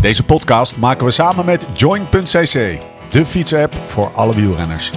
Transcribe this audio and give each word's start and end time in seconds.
Deze 0.00 0.24
podcast 0.24 0.76
maken 0.76 1.04
we 1.04 1.10
samen 1.10 1.44
met 1.44 1.66
Join.cc, 1.74 2.78
de 3.10 3.26
fietsapp 3.26 3.74
voor 3.84 4.10
alle 4.14 4.34
wielrenners. 4.34 4.90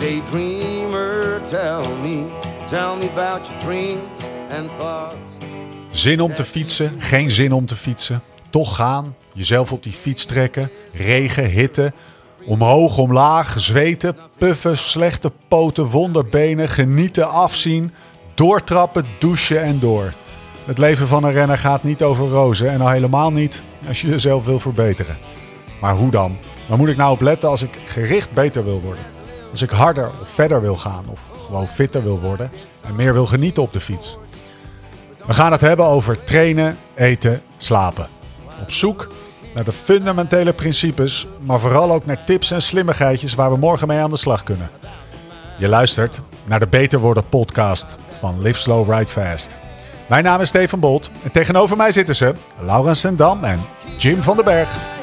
Daydreamer, 0.00 1.40
tell 1.42 1.88
me, 2.02 2.24
tell 2.64 2.96
me 2.98 3.08
about 3.14 3.46
your 3.46 3.58
dreams 3.58 4.20
and 4.58 4.70
thoughts. 4.78 5.30
Zin 5.90 6.20
om 6.20 6.34
te 6.34 6.44
fietsen, 6.44 6.94
geen 6.98 7.30
zin 7.30 7.52
om 7.52 7.66
te 7.66 7.76
fietsen. 7.76 8.22
Toch 8.50 8.76
gaan, 8.76 9.16
jezelf 9.32 9.72
op 9.72 9.82
die 9.82 9.92
fiets 9.92 10.24
trekken, 10.24 10.70
regen, 10.92 11.44
hitte. 11.44 11.92
Omhoog, 12.44 12.98
omlaag, 12.98 13.60
zweten, 13.60 14.16
puffen, 14.38 14.76
slechte 14.76 15.32
poten, 15.48 15.84
wonderbenen, 15.84 16.68
genieten, 16.68 17.30
afzien. 17.30 17.92
Doortrappen, 18.34 19.06
douchen 19.18 19.62
en 19.62 19.78
door. 19.78 20.12
Het 20.64 20.78
leven 20.78 21.08
van 21.08 21.24
een 21.24 21.32
renner 21.32 21.58
gaat 21.58 21.82
niet 21.82 22.02
over 22.02 22.28
rozen 22.28 22.70
en 22.70 22.80
al 22.80 22.88
helemaal 22.88 23.32
niet 23.32 23.62
als 23.88 24.00
je 24.00 24.08
jezelf 24.08 24.44
wil 24.44 24.60
verbeteren. 24.60 25.18
Maar 25.80 25.94
hoe 25.94 26.10
dan? 26.10 26.36
Waar 26.68 26.78
moet 26.78 26.88
ik 26.88 26.96
nou 26.96 27.12
op 27.12 27.20
letten 27.20 27.48
als 27.48 27.62
ik 27.62 27.78
gericht 27.84 28.32
beter 28.32 28.64
wil 28.64 28.80
worden? 28.80 29.04
Als 29.50 29.62
ik 29.62 29.70
harder 29.70 30.10
of 30.20 30.28
verder 30.28 30.60
wil 30.60 30.76
gaan 30.76 31.04
of 31.08 31.30
gewoon 31.46 31.68
fitter 31.68 32.02
wil 32.02 32.20
worden 32.20 32.50
en 32.84 32.96
meer 32.96 33.12
wil 33.12 33.26
genieten 33.26 33.62
op 33.62 33.72
de 33.72 33.80
fiets? 33.80 34.18
We 35.26 35.32
gaan 35.32 35.52
het 35.52 35.60
hebben 35.60 35.86
over 35.86 36.24
trainen, 36.24 36.78
eten, 36.94 37.42
slapen. 37.56 38.08
Op 38.60 38.72
zoek 38.72 39.08
naar 39.54 39.64
de 39.64 39.72
fundamentele 39.72 40.52
principes, 40.52 41.26
maar 41.40 41.60
vooral 41.60 41.92
ook 41.92 42.06
naar 42.06 42.24
tips 42.24 42.50
en 42.50 42.62
slimmigheidjes 42.62 43.34
waar 43.34 43.50
we 43.50 43.56
morgen 43.56 43.88
mee 43.88 43.98
aan 43.98 44.10
de 44.10 44.16
slag 44.16 44.42
kunnen. 44.42 44.70
Je 45.58 45.68
luistert 45.68 46.20
naar 46.44 46.60
de 46.60 46.66
Beter 46.66 46.98
Worden 46.98 47.28
podcast 47.28 47.96
van 48.18 48.42
Live 48.42 48.58
Slow 48.60 48.92
Ride 48.92 49.10
Fast. 49.10 49.65
Mijn 50.06 50.24
naam 50.24 50.40
is 50.40 50.48
Steven 50.48 50.80
Bolt 50.80 51.10
en 51.22 51.30
tegenover 51.30 51.76
mij 51.76 51.92
zitten 51.92 52.14
ze 52.14 52.34
Laurens 52.58 53.00
Sendam 53.00 53.44
en 53.44 53.60
Jim 53.98 54.22
van 54.22 54.36
den 54.36 54.44
Berg. 54.44 54.95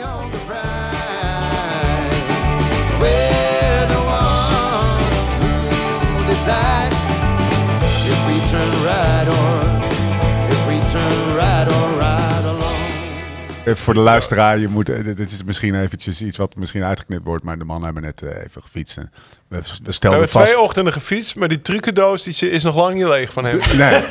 Voor 13.66 13.94
de 13.94 14.00
luisteraar, 14.00 14.60
je 14.60 14.68
moet, 14.68 14.90
eh, 14.90 15.04
dit 15.16 15.32
is 15.32 15.44
misschien 15.44 15.82
eventjes 15.82 16.22
iets 16.22 16.38
wat 16.38 16.56
misschien 16.56 16.84
uitgeknipt 16.84 17.24
wordt, 17.26 17.44
maar 17.44 17.58
de 17.58 17.64
mannen 17.64 17.86
hebben 17.86 18.04
net 18.04 18.22
eh, 18.22 18.44
even 18.44 18.62
gefietst. 18.62 18.98
En 18.98 19.12
we, 19.48 19.58
we 19.58 19.64
We 19.84 19.92
stelden 19.92 20.20
hebben 20.20 20.40
vast... 20.40 20.52
twee 20.52 20.64
ochtenden 20.64 20.94
gefietst, 20.94 21.36
maar 21.36 21.48
die 21.48 21.62
trucendoos 21.62 22.24
die 22.24 22.50
is 22.52 22.64
nog 22.64 22.76
lang 22.76 22.94
niet 22.96 23.04
leeg 23.06 23.34
van 23.34 23.46
hem. 23.46 23.60
Nee. 23.78 24.02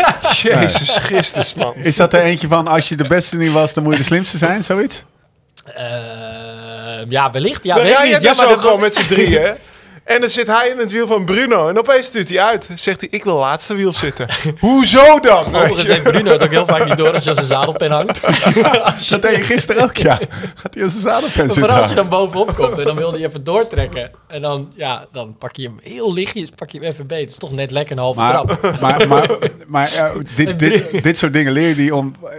Jezus 0.42 0.96
Christus, 0.96 1.54
man. 1.54 1.74
Is 1.74 1.96
dat 1.96 2.12
er 2.14 2.20
eentje 2.22 2.46
van, 2.48 2.68
als 2.68 2.88
je 2.88 2.96
de 2.96 3.06
beste 3.06 3.36
niet 3.36 3.52
was, 3.52 3.74
dan 3.74 3.82
moet 3.82 3.92
je 3.92 3.98
de 3.98 4.04
slimste 4.04 4.38
zijn, 4.38 4.64
zoiets? 4.64 5.04
Eh, 5.64 5.84
ja, 7.08 7.30
wellicht. 7.30 7.64
Ja, 7.64 7.74
weet 7.74 7.84
niet. 8.12 8.22
Ja, 8.22 8.34
maar 8.34 8.48
dat 8.48 8.60
gewoon 8.60 8.80
was- 8.80 8.80
met 8.80 8.94
z'n 8.94 9.06
drieën. 9.06 9.54
En 10.04 10.20
dan 10.20 10.30
zit 10.30 10.46
hij 10.46 10.68
in 10.68 10.78
het 10.78 10.90
wiel 10.92 11.06
van 11.06 11.24
Bruno. 11.24 11.68
En 11.68 11.78
opeens 11.78 12.06
stuurt 12.06 12.28
hij 12.28 12.40
uit. 12.42 12.68
Zegt 12.74 13.00
hij, 13.00 13.08
ik 13.10 13.24
wil 13.24 13.36
laatste 13.36 13.74
wiel 13.74 13.92
zitten. 13.92 14.28
Hoezo 14.60 15.20
dan? 15.20 15.46
Overigens 15.46 15.82
heeft 15.82 16.02
Bruno 16.02 16.30
het 16.32 16.42
ook 16.42 16.50
heel 16.50 16.66
vaak 16.66 16.84
niet 16.88 16.96
door 16.96 17.12
als 17.14 17.24
je 17.24 17.28
als 17.30 17.38
een 17.38 17.44
zadelpen 17.44 17.90
hangt. 17.90 18.20
Dat 19.10 19.22
deed 19.22 19.36
je 19.36 19.44
gisteren 19.44 19.82
ook, 19.82 19.96
ja. 19.96 20.18
Gaat 20.54 20.74
hij 20.74 20.84
als 20.84 20.94
een 20.94 21.00
zadelpen 21.00 21.28
Maar 21.36 21.46
zitten 21.46 21.54
vooral 21.62 21.80
als 21.80 21.88
je 21.88 21.94
dan 21.96 22.08
bovenop 22.08 22.54
komt 22.54 22.78
en 22.78 22.84
dan 22.84 22.96
wil 22.96 23.12
hij 23.12 23.24
even 23.24 23.44
doortrekken. 23.44 24.10
En 24.28 24.42
dan, 24.42 24.72
ja, 24.76 25.06
dan 25.12 25.36
pak 25.38 25.56
je 25.56 25.62
hem 25.62 25.78
heel 25.82 26.12
lichtjes, 26.12 26.50
pak 26.54 26.70
je 26.70 26.78
hem 26.78 26.88
even 26.88 27.06
beet. 27.06 27.20
Het 27.20 27.30
is 27.30 27.36
toch 27.36 27.52
net 27.52 27.70
lekker 27.70 27.96
een 27.96 28.02
halve 28.02 28.20
trap. 28.20 28.58
Maar, 28.80 28.80
maar, 28.80 29.08
maar, 29.08 29.28
maar 29.66 29.92
eh, 29.92 30.10
dit, 30.36 30.58
dit, 30.58 31.02
dit 31.02 31.18
soort 31.18 31.32
dingen 31.32 31.52
leer 31.52 31.68
je 31.68 31.74
die 31.74 31.94
om, 31.94 32.14
eh, 32.24 32.30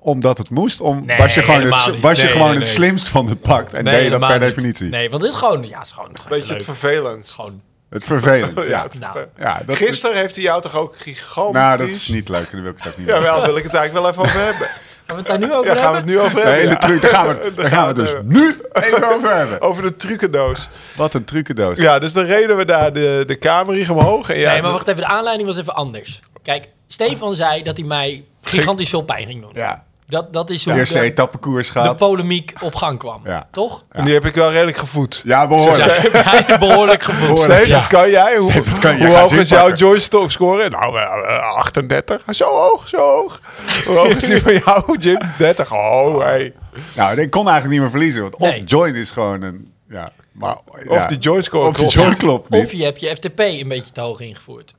omdat 0.00 0.38
het 0.38 0.50
moest? 0.50 0.80
Om, 0.80 1.04
Nee, 1.06 1.16
was 1.18 1.34
je 1.34 1.42
gewoon, 1.42 1.60
het, 1.62 1.86
niet. 1.92 2.00
was 2.00 2.16
je 2.16 2.22
Nee, 2.22 2.32
gewoon 2.32 2.48
nee, 2.48 2.58
het 2.58 2.64
nee. 2.66 2.74
slimst 2.74 3.08
van 3.08 3.28
het 3.28 3.40
pakt? 3.40 3.74
En 3.74 3.84
Nee, 3.84 3.94
deed 3.94 4.04
je 4.04 4.10
dat 4.10 4.20
per 4.28 4.40
definitie? 4.40 4.88
Nee, 4.88 5.10
want 5.10 5.22
dit 5.22 5.32
is 5.32 5.38
gewoon, 5.38 5.64
ja, 5.68 5.78
het 5.78 5.86
is 5.86 5.92
gewoon, 5.92 6.10
het 6.12 6.22
Beetje 6.28 6.52
leuk. 6.52 6.62
vervelend. 6.62 6.88
Gewoon, 6.96 7.60
Het 7.90 8.04
vervelend, 8.04 8.62
ja. 8.62 8.68
Ja, 8.68 8.86
nou, 8.98 9.18
ja 9.38 9.60
dat, 9.66 9.76
Gisteren 9.76 10.16
heeft 10.16 10.34
hij 10.34 10.44
jou 10.44 10.62
toch 10.62 10.76
ook 10.76 10.94
gigantisch... 10.98 11.52
Nou, 11.60 11.76
dat 11.76 11.88
is 11.88 12.08
niet 12.08 12.28
leuk 12.28 12.46
en 12.52 12.52
daar 12.52 12.62
wil 12.62 12.70
ik 12.70 12.76
het 12.78 12.86
ook 12.92 12.98
niet 12.98 13.06
Ja, 13.08 13.12
over. 13.16 13.32
wel 13.32 13.42
wil 13.44 13.56
ik 13.56 13.62
het 13.62 13.74
eigenlijk 13.74 14.04
wel 14.04 14.12
even 14.12 14.22
over 14.34 14.44
hebben. 14.44 14.66
gaan 15.06 15.16
we 15.16 15.22
het 15.22 15.26
daar 15.26 15.38
nu 15.38 15.54
over 15.54 15.74
Ja, 15.74 15.80
gaan 15.80 15.90
we 15.92 15.96
hebben? 15.96 15.96
het 15.96 16.04
nu 16.04 16.18
over 16.20 16.34
De 16.34 16.40
hebben? 16.40 16.58
hele 16.60 16.70
ja. 16.70 16.76
truc, 16.78 17.00
daar 17.02 17.10
gaan 17.10 17.26
we, 17.28 17.40
het- 17.44 17.56
daar 17.60 17.66
gaan 17.66 17.86
we 17.88 17.94
dus 17.94 18.08
hebben. 18.08 18.32
nu 18.32 18.60
even 18.72 19.08
over 19.14 19.36
hebben. 19.36 19.60
Over 19.60 19.82
de 19.82 19.96
trucendoos. 19.96 20.68
Wat 20.96 21.14
een 21.14 21.24
trucendoos. 21.24 21.78
Ja, 21.78 21.98
dus 21.98 22.12
dan 22.12 22.24
reden 22.24 22.56
we 22.56 22.64
daar 22.64 22.92
de, 22.92 23.24
de 23.26 23.34
kamer 23.36 23.90
omhoog. 23.90 24.30
En 24.30 24.38
ja, 24.38 24.52
nee, 24.52 24.62
maar 24.62 24.72
wacht 24.72 24.88
even, 24.88 25.00
de 25.00 25.08
aanleiding 25.08 25.48
was 25.48 25.58
even 25.58 25.74
anders. 25.74 26.20
Kijk, 26.42 26.64
Stefan 26.86 27.34
zei 27.34 27.62
dat 27.62 27.76
hij 27.76 27.86
mij 27.86 28.24
gigantisch 28.42 28.88
veel 28.88 29.02
pijn 29.02 29.26
ging 29.26 29.40
doen. 29.40 29.50
Ja. 29.54 29.84
Dat, 30.10 30.32
dat 30.32 30.50
is 30.50 30.62
De 30.62 30.70
hoe 30.70 30.78
eerste 30.78 30.98
de, 30.98 31.04
etappekoers 31.04 31.66
de 31.72 31.72
gaat. 31.80 31.96
polemiek 31.96 32.52
op 32.60 32.74
gang 32.74 32.98
kwam. 32.98 33.20
Ja. 33.24 33.48
Toch? 33.52 33.84
En 33.90 34.04
die 34.04 34.14
heb 34.14 34.24
ik 34.24 34.34
wel 34.34 34.50
redelijk 34.50 34.76
gevoed. 34.76 35.20
Ja, 35.24 35.46
behoorlijk. 35.46 36.10
Behoorlijk 36.58 37.02
gevoeld. 37.02 37.38
Steve, 37.40 37.66
Ja. 37.68 37.78
dat 37.78 37.86
kan 37.86 38.10
jij. 38.10 38.36
Hoe, 38.36 38.50
Steve, 38.50 38.70
dat 38.70 38.78
kan 38.78 38.96
jij. 38.96 39.06
hoe 39.06 39.16
Gaat 39.16 39.30
hoog 39.30 39.38
is 39.40 39.48
jouw. 39.48 39.72
Joyce 39.72 40.24
scoren? 40.26 40.70
Nou, 40.70 40.96
eh, 40.96 41.02
eh, 41.36 41.54
38. 41.54 42.22
Zo 42.30 42.44
hoog, 42.44 42.88
zo 42.88 42.96
hoog. 42.98 43.40
Hoe 43.86 43.96
hoog 43.96 44.08
is 44.08 44.24
die 44.24 44.42
van 44.42 44.52
jou, 44.64 44.96
Jim? 44.98 45.18
30. 45.38 45.72
Oh, 45.72 46.18
hey. 46.20 46.54
Nou, 46.96 47.20
ik 47.20 47.30
kon 47.30 47.48
eigenlijk 47.48 47.70
niet 47.70 47.80
meer 47.80 47.90
verliezen. 47.90 48.22
Want 48.22 48.38
Nee. 48.38 48.62
of 48.62 48.70
join 48.70 48.94
is 48.94 49.10
gewoon 49.10 49.42
een... 49.42 49.72
Ja, 49.88 50.08
maar, 50.32 50.56
Of 50.86 50.94
ja. 50.96 51.06
die 51.06 51.42
score 51.42 51.66
Of 51.66 51.76
die 51.76 51.88
klopt. 51.88 51.92
join 51.92 52.16
klopt 52.16 52.50
niet. 52.50 52.64
Of 52.64 52.72
je 52.72 52.84
hebt 52.84 53.00
je 53.00 53.08
FTP 53.08 53.38
een 53.38 53.68
beetje 53.68 53.92
te 53.92 54.00
hoog 54.00 54.20
ingevoerd. 54.20 54.74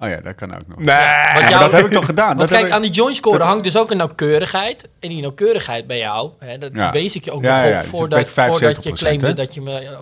Oh 0.00 0.08
ja, 0.08 0.16
dat 0.16 0.34
kan 0.34 0.54
ook 0.54 0.66
nog. 0.66 0.78
Nee. 0.78 0.86
Want 0.86 1.40
Maar 1.40 1.50
jou- 1.50 1.60
dat 1.62 1.72
heb 1.72 1.84
ik 1.84 1.92
toch 1.92 2.04
gedaan? 2.04 2.36
Want 2.36 2.38
Dat 2.48 2.58
kijk, 2.58 2.70
aan 2.70 2.82
die 2.82 2.90
joint 2.90 3.16
score 3.16 3.42
hangt 3.42 3.64
dus 3.64 3.76
ook 3.76 3.90
een 3.90 3.96
nauwkeurigheid. 3.96 4.88
En 5.00 5.08
die 5.08 5.20
nauwkeurigheid 5.20 5.86
bij 5.86 5.98
jou, 5.98 6.30
hè, 6.38 6.58
dat 6.58 6.70
Ja. 6.74 6.92
wees 6.92 7.14
ik 7.14 7.24
je 7.24 7.30
ook 7.30 7.42
Ja, 7.42 7.56
nog 7.60 7.70
ja, 7.70 7.74
op 7.76 7.80
dus 7.80 7.90
voordat, 7.90 8.18
beetje 8.18 8.34
75%, 8.34 8.74
voordat 8.74 8.84
je 8.84 8.92
claimde 9.04 9.26
hè? 9.26 9.34
dat 9.34 9.54
je 9.54 9.60
me 9.60 9.78
eh, 9.78 9.98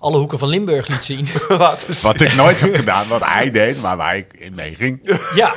alle 0.00 0.16
hoeken 0.18 0.38
van 0.38 0.48
Limburg 0.48 0.88
liet 0.88 1.04
zien. 1.04 1.28
Laten 1.48 1.94
zien. 1.94 2.12
Wat 2.12 2.20
ik 2.20 2.34
nooit 2.34 2.60
heb 2.60 2.74
gedaan, 2.74 3.08
wat 3.08 3.24
hij 3.24 3.50
deed, 3.50 3.80
maar 3.82 3.96
waar 3.96 4.16
ik 4.16 4.32
in 4.38 4.54
meeging. 4.54 5.00
ja. 5.34 5.52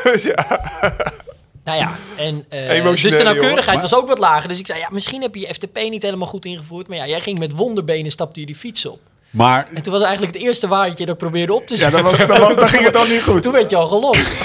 Nou 1.64 1.78
ja, 1.80 1.92
en, 2.18 2.46
eh, 2.50 2.84
dus 2.86 3.02
de 3.02 3.24
nauwkeurigheid 3.24 3.82
was 3.82 3.96
ook 3.96 4.08
wat 4.08 4.18
lager. 4.20 4.50
Dus 4.50 4.60
ik 4.60 4.66
zei, 4.68 4.80
ja, 4.80 4.88
misschien 4.92 5.22
heb 5.22 5.36
je 5.36 5.42
je 5.42 5.54
FTP 5.54 5.76
niet 5.90 6.04
helemaal 6.04 6.28
goed 6.28 6.46
ingevoerd. 6.46 6.88
Maar 6.88 6.98
ja, 6.98 7.08
jij 7.08 7.22
ging 7.22 7.40
met 7.40 7.52
wonderbenen, 7.52 8.12
stapte 8.12 8.40
je 8.40 8.46
die 8.46 8.56
fiets 8.56 8.86
op. 8.86 9.00
Maar 9.34 9.68
En 9.74 9.82
toen 9.82 9.94
was 9.94 10.02
eigenlijk 10.02 10.34
het 10.34 10.44
eerste 10.44 10.68
waardje 10.68 11.06
dat 11.06 11.14
ik 11.14 11.18
probeerde 11.22 11.54
op 11.54 11.68
te 11.68 11.74
ja, 11.74 11.80
zetten. 11.80 12.04
dat, 12.04 12.12
was, 12.18 12.28
dat, 12.28 12.38
was, 12.40 12.56
dat 12.56 12.70
ging 12.70 12.84
het 12.84 12.94
dan 12.94 13.10
niet 13.10 13.22
goed. 13.24 13.44
Toen 13.44 13.52
werd 13.52 13.70
je 13.70 13.76
al 13.76 13.88
gelost. 13.88 14.32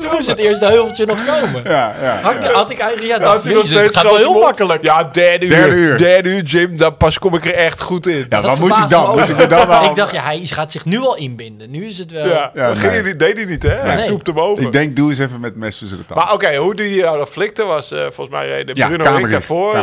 Toen 0.00 0.10
moest 0.12 0.26
het 0.26 0.38
eerste 0.38 0.64
heuveltje 0.66 1.06
nog 1.06 1.24
komen. 1.26 1.62
Ja, 1.64 1.94
ja, 2.02 2.18
Had, 2.22 2.34
ja. 2.42 2.52
had 2.52 2.70
ik 2.70 2.78
eigenlijk, 2.78 3.10
ja, 3.12 3.18
dat 3.18 3.42
hij 3.44 3.52
nog 3.52 3.64
steeds 3.66 3.82
het 3.82 3.94
gaat 3.96 4.04
wel 4.04 4.16
heel 4.16 4.32
mond? 4.32 4.44
makkelijk. 4.44 4.84
Ja, 4.84 5.04
derde 5.12 5.46
uur. 5.46 5.50
Derde 5.56 5.74
uur. 5.76 5.98
Derde 5.98 6.28
uur, 6.28 6.42
Jim. 6.42 6.76
Dan 6.78 6.96
pas 6.96 7.18
kom 7.18 7.34
ik 7.34 7.44
er 7.44 7.54
echt 7.54 7.80
goed 7.80 8.06
in. 8.06 8.16
Ja, 8.18 8.24
Dat 8.28 8.44
wat 8.44 8.58
moest 8.58 8.78
ik 8.78 8.88
dan? 8.88 9.16
Moest 9.16 9.28
ik 9.28 9.48
dan 9.48 9.68
al... 9.68 9.84
Ik 9.90 9.96
dacht, 9.96 10.12
ja, 10.12 10.22
hij 10.22 10.40
gaat 10.44 10.72
zich 10.72 10.84
nu 10.84 10.98
al 10.98 11.16
inbinden. 11.16 11.70
Nu 11.70 11.86
is 11.86 11.98
het 11.98 12.10
wel... 12.10 12.26
Ja, 12.26 12.50
Ja, 12.54 12.74
ging 12.74 13.02
nee. 13.02 13.16
deed 13.16 13.36
hij 13.36 13.44
niet, 13.46 13.62
hè? 13.62 13.68
Hij 13.74 13.94
Nee. 13.96 14.06
toept 14.06 14.26
hem 14.26 14.40
over. 14.40 14.64
Ik 14.64 14.72
denk, 14.72 14.96
doe 14.96 15.10
eens 15.10 15.18
even 15.18 15.40
met 15.40 15.56
mes 15.56 15.78
tussen 15.78 15.98
de 15.98 16.04
tanden. 16.06 16.24
Maar 16.24 16.34
oké, 16.34 16.56
hoe 16.56 16.74
die 16.74 17.02
nou 17.02 17.18
dat 17.18 17.28
flikte 17.28 17.64
was, 17.64 17.92
eh, 17.92 18.00
volgens 18.00 18.28
mij 18.30 18.46
reden 18.46 18.76
Ja, 18.76 18.86
Bruno 18.86 19.04
Kamerie. 19.04 19.28
daarvoor. 19.28 19.74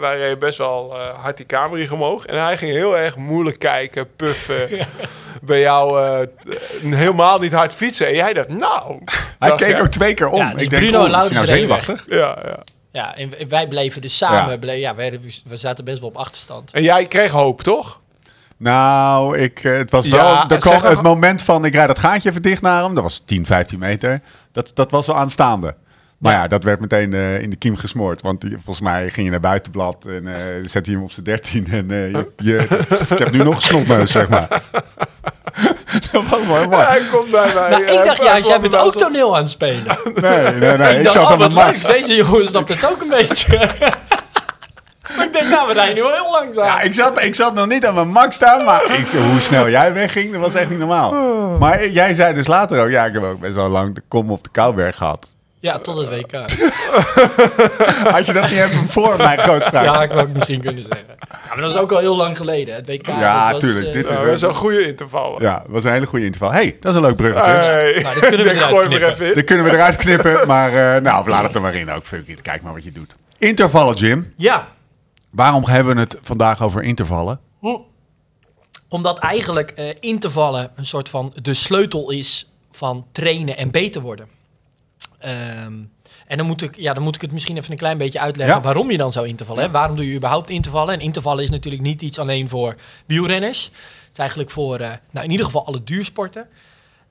Wij 0.00 0.18
reden 0.18 0.38
best 0.38 0.58
wel 0.58 0.94
eh, 0.94 1.22
hard 1.22 1.36
die 1.36 1.46
kamer 1.46 1.92
omhoog. 1.92 2.26
En 2.26 2.44
hij 2.44 2.56
ging 2.56 2.72
heel 2.72 2.98
erg 2.98 3.16
moeilijk 3.16 3.58
kijken, 3.58 4.16
puffen. 4.16 4.68
Bij 5.42 5.60
jou 5.60 6.04
eh, 6.04 6.26
helemaal 6.94 7.38
niet 7.38 7.52
hard 7.52 7.74
fietsen. 7.74 8.06
En 8.06 8.14
jij 8.14 8.32
dacht, 8.32 8.48
nou... 8.48 9.00
hij 9.38 9.48
dacht 9.48 9.64
keek 9.64 9.80
ook 9.80 9.86
twee 9.86 10.14
keer 10.14 10.28
om. 10.28 10.38
Ja, 10.38 10.52
dus 10.52 10.62
ik 10.62 10.70
denk, 10.70 10.82
Bruno 10.82 11.04
en 11.04 11.14
oh, 11.14 11.18
is 11.18 11.24
hij 11.24 11.34
nou 11.34 11.46
zenuwachtig? 11.46 12.04
Ja, 12.08 12.38
ja. 12.44 12.58
Ja, 12.92 13.16
en 13.16 13.48
wij 13.48 13.68
bleven 13.68 14.02
dus 14.02 14.16
samen. 14.16 14.58
Ja. 14.60 14.72
Ja, 14.72 14.94
wij, 14.94 15.20
we 15.44 15.56
zaten 15.56 15.84
best 15.84 16.00
wel 16.00 16.08
op 16.08 16.16
achterstand. 16.16 16.72
En 16.72 16.82
jij 16.82 17.06
kreeg 17.06 17.30
hoop, 17.30 17.62
toch? 17.62 18.00
Nou, 18.56 19.38
ik, 19.38 19.64
eh, 19.64 19.76
het 19.76 19.90
was 19.90 20.06
Ja, 20.06 20.12
wel... 20.12 20.56
er 20.56 20.62
zeg 20.62 20.78
kwam 20.78 20.90
het 20.90 21.02
moment 21.02 21.42
van, 21.42 21.64
ik 21.64 21.74
rijd 21.74 21.88
dat 21.88 21.98
gaatje 21.98 22.28
even 22.28 22.42
dicht 22.42 22.62
naar 22.62 22.82
hem. 22.82 22.94
Dat 22.94 23.02
was 23.02 23.18
10, 23.18 23.46
15 23.46 23.78
meter. 23.78 24.20
Dat, 24.52 24.70
dat 24.74 24.90
was 24.90 25.06
wel 25.06 25.16
aanstaande. 25.16 25.74
Maar 26.18 26.32
ja, 26.32 26.46
dat 26.48 26.64
werd 26.64 26.80
meteen 26.80 27.12
eh, 27.14 27.40
in 27.42 27.50
de 27.50 27.56
kiem 27.56 27.76
gesmoord. 27.76 28.22
Want 28.22 28.40
die, 28.40 28.50
volgens 28.50 28.80
mij 28.80 29.10
ging 29.10 29.24
je 29.26 29.30
naar 29.30 29.40
buitenblad 29.40 30.04
en 30.04 30.26
eh 30.26 30.34
zette 30.62 30.90
hij 30.90 30.94
hem 30.94 31.02
op 31.02 31.10
zijn 31.10 31.24
13. 31.24 31.66
En 31.70 31.90
eh, 31.90 32.10
je, 32.10 32.26
je- 32.36 32.66
ik 33.10 33.18
heb 33.18 33.30
nu 33.30 33.42
nog 33.44 33.54
een 33.54 33.62
snotneus, 33.62 34.10
zeg 34.10 34.28
maar. 34.28 34.48
dat 36.12 36.26
was 36.28 36.46
wel 36.46 36.68
mooi. 36.68 36.84
Hij 36.84 37.02
komt 37.12 37.30
bij 37.30 37.54
mij. 37.54 37.68
Nou, 37.70 37.82
ik 37.82 38.04
dacht 38.04 38.22
juist, 38.22 38.22
kwam 38.22 38.42
jij 38.42 38.60
bent 38.60 38.76
ook 38.76 38.96
toneel 38.96 39.36
aan 39.36 39.42
het 39.42 39.50
spelen. 39.50 39.84
Nee, 40.14 40.52
nee, 40.52 40.76
nee. 40.76 40.98
Ik, 40.98 41.10
zat 41.10 41.24
oh, 41.24 41.30
aan 41.30 41.38
mijn 41.38 41.54
max. 41.54 41.82
leuk. 41.82 41.92
Deze 41.92 42.14
jongen 42.14 42.46
snapt 42.46 42.68
het 42.68 42.90
ook 42.90 43.00
een 43.00 43.08
beetje. 43.08 43.56
maar 45.16 45.26
ik 45.26 45.32
denk, 45.32 45.48
nou, 45.48 45.66
we 45.68 45.72
rijden 45.72 45.94
nu 45.94 46.02
wel 46.02 46.12
heel 46.12 46.30
langzaam. 46.30 46.64
Ja, 46.64 46.80
ik 46.80 46.94
zat, 46.94 47.22
ik 47.22 47.34
zat 47.34 47.54
nog 47.54 47.66
niet 47.66 47.86
aan 47.86 47.94
mijn 47.94 48.08
max 48.08 48.34
staan, 48.34 48.64
maar 48.64 48.98
ik, 48.98 49.06
zo, 49.06 49.18
hoe 49.18 49.40
snel 49.40 49.68
jij 49.68 49.92
wegging, 49.92 50.32
dat 50.32 50.40
was 50.40 50.54
echt 50.54 50.70
niet 50.70 50.78
normaal. 50.78 51.12
Maar 51.58 51.88
jij 51.88 52.14
zei 52.14 52.34
dus 52.34 52.46
later 52.46 52.82
ook, 52.82 52.90
ja, 52.90 53.04
ik 53.04 53.12
heb 53.12 53.22
ook 53.22 53.40
best 53.40 53.54
wel 53.54 53.68
lang 53.68 53.94
de 53.94 54.02
kom 54.08 54.30
op 54.30 54.44
de 54.44 54.50
Kouwberg 54.52 54.96
gehad. 54.96 55.26
Ja, 55.60 55.78
tot 55.78 55.96
het 55.96 56.08
WK. 56.08 56.32
Had 58.14 58.26
je 58.26 58.32
dat 58.32 58.50
niet 58.50 58.58
even 58.58 58.88
voor 58.88 59.16
mijn 59.16 59.38
grootspraak? 59.38 59.84
Ja, 59.84 60.02
ik 60.02 60.08
wou 60.10 60.20
het 60.20 60.34
misschien 60.34 60.60
kunnen 60.60 60.82
zeggen. 60.82 61.06
Ja, 61.30 61.38
maar 61.48 61.60
dat 61.60 61.70
is 61.70 61.76
ook 61.80 61.92
al 61.92 61.98
heel 61.98 62.16
lang 62.16 62.36
geleden. 62.36 62.74
Het 62.74 62.86
WK. 62.86 63.06
Ja, 63.06 63.42
dat 63.44 63.52
was, 63.52 63.70
tuurlijk, 63.70 63.86
eh, 63.86 63.92
dit 63.92 64.08
Nou, 64.10 64.24
dat 64.24 64.34
is 64.34 64.42
een 64.42 64.54
goede 64.54 64.86
interval. 64.86 65.42
Ja, 65.42 65.58
dat 65.58 65.66
was 65.68 65.84
een 65.84 65.92
hele 65.92 66.06
goede 66.06 66.24
interval. 66.24 66.52
hey, 66.52 66.76
dat 66.80 66.90
is 66.90 66.96
een 66.96 67.02
leuk 67.06 67.16
bruggetje. 67.16 67.50
Hey. 67.50 68.00
Nou, 68.02 68.14
dit 68.20 68.28
kunnen 68.28 68.46
we 68.46 68.52
Ik 68.52 68.56
eruit 68.56 68.72
gooi 68.72 68.82
hem 68.82 68.92
er 68.92 68.98
knippen. 68.98 69.08
even 69.10 69.26
in. 69.26 69.34
Dat 69.34 69.44
kunnen 69.44 69.64
we 69.64 69.70
eruit 69.72 69.96
knippen, 69.96 70.46
maar 70.46 70.96
eh, 70.96 71.02
nou, 71.02 71.28
laat 71.28 71.42
het 71.42 71.54
er 71.54 71.60
maar 71.60 71.74
in 71.74 71.90
ook. 71.90 72.04
Fuck 72.04 72.26
it, 72.28 72.42
kijk 72.42 72.62
maar 72.62 72.72
wat 72.72 72.84
je 72.84 72.92
doet. 72.92 73.14
Intervallen, 73.38 73.94
Jim. 73.96 74.32
Ja, 74.36 74.68
Waarom 75.30 75.64
hebben 75.66 75.94
we 75.94 76.00
het 76.00 76.18
vandaag 76.22 76.62
over 76.62 76.82
intervallen? 76.82 77.40
omdat 78.88 79.18
eigenlijk 79.18 79.70
eh, 79.70 79.94
intervallen 80.00 80.70
een 80.76 80.86
soort 80.86 81.08
van 81.08 81.32
de 81.42 81.54
sleutel 81.54 82.10
is 82.10 82.50
van 82.72 83.06
trainen 83.12 83.56
en 83.56 83.70
beter 83.70 84.00
worden. 84.00 84.28
Ehm, 85.18 85.72
en 86.26 86.36
dan 86.36 86.46
moet, 86.46 86.62
ik, 86.62 86.76
ja, 86.76 86.94
dan 86.94 87.02
moet 87.02 87.14
ik 87.14 87.20
het 87.20 87.32
misschien 87.32 87.56
even 87.56 87.70
een 87.70 87.76
klein 87.78 87.98
beetje 87.98 88.20
uitleggen 88.20 88.56
Ja. 88.56 88.62
waarom 88.62 88.90
je 88.90 88.96
dan 88.96 89.12
zou 89.12 89.26
intervallen. 89.28 89.62
Hè? 89.64 89.70
Waarom 89.70 89.96
doe 89.96 90.06
je 90.08 90.14
überhaupt 90.16 90.50
intervallen? 90.50 90.94
En 90.94 91.00
intervallen 91.00 91.42
is 91.42 91.50
natuurlijk 91.50 91.82
niet 91.82 92.02
iets 92.02 92.18
alleen 92.18 92.48
voor 92.48 92.74
wielrenners. 93.06 93.64
Het 93.64 94.12
is 94.12 94.18
eigenlijk 94.18 94.50
voor, 94.50 94.78
eh, 94.78 94.92
nou, 95.10 95.24
in 95.24 95.30
ieder 95.30 95.46
geval 95.46 95.66
alle 95.66 95.84
duursporten. 95.84 96.48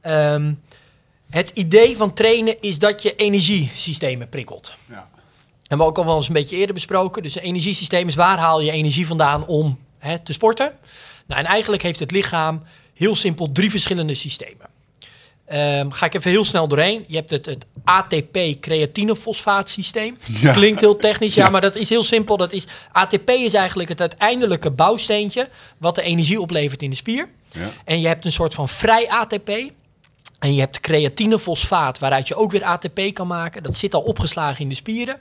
Ehm, 0.02 0.54
het 1.30 1.52
idee 1.54 1.98
van 1.98 2.14
trainen 2.14 2.62
is 2.62 2.80
dat 2.80 3.02
je 3.02 3.16
energiesystemen 3.16 4.30
prikkelt. 4.30 4.76
Ja. 4.90 5.10
Hebben 5.60 5.88
we 5.88 5.92
ook 5.94 5.98
al 5.98 6.06
wel 6.06 6.16
eens 6.18 6.28
een 6.28 6.34
beetje 6.34 6.56
eerder 6.58 6.74
besproken. 6.74 7.24
Dus 7.24 7.36
een 7.36 7.42
energiesysteem 7.42 8.08
is 8.08 8.16
waar 8.16 8.38
haal 8.38 8.62
je 8.62 8.72
energie 8.72 9.08
vandaan 9.08 9.46
om 9.46 9.80
hè, 9.98 10.20
te 10.20 10.34
sporten. 10.34 10.72
Nou, 11.28 11.42
en 11.42 11.48
eigenlijk 11.48 11.84
heeft 11.84 12.00
het 12.00 12.12
lichaam 12.12 12.64
heel 12.94 13.16
simpel 13.16 13.52
drie 13.52 13.70
verschillende 13.70 14.14
systemen. 14.14 14.68
Ehm, 15.48 15.90
ga 15.92 16.06
ik 16.06 16.14
even 16.14 16.32
heel 16.32 16.46
snel 16.46 16.68
doorheen. 16.68 17.04
Je 17.08 17.16
hebt 17.16 17.30
het, 17.30 17.46
het 17.46 17.66
ATP-creatinefosfaatsysteem. 17.84 20.18
Ja. 20.40 20.54
Klinkt 20.54 20.80
heel 20.80 20.98
technisch, 20.98 21.34
ja, 21.34 21.44
Ja. 21.46 21.50
maar 21.50 21.62
dat 21.62 21.76
is 21.76 21.90
heel 21.90 22.04
simpel. 22.04 22.38
Dat 22.38 22.54
is, 22.54 22.68
ATP 22.92 23.30
is 23.30 23.54
eigenlijk 23.54 23.90
het 23.90 24.00
uiteindelijke 24.02 24.72
bouwsteentje 24.72 25.50
wat 25.78 25.96
de 25.96 26.02
energie 26.02 26.42
oplevert 26.42 26.82
in 26.82 26.90
de 26.90 26.96
spier. 26.96 27.30
Ja. 27.52 27.70
En 27.86 28.02
je 28.02 28.08
hebt 28.08 28.26
een 28.26 28.32
soort 28.32 28.54
van 28.54 28.70
vrij 28.70 29.10
ATP. 29.10 29.50
En 30.40 30.54
je 30.54 30.60
hebt 30.60 30.80
creatinefosfaat, 30.80 32.00
waaruit 32.00 32.28
je 32.28 32.36
ook 32.36 32.52
weer 32.52 32.64
ATP 32.64 33.00
kan 33.14 33.28
maken. 33.28 33.64
Dat 33.64 33.78
zit 33.78 33.94
al 33.94 34.02
opgeslagen 34.02 34.62
in 34.62 34.70
de 34.70 34.76
spieren. 34.76 35.20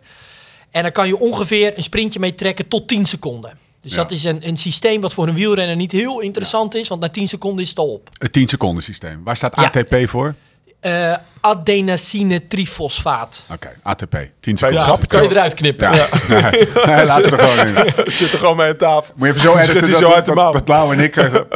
En 0.71 0.83
dan 0.83 0.93
kan 0.93 1.07
je 1.07 1.19
ongeveer 1.19 1.73
een 1.77 1.83
sprintje 1.83 2.19
mee 2.19 2.35
trekken 2.35 2.69
tot 2.69 2.89
10 2.89 3.07
seconden. 3.07 3.59
Dus 3.87 3.95
Ja. 3.95 4.03
dat 4.03 4.11
is 4.11 4.25
een, 4.25 4.49
een 4.49 4.57
systeem 4.57 5.01
wat 5.01 5.15
voor 5.15 5.29
een 5.29 5.35
wielrenner 5.35 5.77
niet 5.77 5.93
heel 5.93 6.21
interessant 6.21 6.75
is, 6.75 6.89
want 6.89 7.01
na 7.01 7.09
10 7.09 7.29
seconden 7.29 7.63
is 7.63 7.69
het 7.69 7.79
al 7.79 7.89
op. 7.93 8.09
Het 8.19 8.33
10 8.33 8.49
seconden 8.49 8.83
systeem. 8.83 9.21
Waar 9.25 9.37
staat. 9.37 9.55
ATP 9.55 9.97
voor? 10.09 10.35
Eh 10.81 11.15
adenosine 11.47 12.47
trifosfaat. 12.47 13.45
Oké, 13.53 13.69
ATP. 13.83 14.13
10 14.13 14.31
seconden. 14.41 14.59
Wetenschap. 14.61 15.09
Kan 15.09 15.23
je 15.23 15.29
eruit 15.29 15.55
knippen? 15.55 15.95
Ja, 15.95 16.09
nee, 16.29 16.51
we 16.71 17.23
er 17.23 17.39
gewoon 17.39 17.67
in. 17.67 17.93
Zit 18.19 18.33
er 18.33 18.39
gewoon 18.39 18.57
mee 18.57 18.69
aan 18.69 18.77
tafel. 18.77 19.15
Moet 19.17 19.27
je 19.27 19.33
even 19.35 19.41
zo 19.49 19.57
Zit 19.59 19.69
editen 19.69 19.91
dat, 19.91 20.01
zo 20.01 20.13
uit 20.13 20.27
de 20.27 20.35
dat, 20.35 20.69
Lau 20.69 20.93
en 20.97 21.01
ik... 21.01 21.17
even- 21.17 21.47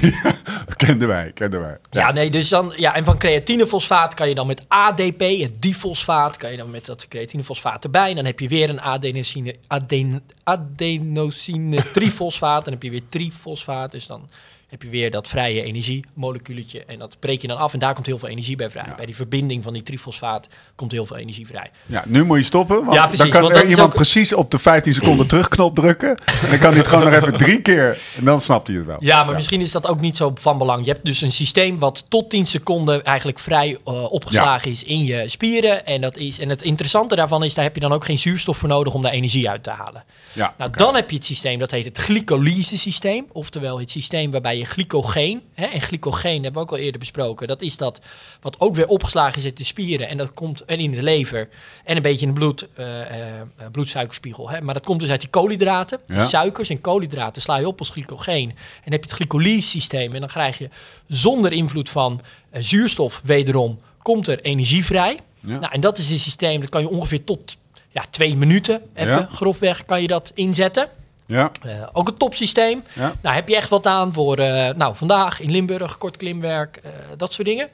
Ja, 0.00 0.34
kenden 0.86 1.08
wij, 1.08 1.30
kenden 1.34 1.60
wij. 1.60 1.76
Ja, 1.90 2.12
nee, 2.12 2.30
dus 2.30 2.48
dan, 2.48 2.72
ja, 2.76 2.94
en 2.94 3.04
van 3.04 3.18
creatinefosfaat 3.18 4.14
kan 4.14 4.28
je 4.28 4.34
dan 4.34 4.46
met 4.46 4.64
ADP, 4.68 5.20
het 5.20 5.62
difosfaat, 5.62 6.36
kan 6.36 6.50
je 6.50 6.56
dan 6.56 6.70
met 6.70 6.86
dat 6.86 7.08
creatinefosfaat 7.08 7.84
erbij. 7.84 8.14
Dan 8.14 8.24
heb 8.24 8.40
je 8.40 8.48
weer 8.48 8.68
een 8.68 8.80
adenosine, 8.80 9.56
aden, 9.66 10.22
adenosine 10.44 11.90
trifosfaat. 11.92 12.64
Dan 12.64 12.72
heb 12.72 12.82
je 12.82 12.90
weer 12.90 13.08
trifosfaat, 13.08 13.90
dus 13.90 14.06
dan 14.06 14.28
heb 14.70 14.82
je 14.82 14.88
weer 14.88 15.10
dat 15.10 15.28
vrije 15.28 15.62
energiemoleculetje. 15.62 16.84
En 16.84 16.98
dat 16.98 17.16
breek 17.20 17.40
je 17.42 17.48
dan 17.48 17.56
af 17.56 17.72
en 17.72 17.78
daar 17.78 17.94
komt 17.94 18.06
heel 18.06 18.18
veel 18.18 18.28
energie 18.28 18.56
bij 18.56 18.70
vrij. 18.70 18.84
Bij 18.96 19.06
die 19.06 19.14
verbinding 19.14 19.62
van 19.62 19.72
die 19.72 19.82
trifosfaat 19.82 20.48
komt 20.74 20.92
heel 20.92 21.06
veel 21.06 21.16
energie 21.16 21.46
vrij. 21.46 21.70
Ja, 21.86 22.02
nu 22.06 22.24
moet 22.24 22.38
je 22.38 22.44
stoppen, 22.44 22.76
want 22.84 22.92
Ja, 22.92 23.00
precies, 23.02 23.18
dan 23.18 23.30
kan 23.30 23.42
want 23.42 23.54
er 23.54 23.66
iemand 23.68 23.88
ook- 23.88 23.94
precies 23.94 24.32
op 24.32 24.50
de 24.50 24.58
15 24.58 24.94
seconden 24.94 25.26
terugknop 25.32 25.74
drukken. 25.74 26.08
En 26.42 26.48
dan 26.48 26.58
kan 26.58 26.68
hij 26.70 26.78
het 26.78 26.88
gewoon 26.88 27.04
nog 27.04 27.14
even 27.14 27.36
drie 27.38 27.60
keer 27.62 27.98
en 28.18 28.24
dan 28.24 28.40
snapt 28.40 28.66
hij 28.66 28.76
het 28.76 28.86
wel. 28.86 28.96
Ja, 29.00 29.24
maar 29.24 29.34
misschien 29.34 29.60
is 29.60 29.70
dat 29.72 29.86
ook 29.86 30.00
niet 30.00 30.16
zo 30.16 30.32
van 30.34 30.58
belang. 30.58 30.84
Je 30.84 30.92
hebt 30.92 31.04
dus 31.04 31.20
een 31.20 31.32
systeem 31.32 31.78
wat 31.78 32.04
tot 32.08 32.30
10 32.30 32.46
seconden 32.46 33.04
eigenlijk 33.04 33.38
vrij 33.38 33.78
eh, 33.84 34.12
opgeslagen 34.12 34.70
is 34.70 34.84
in 34.84 35.04
je 35.04 35.24
spieren. 35.28 35.86
En, 35.86 36.00
dat 36.00 36.16
is, 36.16 36.38
en 36.38 36.48
het 36.48 36.62
interessante 36.62 37.16
daarvan 37.16 37.44
is, 37.44 37.54
daar 37.54 37.64
heb 37.64 37.74
je 37.74 37.80
dan 37.80 37.92
ook 37.92 38.04
geen 38.04 38.18
zuurstof 38.18 38.58
voor 38.58 38.68
nodig 38.68 38.94
om 38.94 39.02
daar 39.02 39.12
energie 39.12 39.48
uit 39.50 39.62
te 39.62 39.70
halen. 39.70 40.04
Ja, 40.32 40.54
Nou, 40.58 40.70
dan 40.70 40.94
heb 40.94 41.10
je 41.10 41.16
het 41.16 41.24
systeem, 41.24 41.58
dat 41.58 41.70
heet 41.70 41.84
het 41.84 41.98
glycolyse-systeem. 41.98 43.26
Oftewel 43.32 43.80
het 43.80 43.90
systeem 43.90 44.30
waarbij 44.30 44.58
je 44.58 44.64
glycogeen, 44.64 45.42
hè, 45.54 45.64
en 45.64 45.80
glycogeen 45.80 46.42
hebben 46.42 46.52
we 46.52 46.68
ook 46.68 46.70
al 46.70 46.84
eerder 46.84 47.00
besproken, 47.00 47.48
dat 47.48 47.62
is 47.62 47.76
dat 47.76 48.00
wat 48.40 48.60
ook 48.60 48.74
weer 48.74 48.86
opgeslagen 48.86 49.38
is 49.38 49.44
in 49.44 49.54
de 49.54 49.64
spieren 49.64 50.08
en 50.08 50.16
dat 50.16 50.32
komt 50.32 50.64
en 50.64 50.78
in 50.78 50.90
de 50.90 51.02
lever 51.02 51.48
en 51.84 51.96
een 51.96 52.02
beetje 52.02 52.26
in 52.26 52.32
de 52.32 52.38
bloed, 52.38 52.68
eh, 52.74 53.00
eh, 53.00 53.40
eh, 53.40 53.66
bloedsuikerspiegel. 53.72 54.50
Hè. 54.50 54.60
Maar 54.60 54.74
dat 54.74 54.84
komt 54.84 55.00
dus 55.00 55.10
uit 55.10 55.20
die 55.20 55.30
koolhydraten. 55.30 55.98
Ja. 56.06 56.26
Suikers 56.26 56.68
en 56.68 56.80
koolhydraten 56.80 57.42
sla 57.42 57.56
je 57.56 57.66
op 57.66 57.78
als 57.78 57.90
glycogeen. 57.90 58.48
En 58.48 58.56
dan 58.84 58.92
heb 58.92 59.04
je 59.04 59.08
het 59.08 59.16
glycolyse-systeem 59.16 60.12
en 60.12 60.20
dan 60.20 60.28
krijg 60.28 60.58
je 60.58 60.68
zonder 61.06 61.52
invloed 61.52 61.88
van 61.88 62.20
zuurstof 62.52 63.20
wederom, 63.24 63.80
komt 64.02 64.28
er 64.28 64.40
energie 64.40 64.84
vrij. 64.84 65.18
Ja. 65.40 65.58
Nou, 65.58 65.72
en 65.72 65.80
dat 65.80 65.98
is 65.98 66.10
een 66.10 66.18
systeem, 66.18 66.60
dat 66.60 66.68
kan 66.68 66.80
je 66.80 66.88
ongeveer 66.88 67.24
tot 67.24 67.56
ja, 67.90 68.04
twee 68.10 68.36
minuten, 68.36 68.82
even 68.94 69.12
Ja. 69.12 69.28
grofweg, 69.32 69.84
kan 69.84 70.02
je 70.02 70.06
dat 70.08 70.30
inzetten. 70.34 70.88
Ja, 71.26 71.50
Eh, 71.66 71.70
ook 71.92 72.08
een 72.08 72.16
topsysteem. 72.16 72.82
Ja. 72.92 73.12
Nou, 73.22 73.34
heb 73.34 73.48
je 73.48 73.56
echt 73.56 73.68
wat 73.68 73.86
aan 73.86 74.12
voor 74.12 74.38
eh, 74.38 74.74
nou, 74.74 74.96
vandaag 74.96 75.40
in 75.40 75.50
Limburg, 75.50 75.98
kort 75.98 76.16
klimwerk, 76.16 76.76
eh, 76.82 76.90
dat 77.16 77.32
soort 77.32 77.46
dingen. 77.48 77.68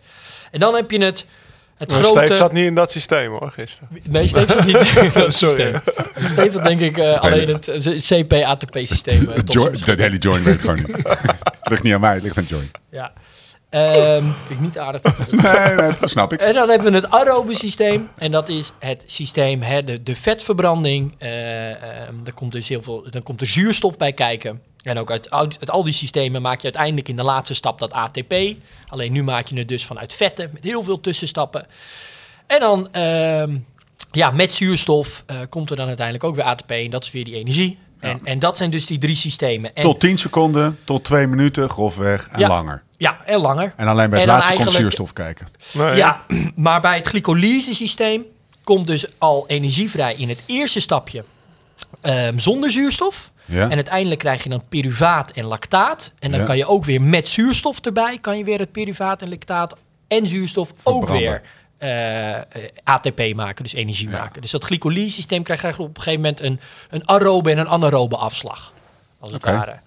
En 0.50 0.60
dan 0.60 0.74
heb 0.74 0.90
je 0.90 0.98
het, 1.04 1.26
het 1.76 1.90
Maar 1.90 1.98
grote... 2.02 2.18
Steve 2.20 2.36
zat 2.36 2.52
niet 2.52 2.64
in 2.64 2.74
dat 2.74 2.90
systeem 2.90 3.30
hoor, 3.30 3.50
gisteren. 3.50 3.88
Nee, 4.02 4.28
Steve 4.28 4.52
zat 4.52 4.64
niet 4.64 4.76
in 4.76 5.10
dat 5.22 5.34
Sorry. 5.34 5.64
systeem. 6.14 6.28
Steve 6.28 6.50
had 6.58 6.66
denk 6.66 6.80
ik 6.80 6.98
eh, 6.98 7.20
alleen 7.20 7.48
het 7.48 7.70
CP-ATP-systeem. 8.00 9.24
Dat 9.44 9.98
hele 9.98 10.16
joint 10.16 10.44
weet 10.44 10.54
ik 10.54 10.60
gewoon 10.60 10.76
niet. 10.86 10.96
ligt 11.70 11.82
niet 11.82 11.94
aan 11.94 12.00
mij, 12.00 12.14
het 12.14 12.22
ligt 12.22 12.36
aan 12.38 12.44
Joint. 12.48 12.70
Ja. 12.90 13.12
Ehm, 13.68 14.24
vind 14.46 14.50
ik 14.50 14.60
niet 14.60 14.78
aardig. 14.78 15.02
Nee, 15.30 15.74
nee, 15.74 15.90
dat 16.00 16.10
snap 16.10 16.32
ik. 16.32 16.40
En 16.40 16.52
dan 16.52 16.68
hebben 16.68 16.92
we 16.92 16.96
het 16.98 17.10
aerobe 17.10 17.54
systeem. 17.54 18.10
En 18.16 18.30
dat 18.30 18.48
is 18.48 18.72
het 18.78 19.04
systeem, 19.06 19.62
hè, 19.62 19.82
de, 19.82 20.02
de 20.02 20.16
vetverbranding. 20.16 21.14
Eh 21.18 21.70
ehm, 21.70 22.14
er 22.24 22.32
komt 22.34 22.52
dus 22.52 22.68
heel 22.68 22.82
veel, 22.82 23.06
dan 23.10 23.22
komt 23.22 23.40
er 23.40 23.46
zuurstof 23.46 23.96
bij 23.96 24.12
kijken. 24.12 24.62
En 24.82 24.98
ook 24.98 25.10
uit, 25.10 25.30
uit, 25.30 25.56
uit 25.60 25.70
al 25.70 25.84
die 25.84 25.92
systemen 25.92 26.42
maak 26.42 26.56
je 26.56 26.62
uiteindelijk 26.64 27.08
in 27.08 27.16
de 27.16 27.22
laatste 27.22 27.54
stap 27.54 27.78
dat 27.78 27.92
ATP. 27.92 28.34
Alleen 28.88 29.12
nu 29.12 29.22
maak 29.22 29.46
je 29.46 29.58
het 29.58 29.68
dus 29.68 29.84
vanuit 29.84 30.14
vetten 30.14 30.50
met 30.52 30.62
heel 30.62 30.82
veel 30.82 31.00
tussenstappen. 31.00 31.66
En 32.46 32.60
dan, 32.60 32.92
ehm, 32.92 33.56
ja, 34.12 34.30
met 34.30 34.54
zuurstof 34.54 35.22
eh, 35.26 35.40
komt 35.48 35.70
er 35.70 35.76
dan 35.76 35.86
uiteindelijk 35.86 36.26
ook 36.26 36.34
weer 36.34 36.44
ATP. 36.44 36.70
En 36.70 36.90
dat 36.90 37.04
is 37.04 37.10
weer 37.10 37.24
die 37.24 37.34
energie. 37.34 37.78
En, 38.00 38.20
en 38.24 38.38
dat 38.38 38.56
zijn 38.56 38.70
dus 38.70 38.86
die 38.86 38.98
drie 38.98 39.16
systemen. 39.16 39.74
En, 39.74 39.82
Tot 39.82 40.00
10 40.00 40.18
seconden, 40.18 40.78
tot 40.84 41.04
2 41.04 41.26
minuten, 41.26 41.70
grofweg 41.70 42.28
en 42.28 42.38
Ja. 42.40 42.48
langer. 42.48 42.82
Ja, 42.96 43.16
en 43.24 43.38
langer. 43.40 43.72
En 43.76 43.86
alleen 43.88 44.10
bij 44.10 44.18
het 44.18 44.28
laatste 44.28 44.54
komt 44.54 44.72
zuurstof 44.72 45.12
kijken. 45.12 45.48
Nee, 45.72 45.96
Ja, 45.96 46.24
maar 46.54 46.80
bij 46.80 46.96
het 46.96 47.06
glycolyse-systeem 47.06 48.24
komt 48.64 48.86
dus 48.86 49.06
al 49.18 49.44
energie 49.46 49.90
vrij 49.90 50.14
in 50.14 50.28
het 50.28 50.42
eerste 50.46 50.80
stapje 50.80 51.24
ehm, 52.00 52.38
zonder 52.38 52.70
zuurstof. 52.70 53.30
Ja? 53.44 53.62
En 53.62 53.74
uiteindelijk 53.74 54.20
krijg 54.20 54.42
je 54.42 54.48
dan 54.48 54.62
pyruvaat 54.68 55.30
en 55.30 55.44
lactaat. 55.44 56.12
En 56.18 56.30
dan 56.30 56.40
Ja. 56.40 56.46
kan 56.46 56.56
je 56.56 56.66
ook 56.66 56.84
weer 56.84 57.02
met 57.02 57.28
zuurstof 57.28 57.78
erbij, 57.80 58.18
kan 58.20 58.38
je 58.38 58.44
weer 58.44 58.58
het 58.58 58.72
pyruvaat 58.72 59.22
en 59.22 59.28
lactaat 59.28 59.76
en 60.08 60.26
zuurstof 60.26 60.70
ook 60.70 60.76
Verbranden. 61.06 61.18
weer 61.30 61.42
eh, 61.78 62.34
ATP 62.84 63.34
maken, 63.34 63.62
dus 63.64 63.72
energie 63.72 64.08
maken. 64.08 64.42
Dus 64.42 64.50
dat 64.50 64.64
glycolyse-systeem 64.64 65.42
krijgt 65.42 65.62
eigenlijk 65.64 65.92
op 65.92 65.96
een 65.98 66.02
gegeven 66.02 66.24
moment 66.24 66.40
een, 66.42 66.60
een 66.90 67.08
aerobe 67.08 67.50
en 67.50 67.58
een 67.58 67.68
anaerobe 67.68 68.16
afslag. 68.16 68.72
Als 69.18 69.32
het 69.32 69.44
Oké. 69.44 69.52
ware. 69.56 69.78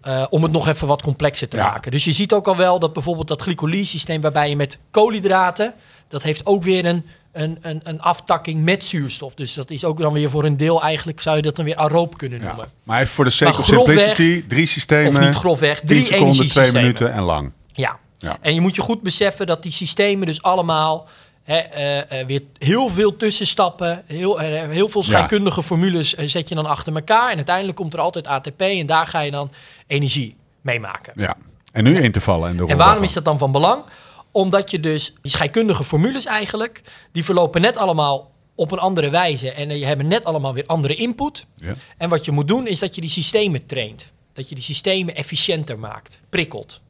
Eh, 0.00 0.26
om 0.30 0.42
het 0.42 0.52
nog 0.52 0.68
even 0.68 0.86
wat 0.86 1.02
complexer 1.02 1.48
te 1.48 1.56
Ja. 1.56 1.66
maken. 1.70 1.90
Dus 1.90 2.04
je 2.04 2.12
ziet 2.12 2.32
ook 2.32 2.46
al 2.48 2.56
wel 2.56 2.78
dat 2.78 2.92
bijvoorbeeld 2.92 3.28
dat 3.28 3.42
glycolyse-systeem 3.42 4.20
waarbij 4.20 4.48
je 4.48 4.56
met 4.56 4.78
koolhydraten, 4.90 5.74
dat 6.08 6.22
heeft 6.22 6.46
ook 6.46 6.62
weer 6.62 6.84
een, 6.84 7.06
een, 7.32 7.58
een, 7.60 7.80
een 7.84 8.00
aftakking 8.00 8.64
met 8.64 8.84
zuurstof. 8.84 9.34
Dus 9.34 9.54
dat 9.54 9.70
is 9.70 9.84
ook 9.84 9.98
dan 9.98 10.12
weer 10.12 10.30
voor 10.30 10.44
een 10.44 10.56
deel 10.56 10.82
eigenlijk, 10.82 11.20
zou 11.20 11.36
je 11.36 11.42
dat 11.42 11.56
dan 11.56 11.64
weer 11.64 11.76
aeroop 11.76 12.16
kunnen 12.18 12.40
Ja. 12.40 12.46
noemen. 12.46 12.68
Maar 12.82 13.00
even 13.00 13.12
voor 13.14 13.24
de 13.24 13.30
sake 13.30 13.58
of 13.58 13.64
simplicity, 13.64 14.44
drie 14.48 14.66
systemen, 14.66 15.12
Of 15.12 15.20
niet 15.20 15.34
grofweg, 15.34 15.78
10 15.78 15.86
drie 15.88 16.04
seconden, 16.04 16.26
2 16.34 16.40
energiesystemen. 16.40 16.82
minuten 16.82 17.12
en 17.12 17.22
lang. 17.22 17.52
Ja. 17.72 17.98
Ja. 18.22 18.36
En 18.40 18.54
je 18.54 18.60
moet 18.60 18.74
je 18.74 18.82
goed 18.82 19.02
beseffen 19.02 19.46
dat 19.46 19.62
die 19.62 19.72
systemen 19.72 20.26
dus 20.26 20.42
allemaal 20.42 21.08
hè, 21.42 21.56
eh, 21.56 22.20
eh, 22.20 22.26
weer 22.26 22.42
heel 22.58 22.88
veel 22.88 23.16
tussenstappen, 23.16 24.02
heel, 24.06 24.40
eh, 24.40 24.68
heel 24.68 24.88
veel 24.88 25.02
scheikundige 25.02 25.62
formules 25.62 26.12
zet 26.14 26.48
je 26.48 26.54
dan 26.54 26.66
achter 26.66 26.94
elkaar. 26.94 27.30
En 27.30 27.36
uiteindelijk 27.36 27.76
komt 27.76 27.94
er 27.94 28.00
altijd 28.00 28.26
ATP 28.26 28.60
en 28.60 28.86
daar 28.86 29.06
ga 29.06 29.20
je 29.20 29.30
dan 29.30 29.50
energie 29.86 30.36
mee 30.60 30.80
maken. 30.80 31.12
Ja. 31.16 31.36
En 31.72 31.84
nu 31.84 32.02
intervallen 32.02 32.48
en 32.48 32.56
de 32.56 32.62
rol 32.62 32.70
En 32.70 32.76
waarom 32.76 33.04
is 33.04 33.12
dat 33.12 33.24
dan 33.24 33.38
van 33.38 33.52
belang? 33.52 33.82
Omdat 34.30 34.70
je 34.70 34.80
dus 34.80 35.14
die 35.22 35.30
scheikundige 35.30 35.84
formules 35.84 36.24
eigenlijk, 36.24 36.82
die 37.12 37.24
verlopen 37.24 37.60
net 37.60 37.76
allemaal 37.76 38.30
op 38.54 38.72
een 38.72 38.78
andere 38.78 39.10
wijze. 39.10 39.52
En 39.52 39.78
je 39.78 39.84
hebben 39.84 40.08
net 40.08 40.24
allemaal 40.24 40.54
weer 40.54 40.66
andere 40.66 40.94
input. 40.94 41.46
Ja. 41.56 41.74
En 41.96 42.08
wat 42.08 42.24
je 42.24 42.30
moet 42.30 42.48
doen 42.48 42.66
is 42.66 42.78
dat 42.78 42.94
je 42.94 43.00
die 43.00 43.10
systemen 43.10 43.66
traint. 43.66 44.06
Dat 44.32 44.48
je 44.48 44.54
die 44.54 44.64
systemen 44.64 45.14
efficiënter 45.14 45.78
maakt, 45.78 46.20
prikkelt. 46.28 46.80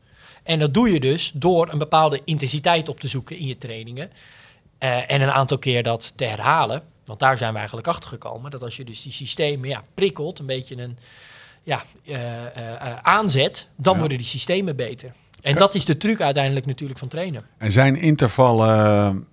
En 0.43 0.59
dat 0.59 0.75
doe 0.75 0.93
je 0.93 1.01
dus 1.01 1.33
door 1.35 1.69
een 1.73 1.79
bepaalde 1.79 2.21
intensiteit 2.25 2.89
op 2.89 3.01
te 3.01 3.09
zoeken 3.09 3.37
in 3.39 3.47
je 3.47 3.59
trainingen. 3.59 4.11
Eh, 4.79 5.11
en 5.13 5.21
een 5.21 5.31
aantal 5.31 5.59
keer 5.59 5.83
dat 5.83 6.13
te 6.17 6.25
herhalen. 6.25 6.83
Want 7.05 7.19
daar 7.19 7.37
zijn 7.39 7.51
we 7.51 7.59
eigenlijk 7.59 7.89
achter 7.89 8.09
gekomen. 8.09 8.51
Dat 8.51 8.63
als 8.63 8.77
je 8.77 8.85
dus 8.85 9.03
die 9.03 9.13
systemen 9.13 9.69
ja, 9.69 9.85
prikkelt, 9.95 10.39
een 10.39 10.47
beetje 10.47 10.77
een 10.77 10.99
ja, 11.63 11.83
eh, 12.05 12.47
eh, 12.47 12.99
aanzet, 13.03 13.69
dan 13.77 13.93
Ja. 13.93 13.99
worden 13.99 14.19
die 14.19 14.27
systemen 14.27 14.77
beter. 14.77 15.13
En 15.43 15.55
dat 15.55 15.75
is 15.75 15.85
de 15.85 15.97
truc 15.97 16.21
uiteindelijk 16.21 16.67
natuurlijk 16.67 16.99
van 16.99 17.09
trainen. 17.09 17.45
En 17.59 17.73
zijn 17.73 17.97
intervallen, 17.97 19.27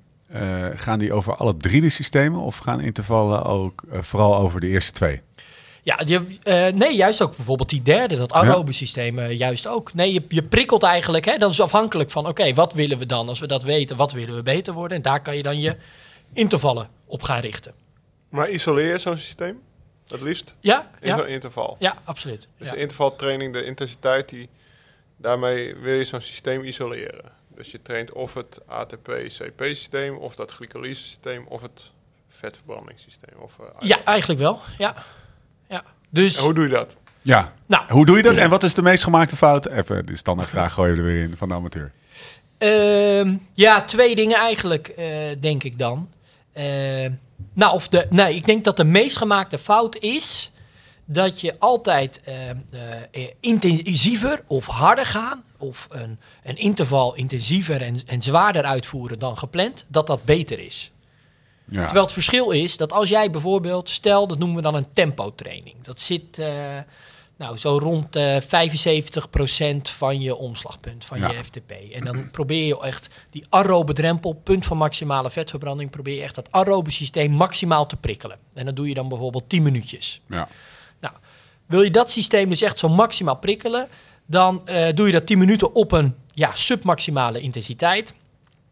gaan 0.76 1.00
die 1.00 1.14
over 1.14 1.36
alle 1.36 1.58
drie 1.58 1.82
de 1.82 1.90
systemen 1.90 2.40
of 2.40 2.58
gaan 2.58 2.82
intervallen 2.82 3.44
ook 3.44 3.84
vooral 4.00 4.36
over 4.36 4.60
de 4.60 4.68
eerste 4.68 4.92
twee? 4.92 5.22
Ja, 5.90 6.00
je, 6.06 6.38
eh, 6.44 6.74
nee, 6.74 6.96
juist 6.96 7.22
ook 7.22 7.36
bijvoorbeeld 7.36 7.70
die 7.70 7.82
derde, 7.82 8.16
dat 8.16 8.32
aerobe 8.34 8.72
systeem, 8.72 9.20
eh, 9.20 9.38
juist 9.38 9.68
ook. 9.68 9.94
Nee, 9.94 10.14
je, 10.14 10.24
je 10.28 10.44
prikkelt 10.44 10.84
eigenlijk, 10.84 11.26
hè, 11.26 11.38
dat 11.38 11.52
is 11.52 11.62
afhankelijk 11.62 12.12
van, 12.12 12.28
oké, 12.28 12.54
wat 12.54 12.74
willen 12.74 12.98
we 12.98 13.06
dan? 13.06 13.28
Als 13.30 13.40
we 13.40 13.48
dat 13.48 13.64
weten, 13.64 13.96
wat 13.96 14.12
willen 14.12 14.36
we 14.36 14.42
beter 14.42 14.74
worden? 14.74 14.98
En 14.98 15.04
daar 15.04 15.22
kan 15.22 15.36
je 15.38 15.44
dan 15.44 15.60
je 15.60 15.76
intervallen 16.34 16.90
op 17.06 17.22
gaan 17.24 17.40
richten. 17.40 17.74
Maar 18.30 18.50
isoleer 18.50 18.92
je 18.92 18.98
zo'n 18.98 19.18
systeem? 19.18 19.62
Het 20.08 20.22
liefst 20.22 20.56
Ja, 20.60 20.90
in 21.00 21.10
zo'n 21.10 21.18
ja, 21.18 21.26
interval. 21.26 21.76
ja 21.80 21.96
absoluut. 22.04 22.48
Dus 22.58 22.68
Ja. 22.68 22.74
de 22.74 22.80
intervaltraining, 22.80 23.54
de 23.54 23.64
intensiteit, 23.66 24.30
die, 24.30 24.50
daarmee 25.18 25.76
wil 25.76 25.94
je 25.94 26.06
zo'n 26.06 26.22
systeem 26.22 26.64
isoleren. 26.64 27.32
Dus 27.56 27.72
je 27.72 27.82
traint 27.82 28.12
of 28.12 28.34
het 28.34 28.60
ATP-CP-systeem, 28.68 30.16
of 30.18 30.36
dat 30.36 30.52
glycolyse-systeem, 30.52 31.46
of 31.48 31.62
het 31.62 31.92
vetverbrandingssysteem. 32.30 33.40
Of, 33.40 33.58
eh, 33.60 33.88
ja, 33.88 34.04
eigenlijk 34.04 34.40
wel. 34.40 34.60
Ja. 34.78 35.06
Ja. 35.70 35.84
Dus, 36.10 36.38
En 36.38 36.44
hoe 36.44 36.54
doe 36.54 36.64
je 36.64 36.70
dat? 36.70 36.96
Ja. 37.22 37.54
nou, 37.66 37.84
Hoe 37.90 38.06
doe 38.06 38.18
je 38.18 38.24
dat 38.24 38.36
en 38.36 38.50
wat 38.50 38.64
is 38.64 38.74
de 38.74 38.82
meest 38.82 39.04
gemaakte 39.04 39.36
fout? 39.36 39.66
Even 39.66 40.06
de 40.06 40.16
standaardvraag 40.16 40.74
gooien 40.74 40.94
we 40.94 41.00
er 41.00 41.06
weer 41.06 41.24
in 41.24 41.38
van 41.38 41.48
de 41.48 41.54
amateur. 41.54 41.92
Ehm, 42.58 43.36
ja, 43.54 43.82
twee 43.82 44.16
dingen 44.16 44.38
eigenlijk, 44.38 44.88
eh, 44.88 45.06
denk 45.40 45.64
ik 45.64 45.80
dan. 45.80 46.10
Ehm, 46.54 47.12
nou, 47.54 47.74
of 47.74 47.88
de, 47.88 48.08
nee, 48.10 48.36
ik 48.36 48.46
denk 48.46 48.64
dat 48.64 48.78
de 48.78 48.84
meest 48.84 49.18
gemaakte 49.18 49.58
fout 49.58 49.98
is 49.98 50.52
dat 51.06 51.42
je 51.42 51.56
altijd 51.60 52.22
ehm, 52.24 52.58
eh, 52.72 53.24
eh, 53.24 53.32
intensiever 53.40 54.44
of 54.48 54.66
harder 54.66 55.06
gaan, 55.06 55.44
of 55.58 55.88
een, 55.90 56.20
een 56.44 56.58
interval 56.58 57.16
intensiever 57.16 57.82
en, 57.82 58.00
en 58.06 58.22
zwaarder 58.22 58.64
uitvoeren 58.64 59.20
dan 59.20 59.38
gepland, 59.38 59.86
dat 59.88 60.08
dat 60.08 60.24
beter 60.24 60.60
is. 60.60 60.92
Ja. 61.72 61.84
Terwijl 61.84 62.04
het 62.06 62.14
verschil 62.14 62.52
is 62.52 62.78
dat 62.78 62.92
als 62.94 63.10
jij 63.10 63.30
bijvoorbeeld, 63.30 63.90
stel 63.90 64.28
dat 64.28 64.38
noemen 64.38 64.56
we 64.58 64.62
dan 64.64 64.76
een 64.76 64.94
tempotraining. 64.94 65.76
Dat 65.82 66.02
zit 66.02 66.40
eh, 66.40 66.48
nou, 67.38 67.58
zo 67.58 67.78
rond 67.78 68.16
eh 68.16 68.38
75% 68.42 69.82
van 69.82 70.22
je 70.22 70.36
omslagpunt, 70.36 71.06
van 71.06 71.20
Ja. 71.20 71.30
je 71.32 71.44
FTP. 71.44 71.72
En 71.94 72.02
dan 72.02 72.32
probeer 72.32 72.66
je 72.66 72.82
echt 72.82 73.10
die 73.30 73.46
aerobe 73.50 73.94
drempel, 73.94 74.34
punt 74.34 74.66
van 74.66 74.78
maximale 74.78 75.30
vetverbranding, 75.30 75.90
probeer 75.90 76.16
je 76.16 76.22
echt 76.22 76.36
dat 76.36 76.48
aerobe 76.52 76.92
systeem 76.92 77.32
maximaal 77.32 77.86
te 77.86 77.96
prikkelen. 77.96 78.38
En 78.54 78.66
dat 78.66 78.76
doe 78.76 78.88
je 78.88 78.94
dan 78.94 79.10
bijvoorbeeld 79.10 79.50
10 79.50 79.64
minuutjes. 79.64 80.22
ja. 80.30 80.48
Nou, 81.00 81.14
wil 81.66 81.82
je 81.82 81.92
dat 81.92 82.12
systeem 82.12 82.50
dus 82.50 82.62
echt 82.62 82.80
zo 82.80 82.90
maximaal 82.90 83.36
prikkelen, 83.38 83.88
dan 84.26 84.68
eh, 84.68 84.94
doe 84.96 85.06
je 85.06 85.12
dat 85.14 85.26
10 85.26 85.38
minuten 85.38 85.74
op 85.76 85.92
een 85.92 86.16
ja, 86.34 86.52
submaximale 86.54 87.40
intensiteit. 87.40 88.14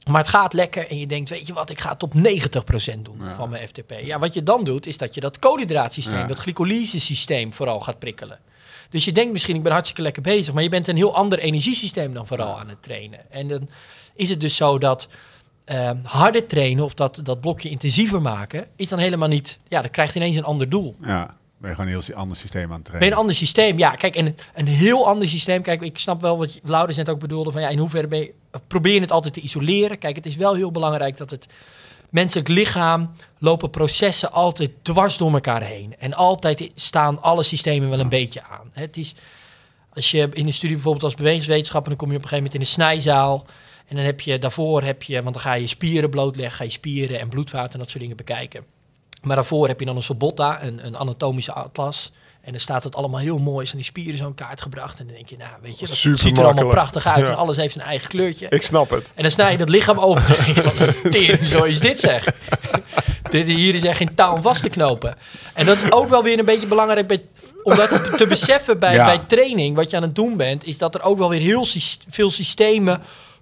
Maar 0.07 0.21
het 0.21 0.29
gaat 0.29 0.53
lekker 0.53 0.87
en 0.89 0.99
je 0.99 1.07
denkt, 1.07 1.29
weet 1.29 1.47
je 1.47 1.53
wat, 1.53 1.69
ik 1.69 1.79
ga 1.79 1.89
het 1.91 2.03
op 2.03 2.13
90% 2.13 3.05
doen 3.05 3.17
Ja. 3.21 3.35
van 3.35 3.49
mijn 3.49 3.67
FTP. 3.67 3.93
Ja, 4.03 4.19
wat 4.19 4.33
je 4.33 4.43
dan 4.43 4.63
doet, 4.63 4.85
is 4.87 4.97
dat 4.97 5.13
je 5.13 5.21
dat 5.21 5.39
koolhydraatsysteem, 5.39 6.17
Ja. 6.17 6.27
dat 6.27 6.37
glycolyse 6.37 6.99
systeem 6.99 7.53
vooral 7.53 7.79
gaat 7.79 7.99
prikkelen. 7.99 8.39
Dus 8.89 9.05
je 9.05 9.11
denkt 9.11 9.31
misschien, 9.31 9.55
ik 9.55 9.63
ben 9.63 9.71
hartstikke 9.71 10.01
lekker 10.01 10.21
bezig, 10.21 10.53
maar 10.53 10.63
je 10.63 10.69
bent 10.69 10.87
een 10.87 10.95
heel 10.95 11.15
ander 11.15 11.39
energiesysteem 11.39 12.13
dan 12.13 12.27
vooral 12.27 12.59
aan 12.59 12.69
het 12.69 12.81
trainen. 12.83 13.19
En 13.31 13.47
dan 13.47 13.69
is 14.15 14.29
het 14.29 14.41
dus 14.41 14.55
zo 14.55 14.77
dat 14.77 15.07
eh, 15.65 15.91
harder 16.03 16.45
trainen 16.47 16.83
of 16.83 16.93
dat, 16.93 17.19
dat 17.23 17.41
blokje 17.41 17.69
intensiever 17.69 18.21
maken, 18.21 18.67
is 18.75 18.89
dan 18.89 18.99
helemaal 18.99 19.27
niet, 19.27 19.59
ja, 19.67 19.81
dat 19.81 19.91
krijgt 19.91 20.15
ineens 20.15 20.35
een 20.35 20.43
ander 20.43 20.69
doel. 20.69 20.95
ja. 21.05 21.35
Ben 21.59 21.69
je 21.69 21.75
gewoon 21.75 21.91
een 21.93 22.01
heel 22.03 22.15
ander 22.15 22.37
systeem 22.37 22.63
aan 22.71 22.71
het 22.71 22.83
Ben 22.83 22.83
je 22.83 22.89
trainen. 22.97 23.11
een 23.11 23.19
ander 23.19 23.35
systeem? 23.35 23.77
Ja, 23.77 23.91
kijk, 23.91 24.15
en 24.15 24.25
een, 24.25 24.35
een 24.55 24.67
heel 24.67 25.07
ander 25.07 25.27
systeem. 25.27 25.61
Kijk, 25.61 25.81
ik 25.81 25.99
snap 25.99 26.21
wel 26.21 26.37
wat 26.37 26.59
Laurens 26.63 26.97
net 26.97 27.09
ook 27.09 27.19
bedoelde. 27.19 27.51
Van 27.51 27.61
ja, 27.61 27.67
in 27.69 27.77
hoeverre 27.77 28.07
ben 28.07 28.19
je, 28.19 28.33
probeer 28.67 28.93
je 28.93 28.99
het 28.99 29.11
altijd 29.11 29.33
te 29.33 29.41
isoleren? 29.41 29.97
Kijk, 29.97 30.15
het 30.15 30.25
is 30.25 30.35
wel 30.35 30.55
heel 30.55 30.71
belangrijk 30.71 31.17
dat 31.17 31.29
het 31.29 31.47
menselijk 32.09 32.47
lichaam 32.47 33.11
lopen 33.37 33.69
processen 33.69 34.31
altijd 34.31 34.71
dwars 34.81 35.17
door 35.17 35.33
elkaar 35.33 35.61
heen. 35.61 35.95
En 35.99 36.13
altijd 36.13 36.71
staan 36.75 37.21
alle 37.21 37.43
systemen 37.43 37.89
wel 37.89 37.99
een 37.99 38.09
beetje 38.09 38.43
aan. 38.43 38.69
Het 38.73 38.97
is, 38.97 39.15
als 39.93 40.11
je 40.11 40.29
in 40.33 40.45
een 40.45 40.53
studie 40.53 40.75
bijvoorbeeld 40.75 41.03
als 41.03 41.15
bewegingswetenschapper, 41.15 41.89
dan 41.89 41.99
kom 41.99 42.11
je 42.11 42.17
op 42.17 42.23
een 42.23 42.29
gegeven 42.29 42.51
moment 42.51 42.77
in 42.77 42.81
een 42.81 42.83
snijzaal. 42.83 43.45
En 43.87 43.95
dan 43.95 44.05
heb 44.05 44.21
je 44.21 44.39
daarvoor, 44.39 44.83
heb 44.83 45.03
je, 45.03 45.21
want 45.21 45.33
dan 45.33 45.43
ga 45.43 45.53
je 45.53 45.67
spieren 45.67 46.09
blootleggen, 46.09 46.57
ga 46.57 46.63
je 46.63 46.69
spieren 46.69 47.19
en 47.19 47.29
bloedvaten 47.29 47.73
en 47.73 47.79
dat 47.79 47.89
soort 47.89 48.01
dingen 48.01 48.17
bekijken. 48.17 48.65
Maar 49.27 49.35
daarvoor 49.35 49.67
heb 49.67 49.79
je 49.79 49.85
dan 49.85 49.95
een 49.95 50.03
sobotta, 50.03 50.63
een, 50.63 50.85
een 50.85 50.97
anatomische 50.97 51.51
atlas. 51.53 52.11
En 52.41 52.51
dan 52.51 52.61
staat 52.61 52.83
het 52.83 52.95
allemaal 52.95 53.19
heel 53.19 53.37
mooi, 53.37 53.65
zijn 53.65 53.77
die 53.77 53.85
spieren 53.85 54.17
zo 54.17 54.25
in 54.27 54.33
kaart 54.33 54.61
gebracht. 54.61 54.99
En 54.99 55.05
dan 55.05 55.15
denk 55.15 55.29
je, 55.29 55.37
nou 55.37 55.49
weet 55.61 55.79
je, 55.79 55.85
dat 55.87 55.95
Super 55.95 56.17
ziet 56.17 56.37
er 56.37 56.43
allemaal 56.43 56.63
makkelijk. 56.63 56.89
prachtig 56.91 57.05
uit. 57.15 57.25
Ja. 57.25 57.31
En 57.31 57.37
alles 57.37 57.57
heeft 57.57 57.75
een 57.75 57.81
eigen 57.81 58.09
kleurtje. 58.09 58.47
Ik 58.49 58.63
snap 58.63 58.89
het. 58.89 59.11
En 59.15 59.21
dan 59.21 59.31
snij 59.31 59.51
je 59.51 59.57
dat 59.57 59.69
lichaam 59.69 59.99
open. 59.99 60.23
Tering, 61.11 61.47
zo 61.47 61.63
is 61.63 61.79
dit 61.79 61.99
zeg. 61.99 62.25
dit, 63.29 63.45
hier 63.45 63.75
is 63.75 63.83
echt 63.83 63.97
geen 63.97 64.15
touw 64.15 64.33
om 64.33 64.41
vast 64.41 64.63
te 64.63 64.69
knopen. 64.69 65.15
En 65.53 65.65
dat 65.65 65.81
is 65.81 65.91
ook 65.91 66.09
wel 66.09 66.23
weer 66.23 66.39
een 66.39 66.45
beetje 66.45 66.67
belangrijk 66.67 67.07
bij, 67.07 67.25
om 67.63 67.75
dat 67.75 68.17
te, 68.17 68.25
beseffen 68.27 68.79
bij, 68.79 68.93
Ja. 68.93 69.05
bij 69.05 69.19
training. 69.27 69.75
Wat 69.75 69.89
je 69.89 69.95
aan 69.95 70.01
het 70.03 70.15
doen 70.15 70.37
bent, 70.37 70.65
is 70.65 70.77
dat 70.77 70.95
er 70.95 71.01
ook 71.01 71.17
wel 71.17 71.29
weer 71.29 71.41
heel 71.41 71.65
veel 72.09 72.31
systemen 72.31 73.01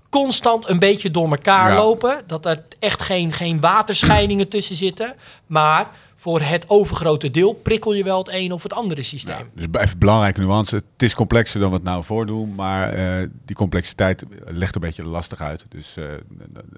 constant 0.09 0.69
een 0.69 0.79
beetje 0.79 1.11
door 1.11 1.29
elkaar 1.29 1.69
Ja. 1.71 1.75
lopen. 1.77 2.21
Dat 2.27 2.45
er 2.45 2.63
echt 2.79 3.01
geen, 3.01 3.31
geen 3.31 3.59
waterscheidingen 3.59 4.47
tussen 4.47 4.75
zitten. 4.75 5.15
Maar 5.45 5.89
voor 6.17 6.41
het 6.41 6.65
overgrote 6.69 7.31
deel 7.31 7.53
prikkel 7.53 7.93
je 7.93 8.03
wel 8.03 8.17
het 8.17 8.29
een 8.31 8.51
of 8.51 8.63
het 8.63 8.73
andere 8.73 9.01
systeem. 9.03 9.35
Ja, 9.55 9.67
dus 9.67 9.81
even 9.81 9.99
belangrijke 9.99 10.39
nuance. 10.39 10.75
Het 10.75 10.83
is 10.97 11.13
complexer 11.15 11.59
dan 11.59 11.69
we 11.69 11.75
het 11.75 11.83
nou 11.83 12.03
voordoen, 12.03 12.55
maar 12.55 12.93
eh, 12.93 13.27
die 13.45 13.55
complexiteit 13.55 14.23
legt 14.45 14.75
een 14.75 14.81
beetje 14.81 15.03
lastig 15.03 15.41
uit. 15.41 15.65
Dus 15.69 15.97
eh, 15.97 16.03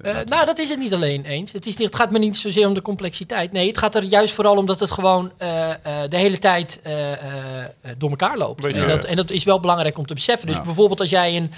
Eh, 0.02 0.26
nou, 0.26 0.46
dat 0.46 0.60
is 0.60 0.70
het 0.70 0.80
niet 0.80 0.94
alleen 0.94 1.26
eens. 1.26 1.52
Het, 1.52 1.66
is 1.66 1.76
niet, 1.76 1.88
het 1.88 1.96
gaat 1.96 2.12
me 2.12 2.20
niet 2.20 2.38
zozeer 2.38 2.68
om 2.68 2.74
de 2.74 2.82
complexiteit. 2.82 3.52
Nee, 3.52 3.68
het 3.68 3.78
gaat 3.78 3.96
er 3.96 4.04
juist 4.04 4.34
vooral 4.34 4.56
om 4.56 4.66
dat 4.66 4.80
het 4.80 4.92
gewoon 4.92 5.32
eh, 5.38 5.70
eh, 5.72 6.10
de 6.10 6.18
hele 6.18 6.38
tijd 6.38 6.80
eh, 6.84 7.12
eh, 7.12 7.18
eh, 7.64 7.92
door 7.98 8.10
elkaar 8.10 8.38
loopt. 8.38 8.62
Beetje, 8.62 8.82
en, 8.82 8.88
dat, 8.88 9.04
en 9.04 9.16
dat 9.16 9.32
is 9.32 9.44
wel 9.44 9.60
belangrijk 9.60 9.98
om 9.98 10.06
te 10.06 10.14
beseffen. 10.14 10.48
Dus 10.48 10.62
bijvoorbeeld 10.62 11.00
als 11.00 11.10
jij 11.10 11.36
een, 11.38 11.52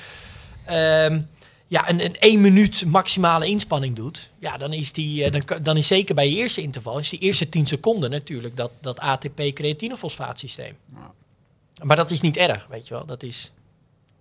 ehm, 0.65 1.21
ja, 1.71 1.89
een, 1.89 2.05
een 2.05 2.15
één 2.19 2.41
minuut 2.41 2.83
maximale 2.87 3.45
inspanning 3.47 3.95
doet, 3.95 4.29
ja, 4.39 4.57
dan 4.57 4.73
is 4.73 4.91
die, 4.91 5.23
eh, 5.23 5.31
dan, 5.31 5.61
dan 5.63 5.77
is 5.77 5.87
zeker 5.87 6.15
bij 6.15 6.29
je 6.29 6.35
eerste 6.35 6.61
interval, 6.61 6.99
is 6.99 7.09
die 7.09 7.19
eerste 7.19 7.49
10 7.49 7.67
seconden 7.67 8.09
natuurlijk 8.09 8.57
dat, 8.57 8.71
dat 8.81 8.99
ATP-creatinefosfaatsysteem. 8.99 10.75
Maar 11.83 11.95
dat 11.95 12.11
is 12.11 12.21
niet 12.21 12.37
erg, 12.37 12.67
weet 12.69 12.87
je 12.87 12.93
wel. 12.93 13.05
Dat 13.05 13.23
is. 13.23 13.51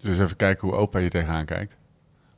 dus 0.01 0.19
even 0.19 0.37
kijken 0.37 0.69
hoe 0.69 0.77
opa 0.77 0.99
je 0.99 1.09
tegenaan 1.09 1.45
kijkt. 1.45 1.77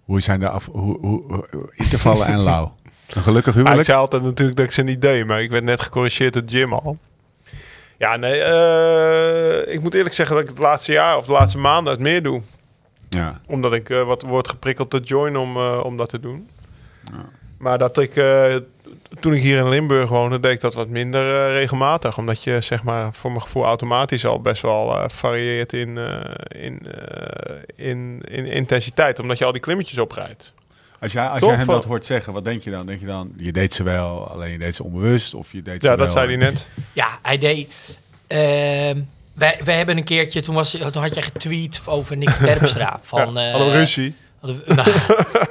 Hoe 0.05 0.21
zijn 0.21 0.41
de 0.41 0.49
af, 0.49 0.67
hoe, 0.73 0.99
hoe, 1.01 1.23
hoe- 1.51 1.73
intervallen 1.75 2.27
en 2.27 2.39
lauw? 2.41 2.75
Een 3.09 3.23
gelukkig 3.31 3.55
Ja, 3.55 3.59
ik 3.61 3.65
huwelijk? 3.65 3.89
zei 3.89 3.99
altijd 3.99 4.23
natuurlijk 4.23 4.57
dat 4.57 4.67
ik 4.67 4.73
ze 4.73 4.83
niet 4.83 5.03
deed, 5.03 5.27
maar 5.27 5.43
ik 5.43 5.51
werd 5.51 5.65
net 5.65 5.81
gecorrigeerd 5.81 6.33
door 6.33 6.43
Jim 6.45 6.73
al. 6.73 6.99
Ja, 7.99 8.17
nee, 8.17 8.41
eh, 8.43 9.75
ik 9.75 9.81
moet 9.83 9.95
eerlijk 9.95 10.15
zeggen 10.15 10.35
dat 10.37 10.45
ik 10.45 10.51
het 10.51 10.59
laatste 10.59 10.93
jaar 10.93 11.17
of 11.17 11.27
de 11.27 11.33
laatste 11.33 11.59
maanden 11.59 11.93
het 11.93 12.03
meer 12.03 12.23
doe. 12.23 12.43
Ja. 13.17 13.41
Omdat 13.47 13.73
ik 13.73 13.91
eh, 13.91 14.03
wat 14.05 14.23
word 14.23 14.49
geprikkeld 14.49 14.91
te 14.91 14.99
join 15.01 15.37
om, 15.37 15.57
eh, 15.57 15.81
om 15.85 15.97
dat 15.97 16.09
te 16.09 16.21
doen. 16.21 16.49
Maar 17.59 17.79
dat 17.79 17.99
ik, 17.99 18.17
eh, 18.17 18.55
toen 19.21 19.35
ik 19.35 19.43
hier 19.43 19.59
in 19.59 19.69
Limburg 19.69 20.09
woonde, 20.09 20.41
deed 20.41 20.53
ik 20.53 20.61
dat 20.61 20.75
wat 20.75 20.89
minder 20.89 21.21
eh, 21.47 21.53
regelmatig. 21.53 22.19
Omdat 22.19 22.43
je, 22.43 22.61
zeg 22.61 22.83
maar, 22.83 23.13
voor 23.15 23.31
mijn 23.31 23.43
gevoel 23.43 23.65
automatisch 23.65 24.25
al 24.27 24.41
best 24.41 24.63
wel 24.63 24.97
eh, 24.97 25.09
varieert 25.09 25.73
in, 25.73 25.99
eh, 25.99 26.65
in, 26.65 26.87
eh, 26.87 27.87
in, 27.89 28.23
in 28.29 28.47
intensiteit. 28.47 29.19
Omdat 29.19 29.39
je 29.39 29.45
al 29.45 29.53
die 29.53 29.61
klimmetjes 29.61 29.99
oprijdt. 29.99 30.53
Als 31.01 31.13
jij, 31.13 31.27
als 31.27 31.41
jij 31.43 31.55
hem 31.55 31.67
dat 31.67 31.85
hoort 31.85 32.07
zeggen, 32.07 32.33
wat 32.33 32.45
denk 32.45 32.63
je 32.63 32.71
dan? 32.71 32.87
Denk 32.87 33.01
je 33.01 33.07
dan, 33.07 33.33
je 33.37 33.53
deed 33.53 33.73
ze 33.75 33.83
wel, 33.83 34.29
alleen 34.31 34.51
je 34.51 34.59
deed 34.59 34.75
ze 34.75 34.85
onbewust? 34.85 35.35
Of 35.35 35.53
je 35.53 35.63
deed 35.63 35.81
ze 35.81 35.87
Ja, 35.89 35.97
wel... 35.97 36.05
dat 36.05 36.15
zei 36.15 36.27
hij 36.27 36.37
net. 36.37 36.67
Ja, 36.93 37.19
hij 37.23 37.39
deed. 37.39 37.69
Wij, 39.41 39.59
wij 39.65 39.77
hebben 39.77 39.97
een 39.97 40.05
keertje, 40.05 40.41
toen, 40.41 40.55
was, 40.55 40.71
toen 40.71 41.03
had 41.03 41.15
jij 41.15 41.23
getweet 41.23 41.81
over 41.87 42.17
Nick 42.17 42.29
Terpstra. 42.31 42.99
Van, 43.03 43.35
Ja, 43.35 43.45
eh, 43.45 43.51
hadden 43.51 43.73
we 43.73 43.79
ruzie. 43.79 44.15
Hadden 44.41 44.63
we, 44.67 44.75
nou, 44.75 44.91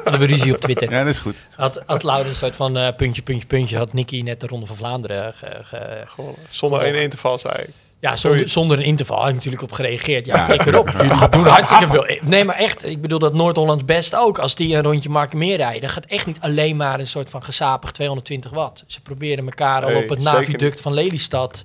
hadden 0.03 0.19
we 0.19 0.25
ruzie 0.25 0.53
op 0.53 0.59
Twitter. 0.61 0.91
Ja, 0.91 0.99
dat 1.03 1.13
is 1.13 1.19
goed. 1.19 1.35
Had, 1.55 1.83
had 1.85 2.03
Laurens 2.03 2.29
een 2.29 2.35
soort 2.35 2.55
van 2.55 2.77
eh, 2.77 2.95
puntje, 2.95 3.21
puntje, 3.21 3.47
puntje. 3.47 3.77
Had 3.77 3.93
Nicky 3.93 4.21
net 4.21 4.39
de 4.39 4.47
Ronde 4.47 4.65
van 4.65 4.75
Vlaanderen. 4.75 5.33
Ge, 5.33 5.59
ge- 5.63 6.03
Zonder 6.49 6.81
één 6.81 7.01
interval, 7.01 7.39
zei 7.39 7.53
ik. 7.57 7.69
ja, 7.99 8.15
zonder, 8.15 8.49
zonder 8.49 8.77
een 8.77 8.83
interval. 8.83 9.19
Heb 9.19 9.27
ik 9.29 9.35
natuurlijk 9.35 9.63
op 9.63 9.71
gereageerd. 9.71 10.25
Ja, 10.25 10.45
flikker 10.45 10.79
op. 10.79 10.89
Jullie 11.01 11.29
doen 11.29 11.45
hartstikke 11.47 11.87
veel. 11.87 12.05
Nee, 12.21 12.43
maar 12.43 12.55
echt. 12.55 12.85
Ik 12.85 13.01
bedoel 13.01 13.19
dat 13.19 13.33
Noord-Hollands 13.33 13.85
best 13.85 14.15
ook. 14.15 14.39
Als 14.39 14.55
die 14.55 14.75
een 14.75 14.83
rondje 14.83 15.09
Markenmeer 15.09 15.57
rijden. 15.57 15.81
Dan 15.81 15.89
gaat 15.89 16.05
echt 16.05 16.25
niet 16.25 16.39
alleen 16.39 16.75
maar 16.75 16.99
een 16.99 17.07
soort 17.07 17.29
van 17.29 17.43
gesapig 17.43 17.91
220 17.91 18.51
watt. 18.51 18.83
Ze 18.87 19.01
proberen 19.01 19.45
elkaar 19.45 19.83
al 19.85 19.95
op 19.95 20.09
het 20.09 20.19
naviduct 20.21 20.81
van 20.81 20.93
Lelystad 20.93 21.63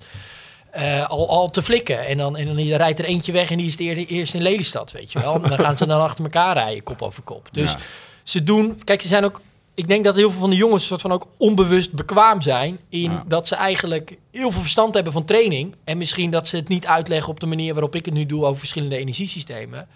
eh, 0.75 1.07
al, 1.09 1.29
al 1.29 1.51
te 1.51 1.63
flikken. 1.63 2.07
En 2.07 2.17
dan, 2.19 2.37
en 2.37 2.47
dan 2.47 2.57
rijdt 2.57 2.99
er 2.99 3.05
eentje 3.05 3.33
weg 3.33 3.51
en 3.51 3.59
die 3.59 3.67
is 3.67 3.77
de 3.77 3.85
eer- 3.85 4.07
eerst 4.07 4.35
in 4.35 4.43
Lelystad, 4.43 4.93
weet 4.93 5.13
je 5.13 5.21
wel. 5.21 5.35
En 5.35 5.49
dan 5.49 5.59
gaan 5.59 5.77
ze 5.77 5.87
dan 5.87 6.01
achter 6.01 6.25
elkaar 6.25 6.55
rijden, 6.55 6.83
kop 6.83 7.03
over 7.03 7.23
kop. 7.23 7.49
Dus 7.53 7.71
Ja. 7.73 7.79
ze 8.23 8.43
doen... 8.45 8.81
Kijk, 8.85 9.03
ze 9.03 9.09
zijn 9.09 9.25
ook 9.25 9.41
ik 9.77 9.89
denk 9.89 10.05
dat 10.05 10.15
heel 10.15 10.31
veel 10.31 10.41
van 10.41 10.51
de 10.51 10.57
jongens 10.57 10.87
soort 10.87 11.01
van 11.01 11.13
ook 11.13 11.27
onbewust 11.39 11.93
bekwaam 11.93 12.41
zijn 12.41 12.79
in 12.89 13.11
Ja. 13.11 13.25
dat 13.27 13.49
ze 13.49 13.55
eigenlijk 13.55 14.17
heel 14.31 14.51
veel 14.51 14.61
verstand 14.61 14.95
hebben 14.95 15.13
van 15.13 15.25
training 15.25 15.75
en 15.85 15.99
misschien 15.99 16.31
dat 16.31 16.49
ze 16.49 16.57
het 16.57 16.69
niet 16.69 16.87
uitleggen 16.87 17.29
op 17.31 17.41
de 17.41 17.47
manier 17.47 17.73
waarop 17.73 17.95
ik 17.95 18.05
het 18.05 18.15
nu 18.15 18.27
doe 18.27 18.45
over 18.45 18.59
verschillende 18.59 18.97
energiesystemen. 18.97 19.87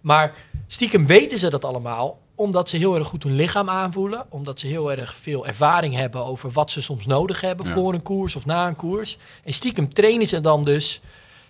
Maar 0.00 0.32
stiekem 0.66 1.06
weten 1.06 1.38
ze 1.38 1.50
dat 1.50 1.64
allemaal 1.64 2.18
omdat 2.34 2.68
ze 2.68 2.76
heel 2.76 2.96
erg 2.96 3.06
goed 3.06 3.22
hun 3.22 3.34
lichaam 3.34 3.68
aanvoelen, 3.70 4.24
omdat 4.28 4.60
ze 4.60 4.66
heel 4.66 4.92
erg 4.92 5.14
veel 5.20 5.46
ervaring 5.46 5.94
hebben 5.94 6.24
over 6.24 6.50
wat 6.50 6.70
ze 6.70 6.82
soms 6.82 7.06
nodig 7.06 7.40
hebben 7.40 7.66
Ja. 7.66 7.72
voor 7.72 7.94
een 7.94 8.02
koers 8.02 8.36
of 8.36 8.46
na 8.46 8.66
een 8.66 8.76
koers. 8.76 9.18
En 9.44 9.52
stiekem 9.52 9.88
trainen 9.88 10.26
ze 10.26 10.40
dan 10.40 10.62
dus 10.64 11.00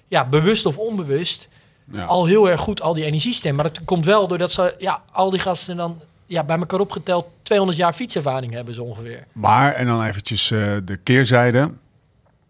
ja, 0.09 0.29
bewust 0.29 0.67
of 0.67 0.79
onbewust 0.79 1.49
Ja. 1.93 2.05
al 2.05 2.27
heel 2.27 2.51
erg 2.51 2.61
goed 2.61 2.81
al 2.83 2.95
die 2.95 3.05
energiestemmen. 3.05 3.63
Maar 3.65 3.73
dat 3.73 3.85
komt 3.85 4.05
wel 4.05 4.29
doordat 4.29 4.53
ze, 4.53 4.75
ja, 4.79 5.03
al 5.13 5.31
die 5.31 5.41
gasten 5.41 5.77
dan 5.77 6.01
ja, 6.27 6.45
bij 6.45 6.59
elkaar 6.59 6.81
opgeteld 6.81 7.27
200 7.43 7.79
jaar 7.79 7.93
fietservaring 7.93 8.53
hebben 8.53 8.75
zo 8.75 8.83
ongeveer. 8.83 9.27
Maar, 9.33 9.73
en 9.73 9.87
dan 9.87 10.05
eventjes 10.05 10.51
eh, 10.51 10.77
de 10.85 10.97
keerzijde. 10.97 11.71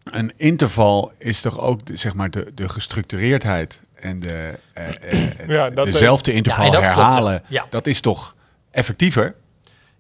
Een 0.05 0.33
interval 0.37 1.13
is 1.19 1.41
toch 1.41 1.59
ook 1.61 1.81
zeg 1.93 2.15
maar 2.15 2.31
de, 2.31 2.53
de 2.55 2.69
gestructureerdheid 2.69 3.81
en 4.05 4.21
de, 4.21 4.59
het- 4.73 5.35
Ja, 5.47 5.71
dat- 5.71 5.87
dezelfde 5.87 6.33
interval 6.33 6.65
Ja, 6.65 6.71
dat 6.71 6.81
herhalen. 6.83 7.43
ja. 7.49 7.67
Dat 7.71 7.87
is 7.87 8.01
toch 8.01 8.35
effectiever? 8.71 9.35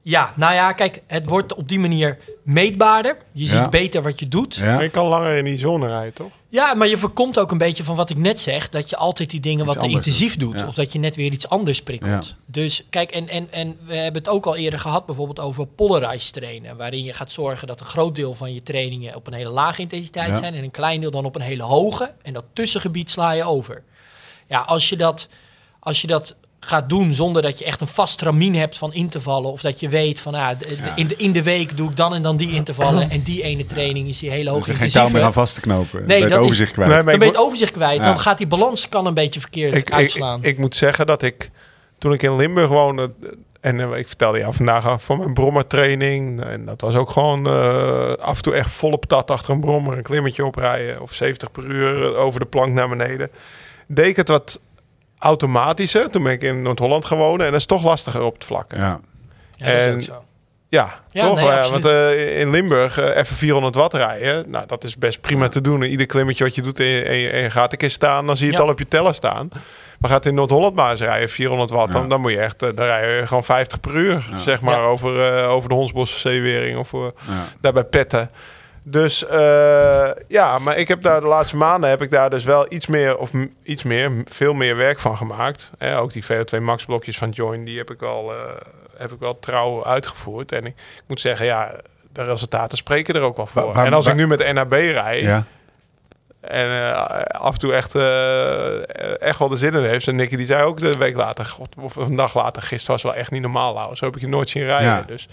Ja, 0.02 0.32
nou 0.36 0.54
ja, 0.54 0.72
kijk, 0.72 1.00
het 1.06 1.24
wordt 1.24 1.54
op 1.54 1.68
die 1.68 1.78
manier 1.80 2.18
meetbaarder. 2.42 3.16
Je 3.32 3.44
ziet 3.46 3.52
Ja. 3.58 3.68
beter 3.68 4.02
wat 4.02 4.18
je 4.20 4.28
doet. 4.28 4.54
Ja. 4.54 4.64
Ja. 4.64 4.80
Je 4.80 4.88
kan 4.88 5.06
langer 5.06 5.36
in 5.36 5.44
die 5.44 5.58
zone 5.58 5.86
rijden, 5.86 6.12
toch? 6.12 6.32
maar 6.76 6.88
je 6.88 6.98
voorkomt 6.98 7.38
ook 7.38 7.50
een 7.50 7.58
beetje 7.58 7.84
van 7.84 7.96
wat 7.96 8.10
ik 8.10 8.18
net 8.18 8.40
zeg, 8.40 8.68
dat 8.68 8.90
je 8.90 8.96
altijd 8.96 9.30
die 9.30 9.40
dingen 9.40 9.66
wat 9.66 9.82
intensief 9.82 10.36
doet. 10.36 10.50
doet. 10.50 10.60
Ja. 10.60 10.66
Of 10.66 10.74
dat 10.74 10.92
je 10.92 10.98
net 10.98 11.16
weer 11.16 11.32
iets 11.32 11.48
anders 11.48 11.82
prikkelt. 11.82 12.26
Ja. 12.26 12.34
Dus 12.46 12.86
kijk, 12.90 13.10
en, 13.10 13.28
en, 13.28 13.48
en 13.52 13.76
we 13.86 13.94
hebben 13.96 14.22
het 14.22 14.30
ook 14.30 14.46
al 14.46 14.56
eerder 14.56 14.78
gehad, 14.78 15.06
bijvoorbeeld 15.06 15.40
over 15.40 15.66
polarized 15.66 16.32
trainen. 16.32 16.76
Waarin 16.76 17.02
je 17.04 17.12
gaat 17.12 17.32
zorgen 17.32 17.66
dat 17.66 17.80
een 17.80 17.86
groot 17.86 18.14
deel 18.14 18.34
van 18.34 18.54
je 18.54 18.62
trainingen 18.62 19.14
op 19.14 19.26
een 19.26 19.32
hele 19.32 19.48
lage 19.50 19.80
intensiteit 19.80 20.28
Ja. 20.28 20.36
zijn. 20.36 20.54
En 20.54 20.62
een 20.64 20.70
klein 20.70 21.00
deel 21.00 21.10
dan 21.10 21.24
op 21.24 21.34
een 21.34 21.42
hele 21.42 21.62
hoge. 21.62 22.14
En 22.22 22.32
dat 22.32 22.44
tussengebied 22.52 23.10
sla 23.10 23.30
je 23.30 23.44
over. 23.44 23.82
Ja, 24.48 24.58
als 24.58 24.88
je 24.88 24.96
dat, 24.96 25.28
als 25.80 26.00
je 26.00 26.06
dat 26.06 26.36
gaat 26.60 26.88
doen 26.88 27.12
zonder 27.12 27.42
dat 27.42 27.58
je 27.58 27.64
echt 27.64 27.80
een 27.80 27.86
vast 27.86 28.18
tramien 28.18 28.54
hebt 28.56 28.78
van 28.78 28.92
intervallen. 28.94 29.50
Of 29.52 29.60
dat 29.60 29.80
je 29.80 29.88
weet 29.88 30.20
van 30.20 30.34
ah, 30.34 30.58
de- 30.58 30.66
de- 30.66 30.76
in, 30.94 31.06
de, 31.06 31.16
in 31.16 31.32
de 31.32 31.42
week 31.42 31.76
doe 31.76 31.90
ik 31.90 31.96
dan 31.96 32.14
en 32.14 32.22
dan 32.22 32.36
die 32.36 32.52
intervallen. 32.52 33.10
En 33.10 33.22
die 33.22 33.42
ene 33.42 33.66
training 33.66 34.08
is 34.08 34.18
die 34.18 34.30
hele 34.30 34.50
hoog 34.50 34.60
is 34.60 34.68
er 34.68 34.74
geen 34.74 34.88
touw 34.90 35.08
meer 35.08 35.22
aan 35.22 35.32
vast 35.32 35.54
te 35.54 35.60
knopen. 35.60 36.06
Nee, 36.06 36.20
dat 36.20 36.30
is- 36.30 36.36
overzicht 36.36 36.72
kwijt. 36.72 36.88
Nee, 36.90 37.02
Dan 37.04 37.18
ben 37.18 37.28
je 37.28 37.38
overzicht 37.38 37.72
kwijt. 37.72 37.98
Ja. 37.98 38.04
Dan 38.04 38.20
gaat 38.20 38.38
die 38.38 38.46
balans 38.46 38.88
kan 38.88 39.06
een 39.06 39.14
beetje 39.14 39.40
verkeerd 39.40 39.74
ik, 39.74 39.92
uitslaan. 39.92 40.38
ik, 40.40 40.46
ik 40.46 40.58
moet 40.58 40.76
zeggen 40.76 41.06
dat 41.06 41.22
ik, 41.22 41.50
toen 41.98 42.12
ik 42.12 42.22
in 42.22 42.36
Limburg 42.36 42.68
woonde, 42.68 43.12
en 43.60 43.80
eh, 43.80 43.98
ik 43.98 44.06
vertelde 44.06 44.38
jou 44.38 44.54
vandaag 44.54 45.02
van 45.02 45.18
mijn 45.18 45.34
brommertraining, 45.34 46.40
en 46.42 46.64
dat 46.64 46.80
was 46.80 46.94
ook 46.94 47.10
gewoon 47.10 47.46
eh, 47.46 48.12
af 48.12 48.36
en 48.36 48.42
toe 48.42 48.54
echt 48.54 48.72
volle 48.72 48.98
patat 48.98 49.30
achter 49.30 49.50
een 49.54 49.60
brommer, 49.60 49.96
een 49.96 50.02
klimmetje 50.02 50.44
oprijden, 50.46 51.00
of 51.00 51.12
70 51.14 51.50
per 51.50 51.64
uur 51.64 52.04
eh, 52.14 52.18
over 52.24 52.40
de 52.40 52.46
plank 52.46 52.72
naar 52.72 52.88
beneden. 52.88 53.30
Deed 53.86 54.06
ik 54.06 54.16
het 54.16 54.28
wat 54.28 54.60
automatischer, 55.18 56.10
toen 56.10 56.22
ben 56.22 56.32
ik 56.32 56.42
in 56.42 56.62
Noord-Holland 56.62 57.04
gewoond, 57.04 57.40
en 57.40 57.50
dat 57.50 57.60
is 57.60 57.66
toch 57.66 57.84
lastiger 57.84 58.22
op 58.22 58.34
het 58.34 58.44
vlak. 58.44 58.72
Ja. 58.74 59.00
ja, 59.56 59.66
dat 59.66 59.74
is 59.76 59.86
en- 59.86 59.94
ook 59.94 60.02
zo. 60.02 60.24
Ja, 60.68 61.00
Ja, 61.08 61.26
toch? 61.26 61.36
nee, 61.36 61.44
Ja, 61.46 61.58
absoluut. 61.58 61.82
want 61.82 61.94
eh, 61.94 62.40
in 62.40 62.50
Limburg 62.50 62.98
eh, 62.98 63.16
even 63.16 63.36
400 63.36 63.74
watt 63.74 63.94
rijden, 63.94 64.50
nou, 64.50 64.66
dat 64.66 64.84
is 64.84 64.96
best 64.98 65.20
prima 65.20 65.48
te 65.48 65.60
doen. 65.60 65.82
En 65.82 65.90
ieder 65.90 66.06
klimmetje 66.06 66.44
wat 66.44 66.54
je 66.54 66.62
doet 66.62 66.78
en 66.80 66.86
je, 66.86 67.02
en 67.02 67.16
je, 67.16 67.28
en 67.28 67.42
je 67.42 67.50
gaat 67.50 67.72
een 67.72 67.78
keer 67.78 67.90
staan, 67.90 68.26
dan 68.26 68.36
zie 68.36 68.44
je 68.46 68.50
het 68.50 68.60
Ja. 68.60 68.66
al 68.66 68.72
op 68.72 68.78
je 68.78 68.88
teller 68.88 69.14
staan. 69.14 69.48
Maar 69.98 70.10
gaat 70.10 70.26
in 70.26 70.34
Noord-Holland 70.34 70.74
maar 70.74 70.90
eens 70.90 71.00
rijden, 71.00 71.28
400 71.28 71.70
watt, 71.70 71.92
Ja. 71.92 71.98
dan, 71.98 72.08
dan 72.08 72.20
moet 72.20 72.30
je 72.30 72.38
echt, 72.38 72.62
eh, 72.62 72.68
dan 72.74 72.84
rij 72.86 73.16
je 73.16 73.26
gewoon 73.26 73.44
50 73.44 73.80
per 73.80 73.94
uur, 73.94 74.26
Ja. 74.30 74.38
zeg 74.38 74.60
maar, 74.60 74.78
Ja. 74.78 74.84
over, 74.84 75.34
eh, 75.36 75.50
over 75.50 75.68
de 75.68 75.74
Honsbosse 75.74 76.18
Zeewering 76.18 76.78
of 76.78 76.88
voor, 76.88 77.12
Ja. 77.26 77.32
daar 77.60 77.72
bij 77.72 77.84
Petten. 77.84 78.30
Dus 78.86 79.26
eh, 79.26 80.10
ja, 80.28 80.58
maar 80.58 80.76
ik 80.78 80.88
heb 80.88 81.02
daar 81.02 81.20
de 81.20 81.26
laatste 81.26 81.56
maanden 81.56 81.90
heb 81.90 82.02
ik 82.02 82.10
daar 82.10 82.30
dus 82.30 82.44
wel 82.44 82.66
iets 82.72 82.86
meer 82.86 83.16
of 83.16 83.30
iets 83.62 83.82
meer, 83.82 84.10
veel 84.24 84.54
meer 84.54 84.76
werk 84.76 85.00
van 85.00 85.16
gemaakt. 85.16 85.70
Eh, 85.78 85.98
ook 86.00 86.12
die 86.12 86.24
VO2 86.24 86.60
Max 86.60 86.84
blokjes 86.84 87.18
van 87.18 87.28
Join, 87.30 87.64
die 87.64 87.78
heb 87.78 87.90
ik 87.90 88.00
wel, 88.00 88.32
eh, 88.32 88.38
heb 88.96 89.12
ik 89.12 89.18
wel 89.18 89.38
trouw 89.38 89.84
uitgevoerd. 89.84 90.52
En 90.52 90.64
ik, 90.64 90.74
ik 90.76 91.02
moet 91.06 91.20
zeggen, 91.20 91.46
ja, 91.46 91.70
de 92.12 92.24
resultaten 92.24 92.76
spreken 92.78 93.14
er 93.14 93.20
ook 93.20 93.36
wel 93.36 93.46
voor. 93.46 93.64
Waar- 93.64 93.74
waar- 93.74 93.86
en 93.86 93.92
als 93.92 94.04
waar- 94.04 94.14
ik 94.14 94.20
nu 94.20 94.26
met 94.26 94.52
NAB 94.52 94.72
rijd 94.72 95.24
Ja. 95.24 95.44
en 96.40 96.66
eh, 96.66 97.22
af 97.40 97.52
en 97.52 97.58
toe 97.60 97.72
echt, 97.74 97.94
echt 99.20 99.38
wel 99.38 99.48
de 99.48 99.56
zin 99.56 99.74
in 99.74 99.84
heeft. 99.84 100.08
En 100.08 100.16
Nicky 100.16 100.36
die 100.36 100.46
zei 100.46 100.62
ook 100.62 100.78
de 100.80 100.98
week 100.98 101.16
later, 101.16 101.44
god, 101.44 101.74
of 101.80 101.96
een 101.96 102.16
dag 102.16 102.34
later, 102.34 102.62
gisteren 102.62 102.92
was 102.92 103.02
wel 103.02 103.14
echt 103.14 103.30
niet 103.30 103.42
normaal. 103.42 103.74
Lau. 103.74 103.94
Zo 103.96 104.04
heb 104.04 104.14
ik 104.14 104.20
je 104.20 104.28
nooit 104.28 104.48
zien 104.48 104.64
rijden. 104.64 104.88
Ja. 104.88 105.02
Dus 105.06 105.28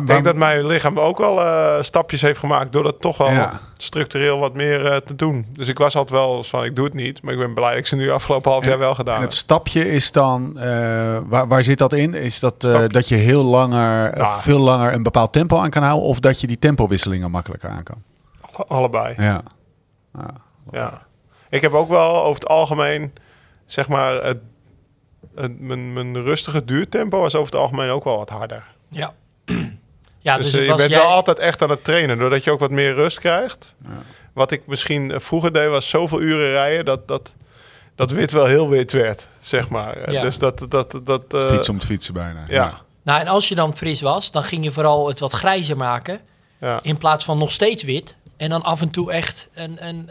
Ik 0.00 0.06
denk 0.06 0.24
dat 0.24 0.36
mijn 0.36 0.66
lichaam 0.66 0.98
ook 0.98 1.18
wel 1.18 1.40
eh, 1.40 1.82
stapjes 1.82 2.20
heeft 2.20 2.38
gemaakt 2.38 2.72
door 2.72 2.82
dat 2.82 3.00
toch 3.00 3.16
wel 3.16 3.30
Ja. 3.30 3.60
structureel 3.76 4.38
wat 4.38 4.54
meer 4.54 4.86
eh, 4.86 4.96
te 4.96 5.14
doen. 5.14 5.46
Dus 5.52 5.68
ik 5.68 5.78
was 5.78 5.96
altijd 5.96 6.20
wel 6.20 6.44
van, 6.44 6.64
ik 6.64 6.76
doe 6.76 6.84
het 6.84 6.94
niet. 6.94 7.22
Maar 7.22 7.32
ik 7.32 7.38
ben 7.38 7.54
blij 7.54 7.70
dat 7.70 7.78
ik 7.78 7.86
ze 7.86 7.96
nu 7.96 8.10
afgelopen 8.10 8.50
half 8.50 8.64
jaar 8.64 8.78
wel 8.78 8.94
gedaan 8.94 9.16
En 9.16 9.22
het 9.22 9.34
stapje 9.34 9.88
is 9.88 10.12
dan, 10.12 10.58
eh, 10.58 11.18
waar, 11.26 11.48
waar 11.48 11.64
zit 11.64 11.78
dat 11.78 11.92
in? 11.92 12.14
Is 12.14 12.38
dat 12.38 12.64
eh, 12.64 12.80
dat 12.86 13.08
je 13.08 13.14
heel 13.14 13.42
langer, 13.44 14.16
Ja. 14.18 14.38
veel 14.40 14.58
langer 14.60 14.92
een 14.92 15.02
bepaald 15.02 15.32
tempo 15.32 15.58
aan 15.58 15.70
kan 15.70 15.82
houden, 15.82 16.08
of 16.08 16.20
dat 16.20 16.40
je 16.40 16.46
die 16.46 16.58
tempowisselingen 16.58 17.30
makkelijker 17.30 17.68
aan 17.70 17.82
kan? 17.82 18.02
Allebei, 18.68 19.14
Ja. 19.18 19.42
ja. 20.70 21.06
Ik 21.50 21.60
heb 21.62 21.72
ook 21.72 21.88
wel 21.88 22.22
over 22.22 22.34
het 22.42 22.48
algemeen, 22.48 23.12
zeg 23.66 23.88
maar, 23.88 24.24
het, 24.24 24.38
het, 25.34 25.60
mijn, 25.60 25.92
mijn 25.92 26.22
rustige 26.22 26.64
duurtempo 26.64 27.20
was 27.20 27.34
over 27.34 27.52
het 27.52 27.60
algemeen 27.62 27.90
ook 27.90 28.04
wel 28.04 28.16
wat 28.16 28.28
harder. 28.30 28.64
Ja. 28.88 29.12
Ja, 30.22 30.36
dus 30.36 30.44
dus, 30.44 30.52
eh, 30.52 30.58
het 30.58 30.64
je 30.64 30.70
was 30.70 30.80
bent 30.80 30.92
jij- 30.92 31.00
wel 31.02 31.10
altijd 31.10 31.38
echt 31.38 31.62
aan 31.62 31.70
het 31.70 31.84
trainen, 31.84 32.18
doordat 32.18 32.44
je 32.44 32.50
ook 32.50 32.60
wat 32.60 32.70
meer 32.70 32.94
rust 32.94 33.18
krijgt. 33.18 33.74
Wat 34.32 34.50
ik 34.50 34.66
misschien 34.66 35.10
eh, 35.10 35.20
vroeger 35.20 35.52
deed, 35.52 35.68
was 35.68 35.88
zoveel 35.88 36.20
uren 36.20 36.50
rijden 36.50 36.84
dat, 36.84 37.08
dat, 37.08 37.34
dat 37.94 38.10
wit 38.10 38.32
wel 38.32 38.46
heel 38.46 38.68
wit 38.68 38.92
werd, 38.92 39.28
zeg 39.40 39.68
maar. 39.68 40.12
Ja. 40.12 40.22
Dus 40.22 40.38
dat... 40.38 40.66
dat, 40.68 41.00
dat 41.04 41.24
eh, 41.34 41.48
Fietsen 41.48 41.72
om 41.72 41.78
te 41.80 41.86
fietsen 41.86 42.14
bijna. 42.14 42.44
ja. 42.48 42.80
Nou, 43.04 43.20
en 43.20 43.26
als 43.26 43.48
je 43.48 43.54
dan 43.54 43.76
fris 43.76 44.00
was, 44.00 44.30
dan 44.30 44.44
ging 44.44 44.64
je 44.64 44.70
vooral 44.72 45.08
het 45.08 45.18
wat 45.18 45.32
grijzer 45.32 45.76
maken. 45.76 46.20
Ja. 46.60 46.78
In 46.82 46.96
plaats 46.98 47.24
van 47.24 47.38
nog 47.38 47.50
steeds 47.52 47.82
wit. 47.82 48.16
En 48.36 48.50
dan 48.50 48.62
af 48.62 48.80
en 48.80 48.90
toe 48.90 49.12
echt 49.12 49.48
een, 49.54 49.86
een 49.88 50.08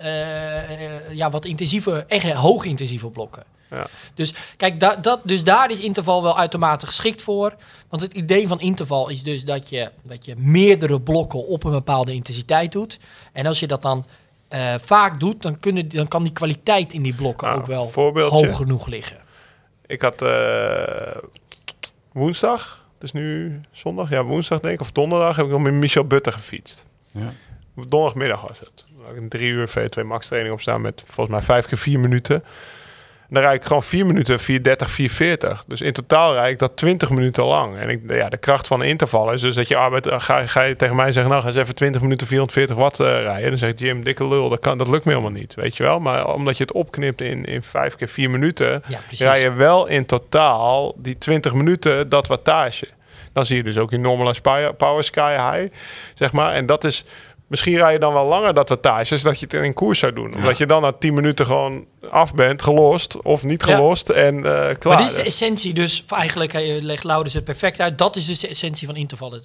ja, 1.12 1.30
wat 1.30 1.46
intensiever, 1.46 2.06
echt 2.08 2.32
hoog 2.32 2.66
intensieve 2.66 3.08
blokken. 3.08 3.44
Ja. 3.72 3.88
Dus 4.14 4.34
kijk, 4.58 4.80
da, 4.80 4.96
dat, 4.96 5.20
dus 5.24 5.44
daar 5.44 5.72
is 5.72 5.80
interval 5.80 6.24
wel 6.24 6.38
uitermate 6.38 6.86
geschikt 6.86 7.22
voor. 7.22 7.56
Want 7.90 8.02
het 8.02 8.14
idee 8.14 8.48
van 8.48 8.60
interval 8.60 9.10
is 9.10 9.24
dus 9.24 9.46
dat 9.46 9.70
je, 9.70 9.92
dat 10.02 10.26
je 10.26 10.36
meerdere 10.38 11.02
blokken 11.02 11.48
op 11.48 11.64
een 11.64 11.72
bepaalde 11.72 12.14
intensiteit 12.14 12.72
doet. 12.72 13.00
En 13.32 13.46
als 13.46 13.60
je 13.60 13.68
dat 13.68 13.82
dan 13.82 14.06
eh, 14.48 14.74
vaak 14.84 15.20
doet, 15.20 15.42
dan, 15.42 15.60
kunnen, 15.60 15.90
dan 15.90 16.08
kan 16.08 16.24
die 16.24 16.32
kwaliteit 16.32 16.94
in 16.94 17.02
die 17.02 17.14
blokken 17.14 17.48
Nou, 17.48 17.60
ook 17.60 17.66
wel 18.14 18.30
hoog 18.30 18.56
genoeg 18.56 18.88
liggen. 18.88 19.18
Ik 19.86 20.02
had 20.02 20.22
eh, 20.22 21.16
woensdag, 22.12 22.86
het 22.94 23.04
is 23.04 23.12
nu 23.12 23.62
zondag, 23.72 24.10
ja 24.10 24.24
woensdag 24.24 24.60
denk 24.60 24.74
ik, 24.74 24.82
of 24.82 24.92
donderdag, 24.92 25.36
heb 25.36 25.46
ik 25.46 25.52
nog 25.52 25.62
met 25.62 25.74
Michel 25.74 26.06
Butter 26.06 26.34
gefietst. 26.34 26.86
Ja. 27.14 27.34
Donderdagmiddag 27.76 28.42
was 28.48 28.60
het. 28.60 28.86
Ik 29.12 29.18
een 29.18 29.30
drie 29.30 29.50
uur 29.52 29.70
V2 29.70 30.06
max 30.06 30.28
training 30.28 30.54
op 30.54 30.62
staan 30.62 30.82
met 30.82 31.04
volgens 31.06 31.36
mij 31.36 31.42
vijf 31.42 31.66
keer 31.66 31.78
vier 31.78 32.00
minuten. 32.00 32.44
Dan 33.32 33.42
rijd 33.42 33.56
ik 33.62 33.68
gewoon 33.68 33.84
vier 33.84 34.06
minuten, 34.06 34.40
430, 34.40 34.90
440. 34.90 35.64
Dus 35.68 35.82
in 35.82 35.94
totaal 35.94 36.34
rijd 36.34 36.52
ik 36.52 36.60
dat 36.60 36.78
20 36.78 37.10
minuten 37.10 37.44
lang. 37.46 37.78
En 37.78 37.90
ik, 37.90 38.02
ja, 38.08 38.30
de 38.30 38.38
kracht 38.38 38.68
van 38.68 38.80
een 38.82 38.88
interval 38.88 39.32
is 39.32 39.42
dus 39.42 39.56
dat 39.56 39.68
je 39.68 39.76
arbeid, 39.76 40.08
eh, 40.08 40.20
ga, 40.20 40.46
ga 40.48 40.62
je 40.62 40.76
tegen 40.76 40.96
mij 40.96 41.12
zeggen, 41.12 41.32
nou 41.32 41.44
ga 41.44 41.50
eens 41.50 41.58
even 41.58 41.76
20 41.76 42.02
minuten 42.02 42.28
440 42.28 42.76
watt 42.76 43.00
eh, 43.00 43.22
rijden. 43.22 43.50
Dan 43.50 43.58
zegt 43.58 43.80
Jim, 43.80 44.04
dikke 44.04 44.28
lul, 44.28 44.50
dat, 44.50 44.60
kan, 44.60 44.78
dat 44.78 44.88
lukt 44.88 45.06
me 45.06 45.12
helemaal 45.12 45.34
niet, 45.40 45.54
weet 45.56 45.78
je 45.78 45.84
wel. 45.84 46.00
Maar 46.00 46.34
omdat 46.34 46.58
je 46.58 46.64
het 46.64 46.74
opknipt 46.74 47.22
in, 47.22 47.46
in 47.46 47.64
vijf 47.64 47.96
keer 47.96 48.08
vier 48.08 48.30
minuten, 48.30 48.84
Ja, 48.88 48.98
precies. 48.98 49.20
rij 49.20 49.42
je 49.42 49.54
wel 49.54 49.88
in 49.88 50.06
totaal 50.06 50.96
die 50.98 51.18
20 51.18 51.54
minuten 51.54 52.10
dat 52.10 52.28
wattage. 52.28 52.88
Dan 53.34 53.46
zie 53.46 53.56
je 53.56 53.64
dus 53.64 53.78
ook 53.78 53.90
die 53.90 54.00
normale 54.00 54.34
power 54.78 55.04
sky 55.04 55.32
high, 55.52 55.74
zeg 56.14 56.32
maar. 56.32 56.54
En 56.54 56.66
dat 56.66 56.84
is, 56.84 57.06
misschien 57.52 57.76
rij 57.76 57.94
je 57.94 58.00
dan 58.00 58.14
wel 58.14 58.26
langer 58.28 58.54
dat 58.54 58.70
wattage, 58.70 59.22
dat 59.22 59.40
je 59.40 59.46
het 59.46 59.54
in 59.54 59.64
een 59.64 59.74
koers 59.74 60.00
zou 60.00 60.14
doen. 60.14 60.36
Omdat 60.36 60.58
je 60.58 60.66
dan 60.66 60.82
na 60.82 60.92
10 60.92 61.14
minuten 61.14 61.46
gewoon 61.46 61.86
af 62.10 62.34
bent, 62.34 62.62
gelost 62.62 63.22
of 63.22 63.44
niet 63.44 63.66
Ja. 63.66 63.76
gelost 63.76 64.10
en 64.10 64.36
eh, 64.36 64.42
klaar. 64.44 64.78
Maar 64.84 64.98
dit 64.98 65.08
is 65.08 65.16
de 65.16 65.24
essentie 65.24 65.74
dus, 65.74 66.04
eigenlijk 66.08 66.54
eh, 66.54 66.82
legt 66.82 67.04
Laurens 67.04 67.34
het 67.34 67.44
perfect 67.44 67.80
uit. 67.80 67.98
Dat 67.98 68.16
is 68.16 68.26
dus 68.26 68.40
de 68.40 68.48
essentie 68.48 68.88
van 68.88 68.96
intervallen. 68.96 69.42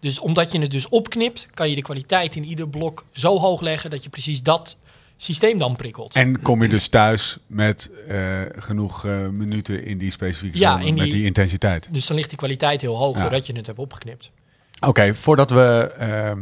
Dus 0.00 0.18
omdat 0.18 0.52
je 0.52 0.58
het 0.60 0.70
dus 0.70 0.88
opknipt, 0.88 1.46
kan 1.54 1.68
je 1.70 1.74
de 1.74 1.82
kwaliteit 1.82 2.36
in 2.36 2.44
ieder 2.44 2.68
blok 2.68 3.04
zo 3.12 3.38
hoog 3.38 3.60
leggen 3.60 3.90
dat 3.90 4.02
je 4.02 4.08
precies 4.08 4.42
dat 4.42 4.76
systeem 5.16 5.58
dan 5.58 5.76
prikkelt. 5.76 6.14
En 6.14 6.42
kom 6.42 6.62
je 6.62 6.68
dus 6.68 6.88
thuis 6.88 7.36
met 7.46 7.90
eh, 8.08 8.40
genoeg 8.58 9.04
eh, 9.04 9.28
minuten 9.28 9.84
in 9.84 9.98
die 9.98 10.10
specifieke 10.10 10.58
Ja, 10.58 10.72
zone 10.72 10.86
in 10.86 10.94
met 10.94 11.02
die- 11.04 11.12
die 11.12 11.24
intensiteit. 11.24 11.88
Dus 11.92 12.06
dan 12.06 12.16
ligt 12.16 12.28
die 12.28 12.38
kwaliteit 12.38 12.80
heel 12.80 12.96
hoog 12.96 13.16
Ja. 13.16 13.22
doordat 13.22 13.46
je 13.46 13.52
het 13.56 13.66
hebt 13.66 13.78
opgeknipt. 13.78 14.30
Oké, 14.86 15.14
voordat 15.14 15.50
we 15.50 15.92
ehm, 15.98 16.10
eh, 16.10 16.30
eh, 16.30 16.36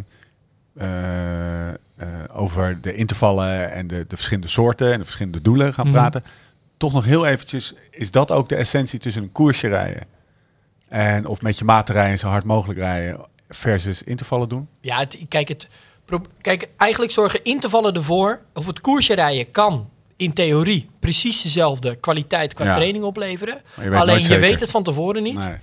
over 2.33 2.79
de 2.81 2.95
intervallen 2.95 3.73
en 3.73 3.87
de, 3.87 3.97
de 4.09 4.17
verschillende 4.17 4.49
soorten 4.49 4.93
en 4.93 4.99
de 4.99 5.05
verschillende 5.05 5.43
doelen 5.43 5.75
gaan 5.75 5.87
Mhm. 5.87 5.95
praten, 5.95 6.25
toch 6.77 6.93
nog 6.93 7.05
heel 7.05 7.27
eventjes, 7.27 7.75
is 7.91 8.11
dat 8.11 8.31
ook 8.31 8.49
de 8.49 8.57
essentie 8.57 8.99
tussen 8.99 9.23
een 9.23 9.33
koersje 9.33 9.69
rijden 9.69 10.03
En 10.89 11.27
of 11.27 11.43
met 11.43 11.59
je 11.59 11.65
maat 11.65 11.87
te 11.87 11.93
rijden, 11.93 12.19
zo 12.19 12.29
hard 12.29 12.45
mogelijk 12.45 12.79
rijden 12.79 13.21
versus 13.49 14.03
intervallen 14.03 14.49
doen. 14.49 14.69
Ja, 14.81 14.99
het, 14.99 15.19
kijk, 15.29 15.49
het, 15.49 15.69
kijk, 16.41 16.69
eigenlijk 16.77 17.13
zorgen 17.13 17.45
intervallen 17.45 17.95
ervoor... 17.95 18.41
of 18.55 18.67
het 18.67 18.81
koersje 18.81 19.15
rijden 19.15 19.51
kan 19.51 19.89
in 20.17 20.33
theorie 20.33 20.89
precies 20.99 21.43
dezelfde 21.43 21.95
kwaliteit 21.97 22.55
qua 22.55 22.65
Ja. 22.65 22.75
training 22.75 23.05
opleveren. 23.05 23.63
Je 23.83 23.91
Alleen 23.91 24.23
je 24.23 24.39
weet 24.39 24.61
het 24.61 24.71
van 24.71 24.83
tevoren 24.83 25.23
niet. 25.23 25.45
Nee. 25.45 25.55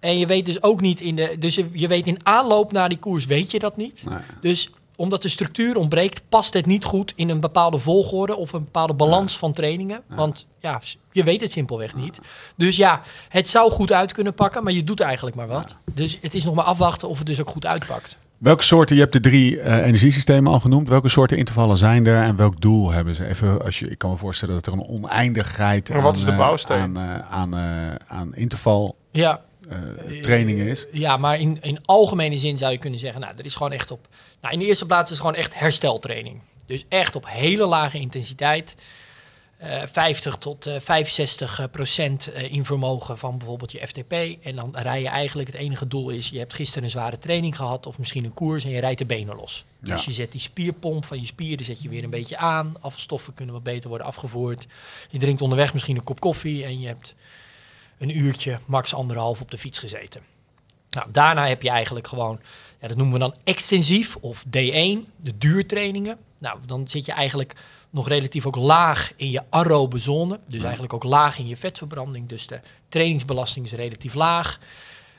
En 0.00 0.18
je 0.18 0.26
weet 0.26 0.46
dus 0.46 0.62
ook 0.62 0.80
niet 0.80 1.00
in 1.00 1.16
de. 1.16 1.36
Dus 1.38 1.54
je, 1.54 1.68
je 1.72 1.88
weet 1.88 2.06
in 2.06 2.26
aanloop 2.26 2.72
naar 2.72 2.88
die 2.88 2.98
koers 2.98 3.26
weet 3.26 3.50
je 3.50 3.58
dat 3.58 3.76
niet. 3.76 4.04
Nee. 4.08 4.18
Dus 4.40 4.70
omdat 4.96 5.22
de 5.22 5.28
structuur 5.28 5.76
ontbreekt, 5.76 6.22
past 6.28 6.54
het 6.54 6.66
niet 6.66 6.84
goed 6.84 7.12
in 7.16 7.28
een 7.28 7.40
bepaalde 7.40 7.78
volgorde 7.78 8.36
of 8.36 8.52
een 8.52 8.64
bepaalde 8.64 8.94
balans 8.94 9.38
van 9.38 9.52
trainingen. 9.52 10.02
Want 10.06 10.46
ja, 10.58 10.80
je 11.12 11.24
weet 11.24 11.40
het 11.40 11.52
simpelweg 11.52 11.94
niet. 11.94 12.20
Dus 12.56 12.76
ja, 12.76 13.02
het 13.28 13.48
zou 13.48 13.70
goed 13.70 13.92
uit 13.92 14.12
kunnen 14.12 14.34
pakken, 14.34 14.64
maar 14.64 14.72
je 14.72 14.84
doet 14.84 15.00
eigenlijk 15.00 15.36
maar 15.36 15.46
wat. 15.46 15.74
Dus 15.94 16.18
het 16.20 16.34
is 16.34 16.44
nog 16.44 16.54
maar 16.54 16.64
afwachten 16.64 17.08
of 17.08 17.18
het 17.18 17.26
dus 17.26 17.40
ook 17.40 17.48
goed 17.48 17.66
uitpakt. 17.66 18.18
Welke 18.38 18.62
soorten, 18.62 18.96
je 18.96 19.02
hebt 19.02 19.12
de 19.12 19.20
drie 19.20 19.60
eh, 19.60 19.86
energiesystemen 19.86 20.52
al 20.52 20.60
genoemd. 20.60 20.88
Welke 20.88 21.08
soorten 21.08 21.36
intervallen 21.36 21.76
zijn 21.76 22.06
er 22.06 22.22
en 22.22 22.36
welk 22.36 22.60
doel 22.60 22.90
hebben 22.90 23.14
ze? 23.14 23.26
Even, 23.26 23.64
als 23.64 23.78
je, 23.78 23.88
ik 23.88 23.98
kan 23.98 24.10
me 24.10 24.16
voorstellen 24.16 24.54
dat 24.54 24.66
er 24.66 24.72
een 24.72 24.88
oneindigheid 24.88 25.88
Maar 25.88 26.02
wat 26.02 26.16
is 26.16 26.24
de 26.24 26.30
eh, 26.30 26.36
bouwsteen? 26.36 26.98
aan, 26.98 27.22
aan, 27.30 27.54
eh, 27.54 27.94
aan 28.06 28.34
interval 28.34 28.96
Ja, 29.10 29.40
eh, 29.68 30.20
trainingen 30.20 30.66
is. 30.66 30.86
ja 30.92 31.16
maar 31.16 31.40
in, 31.40 31.58
in 31.60 31.78
algemene 31.84 32.38
zin 32.38 32.58
zou 32.58 32.72
je 32.72 32.78
kunnen 32.78 32.98
zeggen, 32.98 33.20
nou, 33.20 33.34
er 33.38 33.44
is 33.44 33.54
gewoon 33.54 33.72
echt 33.72 33.90
op. 33.90 34.08
Nou, 34.40 34.54
in 34.54 34.60
de 34.60 34.66
eerste 34.66 34.86
plaats 34.86 35.10
is 35.10 35.18
het 35.18 35.26
gewoon 35.26 35.42
echt 35.42 35.58
hersteltraining. 35.58 36.40
Dus 36.66 36.84
echt 36.88 37.16
op 37.16 37.28
hele 37.28 37.66
lage 37.66 37.98
intensiteit. 37.98 38.76
eh 39.58 39.82
50 39.92 40.36
tot 40.36 40.66
eh 40.66 40.74
65 40.80 41.68
procent 41.70 42.32
eh, 42.32 42.52
in 42.52 42.64
vermogen 42.64 43.18
van 43.18 43.38
bijvoorbeeld 43.38 43.72
je 43.72 43.86
FTP. 43.86 44.12
En 44.42 44.56
dan 44.56 44.74
rij 44.76 45.00
je 45.00 45.08
eigenlijk, 45.08 45.48
het 45.48 45.56
enige 45.56 45.86
doel 45.86 46.10
is, 46.10 46.28
je 46.28 46.38
hebt 46.38 46.54
gisteren 46.54 46.84
een 46.84 46.90
zware 46.90 47.18
training 47.18 47.56
gehad 47.56 47.86
of 47.86 47.98
misschien 47.98 48.24
een 48.24 48.34
koers 48.34 48.64
en 48.64 48.70
je 48.70 48.80
rijdt 48.80 48.98
de 48.98 49.04
benen 49.04 49.36
los. 49.36 49.64
Ja. 49.82 49.94
Dus 49.94 50.04
je 50.04 50.12
zet 50.12 50.32
die 50.32 50.40
spierpomp 50.40 51.04
van 51.04 51.20
je 51.20 51.26
spieren 51.26 51.64
zet 51.64 51.82
je 51.82 51.88
weer 51.88 52.04
een 52.04 52.10
beetje 52.10 52.36
aan. 52.36 52.74
Afvalstoffen 52.80 53.34
kunnen 53.34 53.54
wat 53.54 53.62
beter 53.62 53.88
worden 53.88 54.06
afgevoerd. 54.06 54.66
Je 55.10 55.18
drinkt 55.18 55.42
onderweg 55.42 55.72
misschien 55.72 55.96
een 55.96 56.04
kop 56.04 56.20
koffie 56.20 56.64
en 56.64 56.80
je 56.80 56.86
hebt 56.86 57.14
een 57.98 58.18
uurtje, 58.18 58.58
max 58.66 58.94
anderhalf 58.94 59.40
op 59.40 59.50
de 59.50 59.58
fiets 59.58 59.78
gezeten. 59.78 60.22
Nou, 60.90 61.06
daarna 61.10 61.46
heb 61.46 61.62
je 61.62 61.70
eigenlijk 61.70 62.06
gewoon, 62.06 62.40
ja, 62.80 62.88
dat 62.88 62.96
noemen 62.96 63.14
we 63.14 63.20
dan 63.20 63.34
extensief 63.44 64.16
of 64.16 64.44
D1, 64.46 64.50
de 65.16 65.38
duurtrainingen. 65.38 66.18
Nou, 66.38 66.58
dan 66.66 66.88
zit 66.88 67.04
je 67.04 67.12
eigenlijk 67.12 67.54
nog 67.90 68.08
relatief 68.08 68.46
ook 68.46 68.56
laag 68.56 69.12
in 69.16 69.30
je 69.30 69.42
aerobe 69.50 69.98
zone. 69.98 70.40
Dus 70.46 70.62
eigenlijk 70.62 70.92
ook 70.92 71.04
laag 71.04 71.38
in 71.38 71.46
je 71.46 71.56
vetverbranding. 71.56 72.28
Dus 72.28 72.46
de 72.46 72.60
trainingsbelasting 72.88 73.66
is 73.66 73.72
relatief 73.72 74.14
laag. 74.14 74.58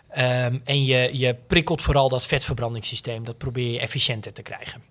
Ehm, 0.10 0.58
en 0.64 0.84
je, 0.84 1.10
je 1.14 1.36
prikkelt 1.48 1.82
vooral 1.82 2.10
dat 2.10 2.26
vetverbrandingssysteem. 2.26 3.26
Dat 3.26 3.38
probeer 3.38 3.72
je 3.72 3.80
efficiënter 3.80 4.34
te 4.34 4.42
krijgen. 4.42 4.84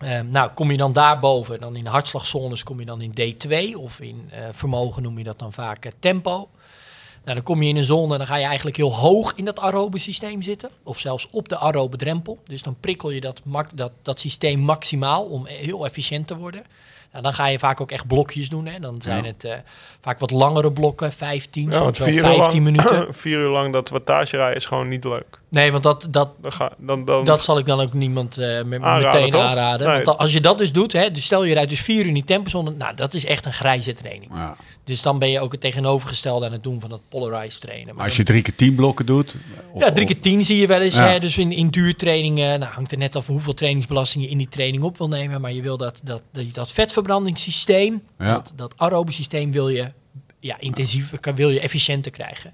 Ehm, 0.00 0.30
nou, 0.30 0.50
kom 0.50 0.70
je 0.70 0.76
dan 0.76 0.92
daarboven, 0.92 1.58
dan 1.58 1.76
in 1.76 1.84
de 1.84 1.90
hartslagzones 1.90 2.62
kom 2.62 2.80
je 2.80 2.86
dan 2.86 3.00
in 3.00 3.10
D2 3.10 3.76
of 3.76 4.00
in 4.00 4.28
eh, 4.30 4.40
vermogen 4.52 5.02
noem 5.02 5.18
je 5.18 5.24
dat 5.24 5.38
dan 5.38 5.52
vaak 5.52 5.84
eh, 5.84 5.92
tempo. 5.98 6.50
Nou, 7.26 7.38
dan 7.38 7.46
kom 7.46 7.62
je 7.62 7.68
in 7.68 7.76
een 7.76 7.84
zone 7.84 8.12
en 8.12 8.18
dan 8.18 8.26
ga 8.26 8.36
je 8.36 8.44
eigenlijk 8.46 8.76
heel 8.76 8.94
hoog 8.94 9.32
in 9.36 9.44
dat 9.44 9.58
aerobe 9.60 9.98
systeem 9.98 10.42
zitten. 10.42 10.70
Of 10.82 10.98
zelfs 10.98 11.28
op 11.30 11.48
de 11.48 11.58
aerobe 11.58 11.96
drempel. 11.96 12.38
Dus 12.44 12.62
dan 12.62 12.76
prikkel 12.80 13.10
je 13.10 13.20
dat, 13.20 13.40
dat, 13.74 13.92
dat 14.02 14.20
systeem 14.20 14.60
maximaal 14.60 15.24
om 15.24 15.46
heel 15.46 15.84
efficiënt 15.86 16.26
te 16.26 16.36
worden. 16.36 16.62
Nou, 17.12 17.22
dan 17.28 17.34
ga 17.34 17.46
je 17.46 17.58
vaak 17.58 17.80
ook 17.80 17.90
echt 17.90 18.06
blokjes 18.06 18.48
doen. 18.48 18.66
Hè. 18.66 18.78
Dan 18.80 19.02
zijn 19.02 19.22
Ja. 19.22 19.26
het 19.30 19.44
eh, 19.44 19.52
vaak 20.00 20.18
wat 20.18 20.30
langere 20.30 20.72
blokken, 20.72 21.12
15, 21.12 21.62
Ja, 21.62 21.68
soms 21.70 21.82
want 21.84 21.98
wel 21.98 22.06
vier 22.08 22.20
15 22.20 22.40
uur 22.42 22.48
lang, 22.48 22.62
minuten. 22.64 23.14
vier 23.22 23.38
uur 23.38 23.48
lang 23.48 23.72
dat 23.72 23.88
wattage 23.88 24.36
rijden 24.36 24.56
is 24.56 24.66
gewoon 24.66 24.88
niet 24.88 25.04
leuk. 25.04 25.40
Nee, 25.48 25.72
want 25.72 25.82
dat, 25.82 26.06
dat, 26.10 26.28
Dan 26.40 26.52
ga, 26.52 26.72
dan, 26.78 27.04
dan, 27.04 27.24
dat 27.24 27.44
zal 27.44 27.58
ik 27.58 27.66
dan 27.66 27.80
ook 27.80 27.92
niemand 27.92 28.38
eh, 28.38 28.62
me- 28.62 28.80
Aanraden, 28.80 29.22
meteen 29.22 29.40
aanraden. 29.40 29.86
Nee. 29.86 30.02
Want 30.02 30.18
als 30.18 30.32
je 30.32 30.40
dat 30.40 30.58
dus 30.58 30.72
doet, 30.72 30.92
hè, 30.92 31.10
dus 31.10 31.24
stel 31.24 31.44
je 31.44 31.54
rijdt 31.54 31.70
dus 31.70 31.80
vier 31.80 32.00
uur 32.00 32.06
in 32.06 32.14
die 32.14 32.24
tempozone, 32.24 32.70
nou 32.70 32.94
dat 32.94 33.14
is 33.14 33.24
echt 33.24 33.46
een 33.46 33.52
grijze 33.52 33.92
training. 33.94 34.30
Ja. 34.34 34.56
Dus 34.86 35.02
dan 35.02 35.18
ben 35.18 35.30
je 35.30 35.40
ook 35.40 35.52
het 35.52 35.60
tegenovergestelde 35.60 36.46
aan 36.46 36.52
het 36.52 36.62
doen 36.62 36.80
van 36.80 36.90
dat 36.90 37.00
polarized 37.08 37.60
trainen. 37.60 37.94
Maar 37.94 38.04
als 38.04 38.16
je 38.16 38.22
drie 38.22 38.42
keer 38.42 38.54
tien 38.54 38.74
blokken 38.74 39.06
doet. 39.06 39.36
of- 39.72 39.82
ja, 39.82 39.92
drie 39.92 40.06
keer 40.06 40.20
tien 40.20 40.44
zie 40.44 40.56
je 40.56 40.66
wel 40.66 40.80
eens. 40.80 40.96
Ja. 40.96 41.06
Hè? 41.08 41.18
Dus 41.18 41.38
in, 41.38 41.52
in 41.52 41.68
duurtrainingen, 41.68 42.60
nou, 42.60 42.72
hangt 42.72 42.92
er 42.92 42.98
net 42.98 43.16
af 43.16 43.26
hoeveel 43.26 43.54
trainingsbelasting 43.54 44.24
je 44.24 44.30
in 44.30 44.38
die 44.38 44.48
training 44.48 44.82
op 44.82 44.98
wil 44.98 45.08
nemen. 45.08 45.40
Maar 45.40 45.52
je 45.52 45.62
wil 45.62 45.76
dat, 45.76 46.00
dat, 46.04 46.22
dat, 46.32 46.54
dat 46.54 46.72
vetverbrandingssysteem, 46.72 48.02
Ja. 48.18 48.34
dat, 48.34 48.52
dat 48.56 48.74
aerobe 48.76 49.12
systeem 49.12 49.52
wil 49.52 49.68
je 49.68 49.92
ja, 50.40 50.56
intensiever, 50.60 51.18
wil 51.34 51.50
je 51.50 51.60
efficiënter 51.60 52.10
krijgen. 52.12 52.52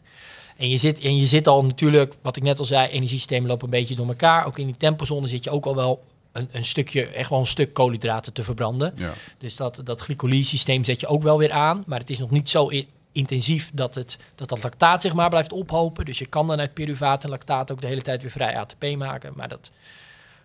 En 0.57 0.69
je, 0.69 0.77
zit, 0.77 1.01
en 1.01 1.17
je 1.17 1.27
zit 1.27 1.47
al 1.47 1.65
natuurlijk, 1.65 2.15
wat 2.23 2.37
ik 2.37 2.43
net 2.43 2.59
al 2.59 2.65
zei, 2.65 2.89
energiesystemen 2.91 3.49
lopen 3.49 3.65
een 3.65 3.71
beetje 3.71 3.95
door 3.95 4.07
elkaar. 4.09 4.47
Ook 4.47 4.59
in 4.59 4.67
die 4.67 4.77
tempozone 4.79 5.27
zit 5.27 5.45
je 5.45 5.51
ook 5.51 5.65
al 5.67 5.75
wel 5.77 6.03
een, 6.33 6.49
een 6.53 6.65
stukje, 6.65 7.07
echt 7.07 7.31
wel 7.31 7.39
een 7.39 7.47
stuk 7.47 7.73
koolhydraten 7.73 8.33
te 8.33 8.45
verbranden. 8.45 8.93
Ja. 8.97 9.13
Dus 9.39 9.57
dat, 9.57 9.81
dat 9.85 10.01
glycolyse-systeem 10.01 10.85
zet 10.85 11.01
je 11.01 11.07
ook 11.07 11.23
wel 11.23 11.39
weer 11.39 11.53
aan. 11.53 11.83
Maar 11.87 11.99
het 11.99 12.11
is 12.11 12.19
nog 12.19 12.31
niet 12.31 12.51
zo 12.51 12.71
intensief 13.13 13.71
dat, 13.75 13.95
het, 13.95 14.19
dat 14.35 14.49
dat 14.49 14.63
lactaat 14.63 15.03
zeg 15.03 15.15
maar 15.15 15.29
blijft 15.29 15.53
ophopen. 15.53 16.05
Dus 16.05 16.19
je 16.19 16.27
kan 16.27 16.47
dan 16.47 16.61
uit 16.61 16.75
pyruvaat 16.75 17.25
en 17.25 17.31
lactaat 17.31 17.73
ook 17.73 17.81
de 17.81 17.87
hele 17.87 18.03
tijd 18.03 18.23
weer 18.23 18.31
vrij 18.31 18.57
ATP 18.57 18.97
maken. 18.97 19.33
Maar 19.37 19.49
dat 19.49 19.71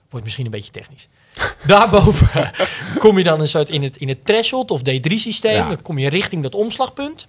wordt 0.10 0.26
misschien 0.26 0.46
een 0.46 0.52
beetje 0.52 0.72
technisch. 0.72 1.08
Daarboven 1.66 2.52
kom 2.98 3.18
je 3.18 3.24
dan 3.24 3.40
een 3.40 3.48
soort 3.48 3.70
in 3.70 3.84
het, 3.84 3.98
in 3.98 4.08
het 4.08 4.26
threshold 4.26 4.72
of 4.72 4.80
D3-systeem. 4.80 5.52
Ja. 5.52 5.68
Dan 5.68 5.82
kom 5.82 5.98
je 5.98 6.10
richting 6.10 6.44
dat 6.44 6.56
omslagpunt. 6.56 7.28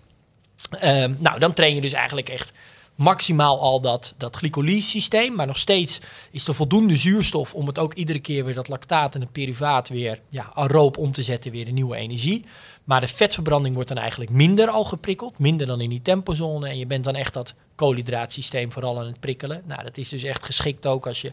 Ehm, 0.70 1.14
nou, 1.18 1.38
dan 1.38 1.52
train 1.52 1.74
je 1.74 1.80
dus 1.80 1.92
eigenlijk 1.92 2.28
echt 2.28 2.52
maximaal 2.98 3.60
al 3.60 3.80
dat, 3.80 4.14
dat 4.16 4.36
glycolyse-systeem. 4.36 5.34
Maar 5.34 5.46
nog 5.46 5.58
steeds 5.58 6.00
is 6.30 6.48
er 6.48 6.54
voldoende 6.54 6.96
zuurstof 6.96 7.54
om 7.54 7.66
het 7.66 7.78
ook 7.78 7.94
iedere 7.94 8.18
keer 8.18 8.44
weer 8.44 8.54
dat 8.54 8.68
lactaat 8.68 9.14
en 9.14 9.20
het 9.20 9.32
pyruvaat 9.32 9.88
weer 9.88 10.20
ja, 10.28 10.50
aeroop 10.54 10.96
om 10.96 11.12
te 11.12 11.22
zetten, 11.22 11.50
weer 11.50 11.66
in 11.66 11.74
nieuwe 11.74 11.96
energie. 11.96 12.44
Maar 12.84 13.00
de 13.00 13.08
vetverbranding 13.08 13.74
wordt 13.74 13.88
dan 13.88 13.98
eigenlijk 13.98 14.30
minder 14.30 14.68
al 14.68 14.84
geprikkeld, 14.84 15.38
minder 15.38 15.66
dan 15.66 15.80
in 15.80 15.90
die 15.90 16.02
tempozone. 16.02 16.68
En 16.68 16.78
je 16.78 16.86
bent 16.86 17.04
dan 17.04 17.14
echt 17.14 17.34
dat 17.34 17.54
koolhydraatsysteem 17.74 18.72
vooral 18.72 18.98
aan 18.98 19.06
het 19.06 19.20
prikkelen. 19.20 19.62
Nou, 19.66 19.82
dat 19.82 19.96
is 19.96 20.08
dus 20.08 20.22
echt 20.22 20.44
geschikt 20.44 20.86
ook 20.86 21.06
als 21.06 21.20
je 21.20 21.32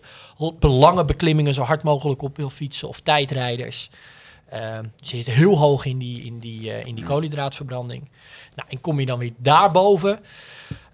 lange 0.60 1.06
beklimmingen 1.06 1.54
zo 1.54 1.62
hard 1.62 1.84
mogelijk 1.84 2.22
op 2.22 2.38
wil 2.38 2.50
fietsen 2.50 2.88
of 2.88 3.00
tijdrijders. 3.00 3.90
Ehm 4.50 4.86
zit 4.96 5.26
heel 5.26 5.58
hoog 5.58 5.86
in 5.86 5.98
die, 5.98 6.24
in 6.24 6.40
die, 6.40 6.72
eh, 6.72 6.86
in 6.86 6.96
die 6.96 7.04
koolhydraatverbranding. 7.04 8.10
Nou, 8.56 8.70
en 8.70 8.82
kom 8.82 9.00
je 9.00 9.06
dan 9.06 9.20
weer 9.20 9.34
daarboven. 9.38 10.20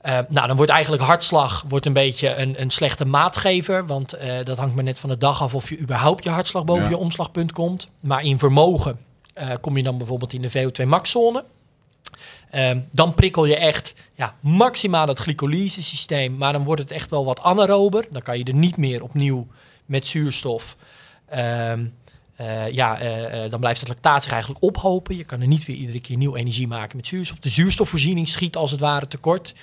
Eh, 0.02 0.20
nou, 0.30 0.48
dan 0.48 0.56
wordt 0.56 0.72
eigenlijk 0.72 1.04
hartslag 1.04 1.64
wordt 1.68 1.86
een 1.86 1.94
beetje 1.94 2.36
een, 2.36 2.62
een 2.62 2.70
slechte 2.70 3.06
maatgever. 3.06 3.86
Want 3.86 4.14
eh, 4.14 4.44
dat 4.44 4.58
hangt 4.58 4.76
maar 4.76 4.84
net 4.84 5.00
van 5.00 5.10
de 5.10 5.18
dag 5.18 5.42
af 5.42 5.56
of 5.56 5.70
je 5.70 5.80
überhaupt 5.80 6.24
je 6.24 6.30
hartslag 6.30 6.64
boven 6.64 6.84
Ja. 6.84 6.90
je 6.90 6.98
omslagpunt 6.98 7.52
komt. 7.52 7.88
Maar 8.00 8.24
in 8.24 8.40
vermogen 8.40 9.00
eh, 9.34 9.50
kom 9.62 9.78
je 9.78 9.84
dan 9.84 9.98
bijvoorbeeld 9.98 10.34
in 10.34 10.42
de 10.42 10.52
VO2 10.52 10.86
max-zone. 10.88 11.44
Ehm, 12.50 12.80
dan 12.92 13.14
prikkel 13.14 13.46
je 13.46 13.56
echt 13.56 13.94
ja, 14.16 14.34
maximaal 14.40 15.08
het 15.08 15.20
glycolyse 15.20 15.84
systeem. 15.84 16.38
Maar 16.38 16.54
dan 16.54 16.64
wordt 16.64 16.82
het 16.82 16.92
echt 16.92 17.10
wel 17.10 17.26
wat 17.26 17.42
anaerober. 17.42 18.06
Dan 18.12 18.22
kan 18.22 18.38
je 18.38 18.44
er 18.44 18.54
niet 18.54 18.78
meer 18.78 19.04
opnieuw 19.04 19.48
met 19.86 20.08
zuurstof. 20.08 20.76
ehm, 21.30 21.86
eh, 22.42 22.72
ja, 22.72 23.00
eh, 23.00 23.44
eh, 23.44 23.52
dan 23.52 23.60
blijft 23.60 23.80
het 23.80 23.90
lactaat 23.90 24.24
zich 24.24 24.32
eigenlijk 24.32 24.64
ophopen. 24.64 25.18
Je 25.18 25.24
kan 25.24 25.42
er 25.42 25.48
niet 25.48 25.66
weer 25.66 25.76
iedere 25.76 26.02
keer 26.02 26.18
nieuw 26.18 26.36
energie 26.36 26.68
maken 26.68 26.98
met 26.98 27.08
zuurstof. 27.08 27.40
De 27.40 27.50
zuurstofvoorziening 27.50 28.28
schiet 28.28 28.56
als 28.56 28.72
het 28.72 28.80
ware 28.80 29.08
tekort. 29.08 29.54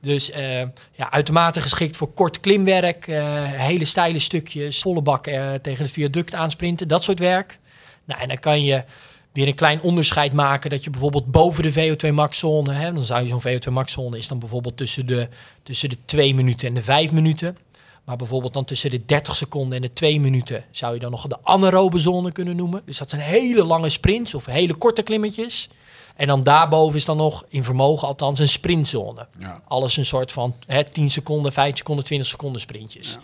Dus 0.00 0.30
eh, 0.30 0.60
ja, 0.92 1.10
uitermate 1.10 1.60
geschikt 1.60 1.96
voor 1.96 2.12
kort 2.12 2.40
klimwerk. 2.40 3.06
hele 3.06 3.84
steile 3.84 4.18
stukjes, 4.18 4.80
volle 4.80 5.02
bak 5.02 5.24
tegen 5.62 5.84
het 5.84 5.90
viaduct 5.90 6.34
aansprinten. 6.34 6.88
Dat 6.88 7.04
soort 7.04 7.18
werk. 7.18 7.58
Nou, 8.04 8.20
en 8.20 8.28
dan 8.28 8.38
kan 8.38 8.64
je 8.64 8.84
weer 9.32 9.46
een 9.46 9.54
klein 9.54 9.80
onderscheid 9.80 10.32
maken 10.32 10.70
dat 10.70 10.84
je 10.84 10.90
bijvoorbeeld 10.90 11.30
boven 11.30 11.62
de 11.62 11.72
VO2 11.72 12.12
max-zone, 12.12 12.72
hè, 12.72 12.92
dan 12.92 13.02
zou 13.02 13.22
je 13.22 13.28
zo'n 13.28 13.42
VO2 13.42 13.72
max-zone 13.72 14.18
is 14.18 14.28
dan 14.28 14.38
bijvoorbeeld 14.38 14.76
tussen 14.76 15.06
de, 15.06 15.28
tussen 15.62 15.88
de 15.88 15.96
2 16.04 16.34
minuten 16.34 16.68
en 16.68 16.74
de 16.74 16.82
5 16.82 17.12
minuten. 17.12 17.56
Maar 18.04 18.16
bijvoorbeeld 18.16 18.52
dan 18.52 18.64
tussen 18.64 18.90
de 18.90 19.04
30 19.06 19.36
seconden 19.36 19.76
en 19.76 19.82
de 19.82 19.92
2 19.92 20.20
minuten 20.20 20.64
zou 20.70 20.94
je 20.94 21.00
dan 21.00 21.10
nog 21.10 21.26
de 21.26 21.36
anaerobe 21.42 21.98
zone 21.98 22.32
kunnen 22.32 22.56
noemen. 22.56 22.82
Dus 22.84 22.98
dat 22.98 23.10
zijn 23.10 23.22
hele 23.22 23.64
lange 23.64 23.88
sprints 23.88 24.34
of 24.34 24.46
hele 24.46 24.74
korte 24.74 25.02
klimmetjes. 25.02 25.68
En 26.16 26.26
dan 26.26 26.42
daarboven 26.42 26.96
is 26.98 27.04
dan 27.04 27.16
nog, 27.16 27.44
in 27.48 27.64
vermogen 27.64 28.08
althans, 28.08 28.38
een 28.38 28.48
sprintzone. 28.48 29.26
Ja. 29.38 29.62
Alles 29.68 29.96
een 29.96 30.04
soort 30.04 30.32
van 30.32 30.54
hè, 30.66 30.84
10 30.84 31.10
seconden, 31.10 31.52
5 31.52 31.76
seconden, 31.76 32.04
20 32.04 32.28
seconden 32.28 32.60
sprintjes. 32.60 33.18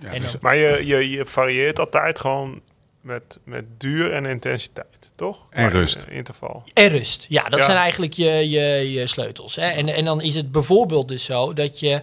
Ja, 0.00 0.08
En 0.12 0.20
dus- 0.20 0.30
dan- 0.30 0.40
Maar 0.42 0.56
je, 0.56 0.86
je, 0.86 1.10
je 1.10 1.26
varieert 1.26 1.78
altijd 1.78 2.18
gewoon 2.20 2.60
met, 3.00 3.38
met 3.44 3.64
duur 3.78 4.12
en 4.12 4.26
intensiteit, 4.26 5.10
toch? 5.16 5.46
En 5.50 5.62
Maar, 5.62 5.72
rust. 5.72 6.04
eh, 6.08 6.16
Interval. 6.16 6.62
En 6.74 6.88
rust. 6.88 7.26
Ja, 7.28 7.42
dat 7.48 7.58
Ja. 7.58 7.64
zijn 7.64 7.76
eigenlijk 7.76 8.12
je, 8.12 8.30
je, 8.50 8.90
je 8.92 9.06
sleutels. 9.06 9.56
Hè? 9.56 9.66
En, 9.68 9.88
en 9.88 10.04
dan 10.04 10.20
is 10.20 10.34
het 10.34 10.52
bijvoorbeeld 10.52 11.08
dus 11.08 11.24
zo 11.24 11.52
dat 11.52 11.80
je, 11.80 12.02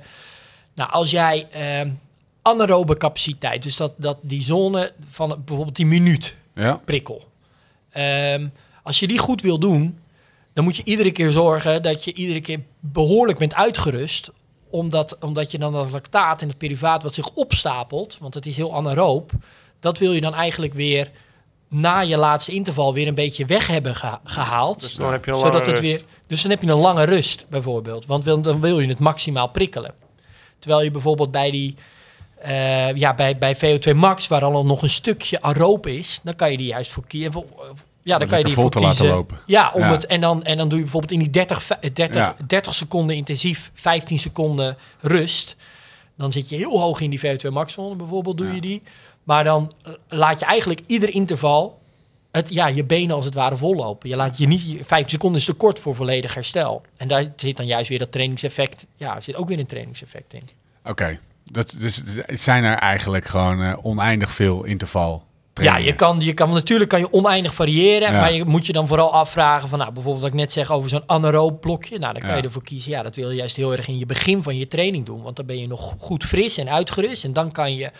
nou, 0.75 0.91
als 0.91 1.11
jij 1.11 1.47
ehm 1.51 1.89
anaerobe 2.47 2.97
capaciteit, 2.97 3.63
dus 3.63 3.77
dat, 3.77 3.93
dat 3.97 4.17
die 4.21 4.41
zone 4.43 4.91
van 5.09 5.41
bijvoorbeeld 5.45 5.75
die 5.75 5.85
minuut 5.85 6.35
ja. 6.55 6.81
prikkel, 6.85 7.25
Ehm, 7.89 8.47
als 8.83 8.99
je 8.99 9.07
die 9.07 9.17
goed 9.17 9.41
wil 9.41 9.59
doen, 9.59 9.99
dan 10.53 10.63
moet 10.63 10.75
je 10.75 10.83
iedere 10.85 11.11
keer 11.11 11.31
zorgen 11.31 11.83
dat 11.83 12.03
je 12.03 12.13
iedere 12.13 12.41
keer 12.41 12.59
behoorlijk 12.79 13.39
bent 13.39 13.53
uitgerust 13.55 14.31
Omdat, 14.69 15.17
omdat 15.19 15.51
je 15.51 15.57
dan 15.57 15.73
dat 15.73 15.91
lactaat 15.91 16.41
en 16.41 16.47
het 16.47 16.57
pyruvaat 16.57 17.03
wat 17.03 17.13
zich 17.13 17.29
opstapelt, 17.33 18.17
want 18.19 18.33
het 18.33 18.45
is 18.45 18.57
heel 18.57 18.75
anaeroop, 18.75 19.31
dat 19.79 19.97
wil 19.97 20.11
je 20.13 20.21
dan 20.21 20.33
eigenlijk 20.33 20.73
weer 20.73 21.11
na 21.67 21.99
je 21.99 22.17
laatste 22.17 22.51
interval 22.51 22.93
weer 22.93 23.07
een 23.07 23.15
beetje 23.15 23.45
weg 23.45 23.67
hebben 23.67 23.95
geha- 23.95 24.21
gehaald. 24.23 24.81
Dus 24.81 24.93
dan 24.93 25.11
heb 25.11 25.25
je 25.25 25.31
een 25.31 25.37
zodat 25.37 25.53
lange 25.53 25.65
het 25.71 25.79
rust. 25.79 25.91
weer. 25.91 26.03
Dus 26.27 26.41
dan 26.41 26.51
heb 26.51 26.61
je 26.61 26.67
een 26.71 26.77
lange 26.77 27.03
rust 27.03 27.45
bijvoorbeeld. 27.49 28.05
Want 28.05 28.23
dan 28.43 28.61
wil 28.61 28.79
je 28.79 28.87
het 28.87 28.99
maximaal 28.99 29.47
prikkelen. 29.47 29.93
Terwijl 30.59 30.83
je 30.83 30.91
bijvoorbeeld 30.91 31.31
bij 31.31 31.51
die. 31.51 31.75
Eh, 32.39 32.95
ja, 32.95 33.13
bij, 33.13 33.37
bij 33.37 33.55
VO2 33.57 33.95
Max, 33.95 34.27
waar 34.27 34.43
al 34.43 34.65
nog 34.65 34.81
een 34.81 34.89
stukje 34.89 35.41
aeroop 35.41 35.87
is, 35.87 36.19
dan 36.23 36.35
kan 36.35 36.51
je 36.51 36.57
die 36.57 36.67
juist 36.67 36.91
voor 36.91 37.03
kiezen. 37.07 37.33
Ja, 38.03 38.17
dan 38.17 38.27
kan 38.27 38.37
je 38.37 38.43
die 38.45 38.53
voor 38.53 38.69
te 38.71 38.79
laten 38.79 38.97
kiezen. 38.97 39.15
lopen. 39.15 39.37
Ja, 39.45 39.71
om 39.73 39.81
Ja. 39.81 39.91
Het, 39.91 40.05
en, 40.05 40.21
dan, 40.21 40.43
en 40.43 40.57
dan 40.57 40.67
doe 40.69 40.77
je 40.77 40.83
bijvoorbeeld 40.83 41.11
in 41.13 41.19
die 41.19 41.29
30, 41.29 41.63
ve- 41.63 41.91
30, 41.93 42.15
Ja. 42.15 42.35
30 42.47 42.73
seconden 42.73 43.15
intensief, 43.15 43.71
15 43.73 44.19
seconden 44.19 44.77
rust. 45.01 45.55
Dan 46.17 46.31
zit 46.31 46.49
je 46.49 46.55
heel 46.55 46.79
hoog 46.79 46.99
in 47.01 47.09
die 47.09 47.19
VO2 47.19 47.49
max 47.51 47.73
zone 47.73 47.95
bijvoorbeeld, 47.95 48.37
doe 48.37 48.53
je 48.55 48.61
die. 48.61 48.81
Maar 49.23 49.43
dan 49.43 49.71
eh, 49.85 49.91
laat 50.07 50.39
je 50.39 50.45
eigenlijk 50.45 50.79
ieder 50.85 51.09
interval 51.09 51.79
het, 52.31 52.49
ja, 52.49 52.67
je 52.67 52.83
benen 52.83 53.15
als 53.15 53.25
het 53.25 53.33
ware 53.33 53.55
vollopen. 53.55 54.09
Je 54.09 54.15
laat 54.15 54.37
je 54.37 54.47
niet, 54.47 54.71
je- 54.71 54.83
15 54.83 55.09
seconden 55.09 55.39
is 55.39 55.45
te 55.45 55.53
kort 55.53 55.79
voor 55.79 55.95
volledig 55.95 56.33
herstel. 56.33 56.81
En 56.97 57.07
daar 57.07 57.25
zit 57.35 57.57
dan 57.57 57.65
juist 57.65 57.89
weer 57.89 57.99
dat 57.99 58.11
trainingseffect. 58.11 58.85
Ja, 58.95 59.15
er 59.15 59.21
zit 59.21 59.35
ook 59.35 59.47
weer 59.47 59.59
een 59.59 59.65
trainingseffect 59.65 60.33
in. 60.33 60.49
Oké, 60.85 61.19
dat 61.51 61.73
dus 61.77 62.01
het 62.25 62.39
zijn 62.41 62.63
er 62.63 62.77
eigenlijk 62.77 63.27
gewoon 63.27 63.61
eh, 63.63 63.73
oneindig 63.81 64.31
veel 64.31 64.63
interval. 64.63 65.25
Ja, 65.53 65.77
je 65.77 65.95
kan, 65.95 66.19
je 66.19 66.33
kan, 66.33 66.53
natuurlijk 66.53 66.89
kan 66.89 66.99
je 66.99 67.13
oneindig 67.13 67.53
variëren. 67.53 68.11
Ja. 68.13 68.19
Maar 68.19 68.33
je 68.33 68.45
moet 68.45 68.65
je 68.65 68.73
dan 68.73 68.87
vooral 68.87 69.13
afvragen 69.13 69.69
van, 69.69 69.79
nou, 69.79 69.91
bijvoorbeeld 69.91 70.23
wat 70.23 70.33
ik 70.33 70.39
net 70.39 70.51
zeg 70.51 70.71
over 70.71 70.89
zo'n 70.89 71.03
anaeroop 71.09 71.61
blokje. 71.61 71.99
Nou, 71.99 72.13
dan 72.13 72.21
kan 72.21 72.31
Ja. 72.31 72.37
je 72.37 72.43
ervoor 72.43 72.63
kiezen. 72.63 72.91
Ja, 72.91 73.03
dat 73.03 73.15
wil 73.15 73.29
je 73.29 73.35
juist 73.35 73.55
heel 73.55 73.71
erg 73.71 73.87
in 73.87 73.97
je 73.97 74.05
begin 74.05 74.43
van 74.43 74.57
je 74.57 74.67
training 74.67 75.05
doen. 75.05 75.21
Want 75.21 75.35
dan 75.35 75.45
ben 75.45 75.59
je 75.59 75.67
nog 75.67 75.95
goed 75.99 76.25
fris 76.25 76.57
en 76.57 76.69
uitgerust. 76.69 77.23
En 77.23 77.33
dan 77.33 77.51
kan 77.51 77.75
je 77.75 77.91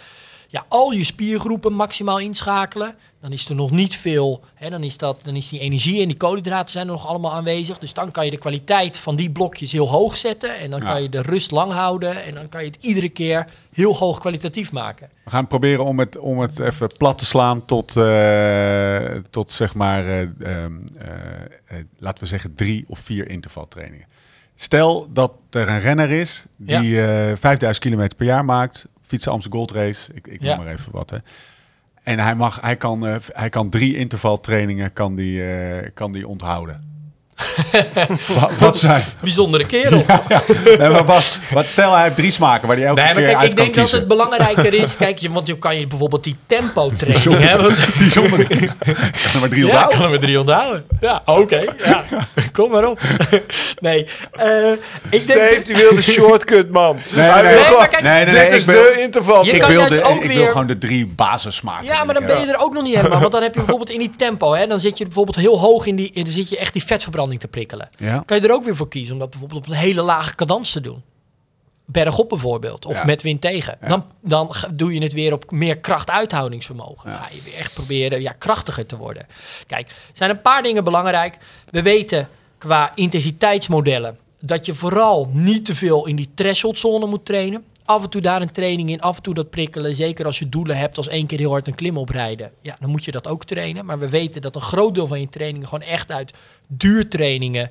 ja, 0.47 0.65
al 0.67 0.91
je 0.91 1.03
spiergroepen 1.03 1.73
maximaal 1.73 2.19
inschakelen. 2.19 2.95
Dan 3.21 3.31
is 3.31 3.49
er 3.49 3.55
nog 3.55 3.71
niet 3.71 3.95
veel. 3.95 4.43
Hè, 4.53 4.69
dan, 4.69 4.83
is 4.83 4.97
dat, 4.97 5.19
dan 5.23 5.36
is 5.36 5.49
die 5.49 5.60
energie 5.60 6.01
en 6.01 6.07
die 6.07 6.17
koolhydraten 6.17 6.71
zijn 6.71 6.86
er 6.86 6.91
nog 6.91 7.07
allemaal 7.07 7.33
aanwezig. 7.33 7.77
Dus 7.77 7.93
dan 7.93 8.12
kan 8.12 8.25
je 8.25 8.31
de 8.31 8.38
kwaliteit 8.38 8.97
van 8.97 9.15
die 9.15 9.31
blokjes 9.31 9.71
heel 9.71 9.89
hoog 9.89 10.17
zetten. 10.17 10.57
En 10.60 10.69
dan 10.69 10.81
Ja. 10.81 10.86
kan 10.91 11.01
je 11.01 11.10
de 11.10 11.21
rust 11.21 11.51
lang 11.51 11.71
houden. 11.71 12.23
En 12.23 12.33
dan 12.33 12.49
kan 12.49 12.63
je 12.63 12.69
het 12.69 12.77
iedere 12.81 13.10
keer 13.10 13.47
heel 13.73 13.95
hoog 13.95 14.19
kwalitatief 14.19 14.71
maken. 14.71 15.10
We 15.23 15.29
gaan 15.29 15.47
proberen 15.47 15.86
om 15.86 15.99
het, 15.99 16.17
om 16.17 16.39
het 16.39 16.60
even 16.60 16.89
plat 16.97 17.17
te 17.17 17.25
slaan 17.25 17.65
tot, 17.65 17.95
eh, 17.97 19.12
tot 19.29 19.51
zeg 19.51 19.73
maar, 19.75 20.05
eh, 20.07 20.21
ehm, 20.21 20.73
eh, 20.97 21.77
laten 21.97 22.23
we 22.23 22.29
zeggen, 22.29 22.55
drie 22.55 22.86
of 22.88 22.99
vier 22.99 23.29
intervaltrainingen. 23.29 24.07
Stel 24.55 25.07
dat 25.13 25.31
er 25.49 25.67
een 25.69 25.79
renner 25.79 26.10
is 26.10 26.45
die 26.57 27.01
eh 27.01 27.36
5000 27.36 27.86
kilometer 27.86 28.17
per 28.17 28.25
jaar 28.25 28.45
maakt, 28.45 28.88
fietsen 29.07 29.31
Amsterdam 29.31 29.59
Gold 29.59 29.71
Race, 29.71 30.13
ik, 30.13 30.27
ik 30.27 30.41
noem 30.41 30.57
maar 30.57 30.67
even 30.67 30.91
wat. 30.91 31.09
Hè. 31.09 31.17
En 32.03 32.19
hij, 32.19 32.35
mag, 32.35 32.61
hij, 32.61 32.75
kan, 32.75 33.07
eh, 33.07 33.15
hij 33.33 33.49
kan 33.49 33.69
drie 33.69 33.97
intervaltrainingen 33.97 34.93
kan 34.93 35.15
die, 35.15 35.51
eh, 35.51 35.89
kan 35.93 36.11
die 36.11 36.27
onthouden. 36.27 36.96
Wat, 38.28 38.52
wat 38.60 38.78
zijn? 38.78 39.04
Bijzondere 39.19 39.65
kerel. 39.65 40.06
Nee, 40.65 40.89
maar 40.89 41.06
wat, 41.06 41.39
wat, 41.52 41.65
stel 41.65 41.93
hij 41.93 42.04
heeft 42.04 42.15
drie 42.15 42.32
smaken 42.32 42.67
waar 42.67 42.78
hij 42.78 42.86
elke 42.86 43.02
Nee, 43.02 43.13
maar 43.13 43.23
keer 43.23 43.32
kijk, 43.32 43.41
uit 43.43 43.52
ik 43.52 43.58
denk 43.58 43.76
dat 43.76 43.91
het 43.91 44.08
belangrijker 44.08 44.73
is. 44.73 44.95
Kijk, 44.95 45.17
je, 45.17 45.32
want 45.32 45.47
je 45.47 45.58
kan 45.58 45.80
je 45.80 45.88
bijvoorbeeld 45.88 46.23
die 46.23 46.36
tempo 46.47 46.91
training 46.97 47.43
hebben. 47.50 47.76
Bijzondere 47.97 48.47
keer. 48.47 48.73
Kan 48.78 49.34
er 49.34 49.39
maar 49.39 49.50
drie 49.50 49.65
Ja, 49.65 49.69
onthouden. 49.69 49.95
kan 49.97 50.04
er 50.04 50.10
maar 50.10 50.19
drie 50.19 50.39
onthouden. 50.39 50.86
Ja, 51.02 51.21
oké. 51.26 51.63
ja. 51.86 52.04
Kom 52.58 52.71
maar 52.71 52.86
op. 52.89 53.00
nee, 53.80 54.08
eh, 54.32 54.71
ik 55.10 55.28
denk... 55.28 55.39
Dave, 55.39 55.62
die 55.65 55.76
wil 55.76 55.95
de 55.95 56.02
shortcut, 56.02 56.71
man. 56.71 56.97
Nee, 57.10 57.32
nee, 57.32 57.43
nee, 57.43 57.54
maar 57.78 57.88
kijk, 57.88 58.04
nee, 58.04 58.26
nee, 58.26 58.34
nee, 58.34 58.43
dit 58.43 58.52
ik 58.52 58.58
is 58.60 58.65
wil- 58.65 58.82
de 58.82 59.02
interval. 59.02 59.45
Je 59.45 59.52
ik 59.52 59.60
kan 59.60 59.69
wil, 59.69 59.80
juist 59.80 59.95
de, 59.95 60.04
ook 60.04 60.23
ik 60.23 60.32
wil 60.32 60.47
gewoon 60.47 60.67
de 60.67 60.78
drie 60.78 61.06
basissmaken. 61.08 61.86
Ja, 61.86 62.04
maar 62.04 62.13
dan 62.13 62.26
ben 62.26 62.39
je 62.39 62.45
er 62.45 62.60
ook 62.60 62.73
nog 62.73 62.84
niet 62.84 62.95
helemaal. 62.95 63.19
Want 63.19 63.32
dan 63.32 63.41
heb 63.41 63.54
je 63.54 63.60
bijvoorbeeld 63.60 63.89
in 63.89 64.00
die 64.00 64.12
tempo, 64.17 64.54
hè, 64.54 64.67
dan 64.67 64.80
zit 64.80 64.97
je 64.97 65.04
bijvoorbeeld 65.04 65.38
heel 65.38 65.60
hoog 65.60 65.86
in 65.86 65.95
die, 65.95 66.12
dan 66.13 66.28
zit 66.28 66.50
je 66.50 66.58
echt 66.58 66.73
die 66.73 66.84
vetverbranding 66.84 67.26
te 67.37 67.47
prikkelen. 67.47 67.89
Ja. 67.95 68.23
Kan 68.25 68.37
je 68.41 68.47
er 68.47 68.53
ook 68.53 68.63
weer 68.63 68.75
voor 68.75 68.87
kiezen 68.87 69.13
om 69.13 69.19
dat 69.19 69.29
bijvoorbeeld 69.29 69.65
op 69.65 69.71
een 69.71 69.77
hele 69.77 70.01
lage 70.01 70.35
cadans 70.35 70.71
te 70.71 70.81
doen. 70.81 71.01
Bergop 71.85 72.29
bijvoorbeeld, 72.29 72.85
of 72.85 72.97
Ja. 72.97 73.05
met 73.05 73.21
wind 73.23 73.41
tegen. 73.41 73.77
Dan, 73.87 74.05
dan 74.21 74.51
doe 74.73 74.93
je 74.93 75.01
het 75.01 75.13
weer 75.13 75.33
op 75.33 75.51
meer 75.51 75.77
krachtuithoudingsvermogen. 75.77 77.11
Ga 77.11 77.27
je 77.31 77.41
weer 77.43 77.55
echt 77.55 77.73
proberen 77.73 78.21
ja, 78.21 78.31
krachtiger 78.31 78.85
te 78.85 78.97
worden. 78.97 79.25
Kijk, 79.67 79.87
er 79.87 79.93
zijn 80.13 80.29
een 80.29 80.41
paar 80.41 80.63
dingen 80.63 80.83
belangrijk. 80.83 81.37
We 81.69 81.81
weten 81.81 82.29
qua 82.57 82.91
intensiteitsmodellen 82.95 84.17
dat 84.39 84.65
je 84.65 84.75
vooral 84.75 85.29
niet 85.33 85.65
te 85.65 85.75
veel 85.75 86.05
in 86.05 86.15
die 86.15 86.29
thresholdzone 86.33 87.05
moet 87.05 87.25
trainen. 87.25 87.65
Af 87.88 88.04
en 88.04 88.10
toe 88.10 88.21
daar 88.21 88.41
een 88.41 88.52
training 88.52 88.89
in, 88.89 89.02
af 89.02 89.17
en 89.17 89.23
toe 89.23 89.34
dat 89.34 89.50
prikkelen. 89.50 89.95
Zeker 89.95 90.26
als 90.26 90.39
je 90.39 90.50
doelen 90.50 90.78
hebt 90.78 90.97
als 90.97 91.08
één 91.08 91.26
keer 91.26 91.38
heel 91.38 91.52
hard 91.52 91.67
een 91.67 91.76
klim 91.76 91.97
oprijden. 91.97 92.52
Ja, 92.62 92.78
dan 92.80 92.89
moet 92.89 93.06
je 93.06 93.12
dat 93.12 93.28
ook 93.28 93.45
trainen. 93.45 93.86
Maar 93.86 94.00
we 94.00 94.10
weten 94.10 94.41
dat 94.41 94.56
een 94.56 94.62
groot 94.62 94.95
deel 94.95 95.08
van 95.08 95.19
je 95.19 95.30
trainingen 95.30 95.67
gewoon 95.67 95.88
echt 95.88 96.12
uit 96.12 96.34
duurtrainingen... 96.67 97.69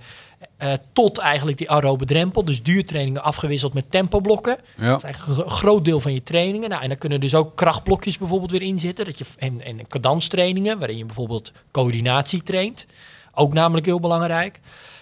eh, 0.57 0.73
tot 0.93 1.19
eigenlijk 1.19 1.59
die 1.59 1.71
aerobe 1.71 2.05
drempel. 2.05 2.45
Dus 2.45 2.63
duurtrainingen 2.63 3.23
afgewisseld 3.23 3.75
met 3.75 3.91
tempoblokken. 3.91 4.59
Ja. 4.77 4.89
Dat 4.89 4.97
is 4.97 5.05
eigenlijk 5.05 5.39
een 5.39 5.45
gro- 5.45 5.55
groot 5.57 5.85
deel 5.85 6.01
van 6.01 6.13
je 6.13 6.23
trainingen. 6.23 6.69
Nou, 6.69 6.83
en 6.83 6.89
dan 6.89 6.99
kunnen 6.99 7.21
dus 7.21 7.35
ook 7.35 7.57
krachtblokjes 7.57 8.19
bijvoorbeeld 8.19 8.51
weer 8.51 8.63
in 8.63 8.79
zitten. 8.79 9.05
Dat 9.05 9.19
je, 9.19 9.25
en, 9.39 9.61
en 9.65 9.87
cadanstrainingen, 9.87 10.79
waarin 10.79 10.97
je 10.99 11.05
bijvoorbeeld 11.05 11.53
coördinatie 11.71 12.43
traint. 12.43 12.87
Ook 13.35 13.53
namelijk 13.53 13.87
heel 13.87 14.01
belangrijk. 14.01 14.61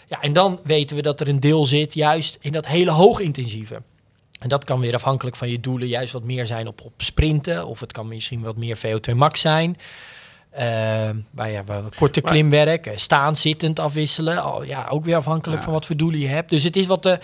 Ja, 0.09 0.21
en 0.21 0.33
dan 0.33 0.61
weten 0.65 0.97
we 0.97 1.03
dat 1.03 1.21
er 1.21 1.29
een 1.29 1.41
deel 1.41 1.67
zit 1.67 1.95
juist 1.95 2.37
in 2.41 2.53
dat 2.53 2.67
hele 2.67 2.91
hoogintensieve. 2.91 3.83
En 4.45 4.51
dat 4.51 4.65
kan 4.65 4.81
weer 4.81 4.95
afhankelijk 4.95 5.37
van 5.37 5.49
je 5.49 5.61
doelen 5.61 5.89
juist 5.89 6.13
wat 6.13 6.23
meer 6.25 6.47
zijn 6.47 6.67
op, 6.67 6.81
op 6.85 6.93
sprinten. 6.97 7.67
Of 7.67 7.81
het 7.81 7.93
kan 7.93 8.09
misschien 8.09 8.41
wat 8.41 8.57
meer 8.57 8.79
VO2 8.79 9.15
max 9.15 9.41
zijn. 9.41 9.77
Eh, 10.51 10.65
waar 11.31 11.51
ja, 11.51 11.65
waar 11.65 11.83
korte 11.97 12.21
Maar- 12.23 12.31
klimwerk, 12.33 12.87
eh, 12.87 12.97
staan, 12.97 13.37
zittend 13.37 13.81
afwisselen. 13.81 14.47
Oh, 14.47 14.65
ja, 14.67 14.87
ook 14.89 15.05
weer 15.05 15.17
afhankelijk 15.17 15.59
Ja. 15.59 15.65
van 15.65 15.73
wat 15.73 15.87
voor 15.87 15.97
doelen 15.97 16.21
je 16.21 16.27
hebt. 16.29 16.51
Dus 16.51 16.63
het 16.63 16.77
is 16.77 16.87
wat... 16.87 17.07
eh 17.07 17.17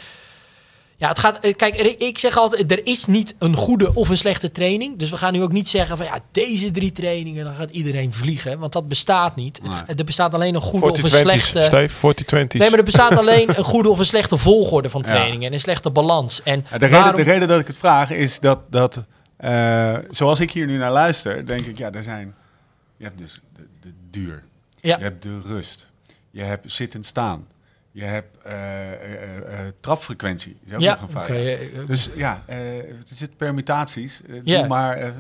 ja, 1.01 1.09
het 1.09 1.19
gaat... 1.19 1.39
eh, 1.45 1.55
Kijk, 1.57 1.77
ik 1.77 2.19
zeg 2.19 2.37
altijd, 2.37 2.71
er 2.73 2.87
is 2.87 3.07
niet 3.07 3.35
een 3.39 3.55
goede 3.57 3.95
of 3.95 4.09
een 4.09 4.17
slechte 4.19 4.51
training. 4.51 4.99
Dus 4.99 5.11
we 5.11 5.17
gaan 5.17 5.33
nu 5.33 5.43
ook 5.43 5.53
niet 5.53 5.69
zeggen 5.69 5.97
van... 5.97 6.07
Ja, 6.07 6.19
deze 6.33 6.71
drie 6.71 6.93
trainingen, 6.93 7.45
dan 7.45 7.55
gaat 7.55 7.71
iedereen 7.71 8.13
vliegen. 8.13 8.59
Want 8.59 8.73
dat 8.73 8.89
bestaat 8.89 9.37
niet. 9.37 9.61
Nee. 9.63 9.97
er 9.97 10.05
bestaat 10.05 10.35
alleen 10.35 10.55
een 10.55 10.61
goede 10.61 10.87
of 10.91 10.99
een 10.99 11.05
40-20's, 11.09 11.19
slechte... 11.21 11.63
Steve, 11.63 12.15
40-20's. 12.45 12.55
Nee, 12.55 12.71
maar 12.71 12.79
er 12.79 12.85
bestaat 12.85 13.17
alleen 13.23 13.59
een 13.59 13.65
goede 13.65 13.89
of 13.91 13.99
een 13.99 14.07
slechte 14.07 14.37
volgorde 14.37 14.91
van 14.91 15.01
Ja. 15.01 15.07
trainingen. 15.07 15.47
En 15.47 15.53
een 15.53 15.61
slechte 15.61 15.91
balans. 15.91 16.43
En 16.43 16.65
Ja, 16.71 16.79
de, 16.79 16.85
reden, 16.87 16.91
waarom- 17.01 17.25
de 17.25 17.31
reden 17.31 17.49
dat 17.49 17.61
ik 17.61 17.67
het 17.67 17.77
vraag 17.77 18.11
is 18.11 18.41
dat, 18.41 18.59
dat 18.71 19.03
eh, 19.37 19.97
zoals 20.11 20.41
ik 20.41 20.51
hier 20.53 20.67
nu 20.67 20.77
naar 20.77 20.93
luister, 20.93 21.47
denk 21.47 21.61
ik, 21.67 21.79
ja, 21.79 21.91
er 21.93 22.03
zijn, 22.03 22.35
je 22.97 23.05
hebt 23.05 23.19
dus 23.19 23.41
de, 23.57 23.67
de 23.81 23.93
duur, 24.11 24.43
Ja. 24.81 24.97
je 24.97 25.03
hebt 25.03 25.23
de 25.23 25.39
rust, 25.47 25.91
je 26.31 26.43
hebt 26.43 26.73
zittend 26.73 27.07
staan, 27.07 27.45
je 27.93 28.05
hebt 28.05 28.37
eh, 28.43 28.93
eh, 28.93 29.37
eh, 29.67 29.73
trapfrequentie, 29.81 30.59
is 30.67 30.73
ook 30.75 30.81
Ja, 30.81 30.99
nog 31.01 31.15
een 31.27 31.35
eh, 31.35 31.87
Dus 31.87 32.11
ja, 32.15 32.43
eh 32.47 32.79
er 32.79 32.95
zitten 33.15 33.37
permutaties. 33.37 34.23
Ja. 34.45 34.59
Doe 34.59 34.69
maar, 34.69 35.13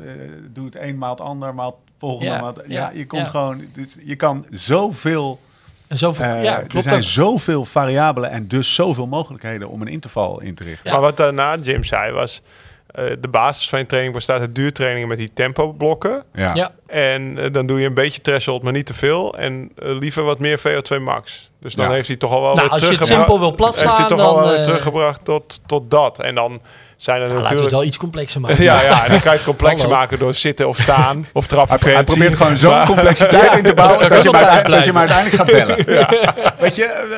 doe 0.52 0.64
het 0.64 0.76
een 0.76 0.98
maal 0.98 1.10
het 1.10 1.20
ander, 1.20 1.54
maal 1.54 1.66
het 1.84 1.92
volgende. 1.98 2.32
Ja, 2.32 2.40
maal 2.40 2.54
het- 2.54 2.64
ja, 2.66 2.72
ja, 2.90 2.90
je 2.98 3.06
komt 3.06 3.28
gewoon, 3.28 3.64
dit- 3.72 3.98
je 4.04 4.16
kan 4.16 4.46
zoveel 4.50 5.40
En 5.88 5.98
zoveel, 5.98 6.24
ja, 6.42 6.60
er 6.74 6.82
zijn 6.82 6.94
ook. 6.94 7.02
zoveel 7.02 7.64
variabelen 7.64 8.30
en 8.30 8.48
dus 8.48 8.74
zoveel 8.74 9.06
mogelijkheden 9.06 9.68
om 9.68 9.80
een 9.80 9.88
interval 9.88 10.40
in 10.40 10.54
te 10.54 10.64
richten. 10.64 10.84
Ja. 10.84 10.92
Maar 10.92 11.00
wat 11.00 11.16
daarna 11.16 11.56
Jim 11.56 11.84
zei 11.84 12.12
was... 12.12 12.42
eh, 12.92 13.04
de 13.20 13.28
basis 13.28 13.68
van 13.68 13.78
je 13.78 13.86
training 13.86 14.14
bestaat 14.14 14.40
uit 14.40 14.54
duurtrainingen 14.54 15.08
met 15.08 15.18
die 15.18 15.30
tempoblokken. 15.34 16.22
Ja. 16.34 16.54
Ja, 16.54 16.70
En 16.86 17.38
eh, 17.38 17.52
dan 17.52 17.66
doe 17.66 17.80
je 17.80 17.86
een 17.86 17.94
beetje 17.94 18.20
threshold, 18.20 18.62
maar 18.62 18.72
niet 18.72 18.86
te 18.86 18.94
veel. 18.94 19.38
En 19.38 19.70
eh, 19.78 19.90
liever 19.98 20.22
wat 20.22 20.38
meer 20.38 20.58
VO2 20.58 20.96
max. 21.02 21.50
Dus 21.60 21.74
dan 21.74 21.86
Ja. 21.88 21.92
heeft 21.92 22.08
hij 22.08 22.16
toch 22.16 22.32
al 22.32 22.40
wel 22.42 22.54
Nou, 22.54 22.60
weer 22.62 22.70
als 22.70 22.80
je 22.80 22.86
het 22.86 22.96
teruggebra- 22.96 23.24
simpel 23.24 23.40
wil 23.48 23.54
plat 23.54 23.82
Heeft 23.82 23.96
hij 23.96 24.06
toch 24.06 24.20
al 24.20 24.34
wel 24.34 24.40
dan, 24.42 24.48
weer 24.50 24.58
eh, 24.58 24.64
teruggebracht 24.64 25.24
tot, 25.24 25.60
tot 25.66 25.90
dat. 25.90 26.18
En 26.20 26.34
dan 26.34 26.60
zijn 26.96 27.20
er 27.20 27.28
Nou, 27.28 27.40
laten 27.40 27.42
we 27.42 27.42
het 27.42 27.42
natuurlijk... 27.42 27.70
wel 27.70 27.84
iets 27.84 27.96
complexer 27.96 28.40
maken. 28.40 28.62
Ja, 28.62 28.82
ja, 28.82 29.04
en 29.04 29.10
dan 29.10 29.20
kan 29.20 29.30
je 29.30 29.36
het 29.36 29.46
complexer 29.46 29.88
maken 29.88 30.18
door 30.18 30.34
zitten 30.34 30.68
of 30.68 30.76
staan 30.78 31.18
of 31.18 31.26
Hij, 31.32 31.42
trapfrequentie. 31.42 31.94
hij 31.96 32.04
probeert 32.04 32.36
gewoon 32.36 32.56
zo'n 32.56 32.84
complexiteit 32.84 33.56
in 33.56 33.62
te 33.62 33.74
bouwen 33.82 34.08
dat, 34.08 34.22
je, 34.22 34.30
thuis 34.30 34.46
uiteindelijk, 34.64 35.08
dat 35.08 35.30
je 35.30 35.36
gaat 35.36 35.46
bellen. 35.46 35.76
Weet 36.64 36.76
je? 36.76 37.08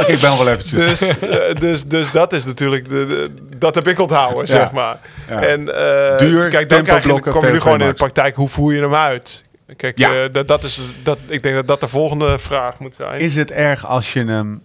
Oké, 0.00 0.12
ik 0.12 0.20
ben 0.20 0.30
nog 0.30 0.38
wel 0.44 0.48
eventjes. 0.52 0.98
Dus, 0.98 1.12
dus, 1.64 1.84
dus 1.86 2.10
dat 2.10 2.32
is 2.32 2.44
natuurlijk, 2.44 2.88
de, 2.88 3.06
de- 3.06 3.53
dat 3.64 3.74
heb 3.74 3.88
ik 3.88 3.98
onthouden, 3.98 4.46
zeg 4.48 4.70
maar. 4.72 4.98
Ja. 5.28 5.42
En 5.42 5.76
eh, 6.12 6.18
Duur, 6.18 6.48
kijk, 6.48 6.68
dan 6.68 6.82
krijg 6.82 7.04
je, 7.04 7.20
kom 7.20 7.44
je 7.44 7.50
nu 7.52 7.58
VO2 7.58 7.62
gewoon 7.62 7.80
in 7.80 7.86
de 7.86 7.92
praktijk, 7.94 8.34
hoe 8.36 8.48
voer 8.48 8.74
je 8.74 8.80
hem 8.80 8.94
uit? 8.94 9.44
Kijk, 9.76 9.98
Ja. 9.98 10.10
eh, 10.12 10.32
dat, 10.32 10.48
dat 10.48 10.62
is, 10.62 10.80
dat, 11.02 11.18
ik 11.26 11.42
denk 11.42 11.54
dat 11.54 11.66
dat 11.68 11.80
de 11.80 11.88
volgende 11.88 12.38
vraag 12.38 12.78
moet 12.78 12.94
zijn. 12.94 13.20
Is 13.20 13.34
het 13.36 13.50
erg 13.50 13.86
als 13.86 14.12
je 14.12 14.24
hem 14.24 14.62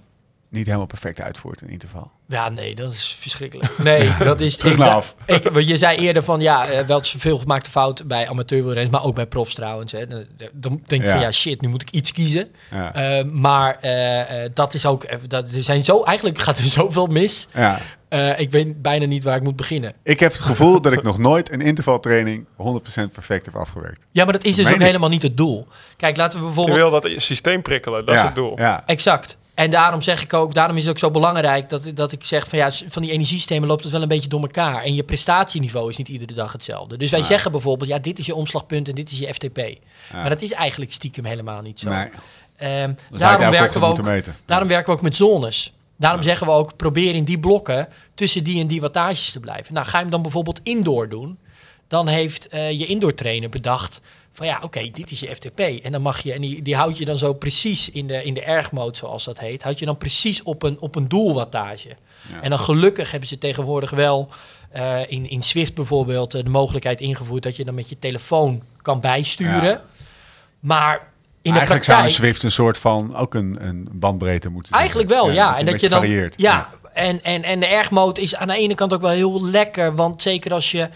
niet 0.50 0.66
helemaal 0.66 0.86
perfect 0.88 1.22
uitvoert, 1.22 1.62
een 1.62 1.70
interval. 1.70 2.12
Ja, 2.28 2.50
nee, 2.50 2.76
dat 2.76 2.94
is 2.94 3.18
verschrikkelijk. 3.20 3.78
Nee, 3.78 4.10
dat 4.24 4.42
is... 4.42 4.56
Terug 4.58 4.74
ik- 4.74 4.80
naar 4.80 4.90
af. 4.90 5.16
Ik, 5.26 5.60
je 5.60 5.78
zei 5.78 5.98
eerder 5.98 6.24
van, 6.24 6.40
ja, 6.42 6.68
eh, 6.70 6.86
wel 6.86 6.98
eens 6.98 7.16
veel 7.18 7.38
gemaakte 7.38 7.70
fout 7.70 8.08
bij 8.08 8.28
amateurwielrenners, 8.30 8.90
maar 8.98 9.04
ook 9.06 9.16
bij 9.16 9.26
profs 9.26 9.54
trouwens. 9.54 9.92
Hè. 9.92 10.06
Dan 10.54 10.82
denk 10.88 11.02
je 11.02 11.08
Ja. 11.08 11.14
van, 11.14 11.22
ja, 11.22 11.32
shit, 11.32 11.62
nu 11.62 11.68
moet 11.68 11.82
ik 11.82 11.90
iets 11.90 12.12
kiezen. 12.12 12.52
Ja. 12.72 12.94
Eh, 12.94 13.26
maar 13.26 13.80
dat 14.54 14.74
is 14.74 14.86
ook, 14.86 15.30
dat, 15.30 15.52
er 15.54 15.64
zijn 15.64 15.84
zo, 15.86 16.04
eigenlijk 16.04 16.38
gaat 16.40 16.58
er 16.58 16.66
zoveel 16.82 17.08
mis. 17.08 17.48
Ja. 17.54 17.80
Eh, 18.10 18.40
ik 18.40 18.52
weet 18.52 18.82
bijna 18.82 19.06
niet 19.06 19.24
waar 19.24 19.36
ik 19.36 19.44
moet 19.44 19.56
beginnen. 19.56 19.94
Ik 20.04 20.20
heb 20.20 20.32
het 20.32 20.42
gevoel 20.42 20.82
dat 20.82 20.92
ik 20.92 21.04
nog 21.04 21.18
nooit 21.18 21.52
een 21.52 21.62
intervaltraining 21.62 22.46
100% 22.56 23.12
perfect 23.12 23.46
heb 23.46 23.56
afgewerkt. 23.56 24.06
Ja, 24.12 24.24
maar 24.24 24.34
dat 24.34 24.44
is 24.44 24.56
dus 24.56 24.66
ook 24.66 24.74
ik. 24.74 24.82
helemaal 24.82 25.10
niet 25.10 25.22
het 25.22 25.38
doel. 25.38 25.68
Kijk, 25.98 26.18
laten 26.18 26.40
we 26.40 26.46
Je 26.46 26.52
bijvoorbeeld... 26.52 26.78
wil 26.78 27.02
dat 27.02 27.22
systeem 27.22 27.62
prikkelen, 27.62 28.06
dat 28.06 28.16
ja, 28.16 28.20
is 28.22 28.26
het 28.26 28.36
doel. 28.36 28.60
Ja. 28.60 28.84
Exact. 28.86 29.38
En 29.60 29.72
daarom 29.72 30.02
zeg 30.02 30.24
ik 30.24 30.34
ook, 30.34 30.54
daarom 30.54 30.78
is 30.78 30.82
het 30.82 30.92
ook 30.92 31.00
zo 31.00 31.12
belangrijk 31.12 31.70
dat, 31.70 31.92
dat 31.94 32.12
ik 32.12 32.24
zeg 32.24 32.48
van 32.48 32.60
ja, 32.60 32.72
van 32.88 33.02
die 33.02 33.12
energiesystemen 33.12 33.68
loopt 33.68 33.84
het 33.84 33.92
wel 33.92 34.02
een 34.02 34.08
beetje 34.08 34.30
door 34.30 34.42
elkaar. 34.42 34.84
En 34.84 34.96
je 34.96 35.04
prestatieniveau 35.04 35.90
is 35.90 35.98
niet 35.98 36.08
iedere 36.08 36.34
dag 36.34 36.52
hetzelfde. 36.52 36.98
Dus 36.98 37.12
wij 37.12 37.24
zeggen 37.24 37.52
bijvoorbeeld, 37.52 37.90
ja, 37.90 38.00
dit 38.00 38.20
is 38.20 38.26
je 38.26 38.36
omslagpunt 38.36 38.88
en 38.90 38.96
dit 38.96 39.12
is 39.12 39.20
je 39.20 39.34
FTP. 39.34 39.58
Maar 40.14 40.30
dat 40.30 40.42
is 40.42 40.52
eigenlijk 40.52 40.94
stiekem 40.94 41.26
helemaal 41.26 41.62
niet 41.62 41.80
zo. 41.80 41.90
Nee. 41.90 42.10
Ehm, 42.56 42.90
je 43.12 43.18
daarom, 43.18 43.52
werken 43.52 43.80
we 43.80 43.86
ook, 43.86 44.04
daarom 44.46 44.68
werken 44.68 44.86
we 44.86 44.98
ook 44.98 45.02
met 45.02 45.16
zones. 45.16 45.74
Daarom 46.00 46.22
zeggen 46.22 46.48
we 46.48 46.54
ook, 46.54 46.76
probeer 46.76 47.16
in 47.16 47.24
die 47.24 47.40
blokken 47.40 47.88
tussen 48.16 48.44
die 48.44 48.62
en 48.62 48.68
die 48.68 48.82
wattages 48.82 49.32
te 49.32 49.40
blijven. 49.40 49.74
Nou, 49.74 49.86
ga 49.86 49.98
je 49.98 50.02
hem 50.02 50.12
dan 50.12 50.22
bijvoorbeeld 50.22 50.60
indoor 50.64 51.10
doen, 51.10 51.40
dan 51.88 52.08
heeft 52.08 52.48
eh, 52.48 52.72
je 52.72 52.86
indoor 52.86 53.14
trainer 53.14 53.50
bedacht 53.50 54.02
van 54.32 54.48
ja, 54.48 54.60
oké, 54.64 54.90
dit 54.92 55.12
is 55.12 55.20
je 55.20 55.36
FTP. 55.36 55.60
En 55.60 55.92
dan 55.92 56.02
mag 56.02 56.24
je, 56.24 56.34
en 56.34 56.42
die, 56.42 56.62
die 56.62 56.76
houd 56.76 56.98
je 56.98 57.06
dan 57.06 57.18
zo 57.18 57.34
precies 57.34 57.90
in 57.90 58.08
de, 58.08 58.24
in 58.24 58.34
de 58.34 58.44
ergmode, 58.44 58.98
zoals 58.98 59.24
dat 59.24 59.40
heet, 59.40 59.64
houd 59.64 59.80
je 59.80 59.86
dan 59.86 59.98
precies 59.98 60.44
op 60.44 60.64
een, 60.64 60.80
op 60.80 60.96
een 60.96 61.08
doelwattage. 61.08 61.90
En 62.42 62.50
dan 62.50 62.60
gelukkig 62.60 63.12
hebben 63.12 63.30
ze 63.30 63.38
tegenwoordig 63.38 63.90
wel 63.90 64.30
eh, 64.70 65.00
in, 65.08 65.30
in 65.30 65.42
Swift 65.42 65.74
bijvoorbeeld 65.74 66.34
eh, 66.34 66.44
de 66.44 66.50
mogelijkheid 66.50 67.02
ingevoerd 67.02 67.44
dat 67.44 67.56
je 67.56 67.64
dan 67.66 67.74
met 67.74 67.90
je 67.90 68.00
telefoon 68.00 68.64
kan 68.82 69.00
bijsturen. 69.00 69.64
Ja. 69.64 69.84
Maar 70.60 71.12
de 71.52 71.58
Eigenlijk 71.58 71.86
zou 71.86 72.04
een 72.04 72.10
Zwift 72.10 72.44
een 72.44 72.52
soort 72.52 72.78
van 72.78 73.16
ook 73.16 73.34
een, 73.34 73.58
een 73.60 73.88
bandbreedte 73.92 74.50
moeten 74.50 74.68
zijn. 74.68 74.80
Eigenlijk 74.80 75.10
wel, 75.10 75.32
ja. 75.32 75.58
En 75.58 75.66
dat 75.66 75.82
je 75.82 75.90
dan. 75.90 76.00
varieert. 76.00 76.34
Ja, 76.38 76.70
En, 76.94 77.24
en, 77.24 77.44
en 77.44 77.60
de 77.60 77.66
ergmode 77.66 78.22
is 78.22 78.36
aan 78.36 78.48
de 78.48 78.58
ene 78.58 78.76
kant 78.76 78.94
ook 78.94 79.02
wel 79.02 79.12
heel 79.12 79.46
lekker. 79.46 79.96
Want 79.96 80.22
zeker 80.22 80.54
als 80.54 80.72
je 80.72 80.90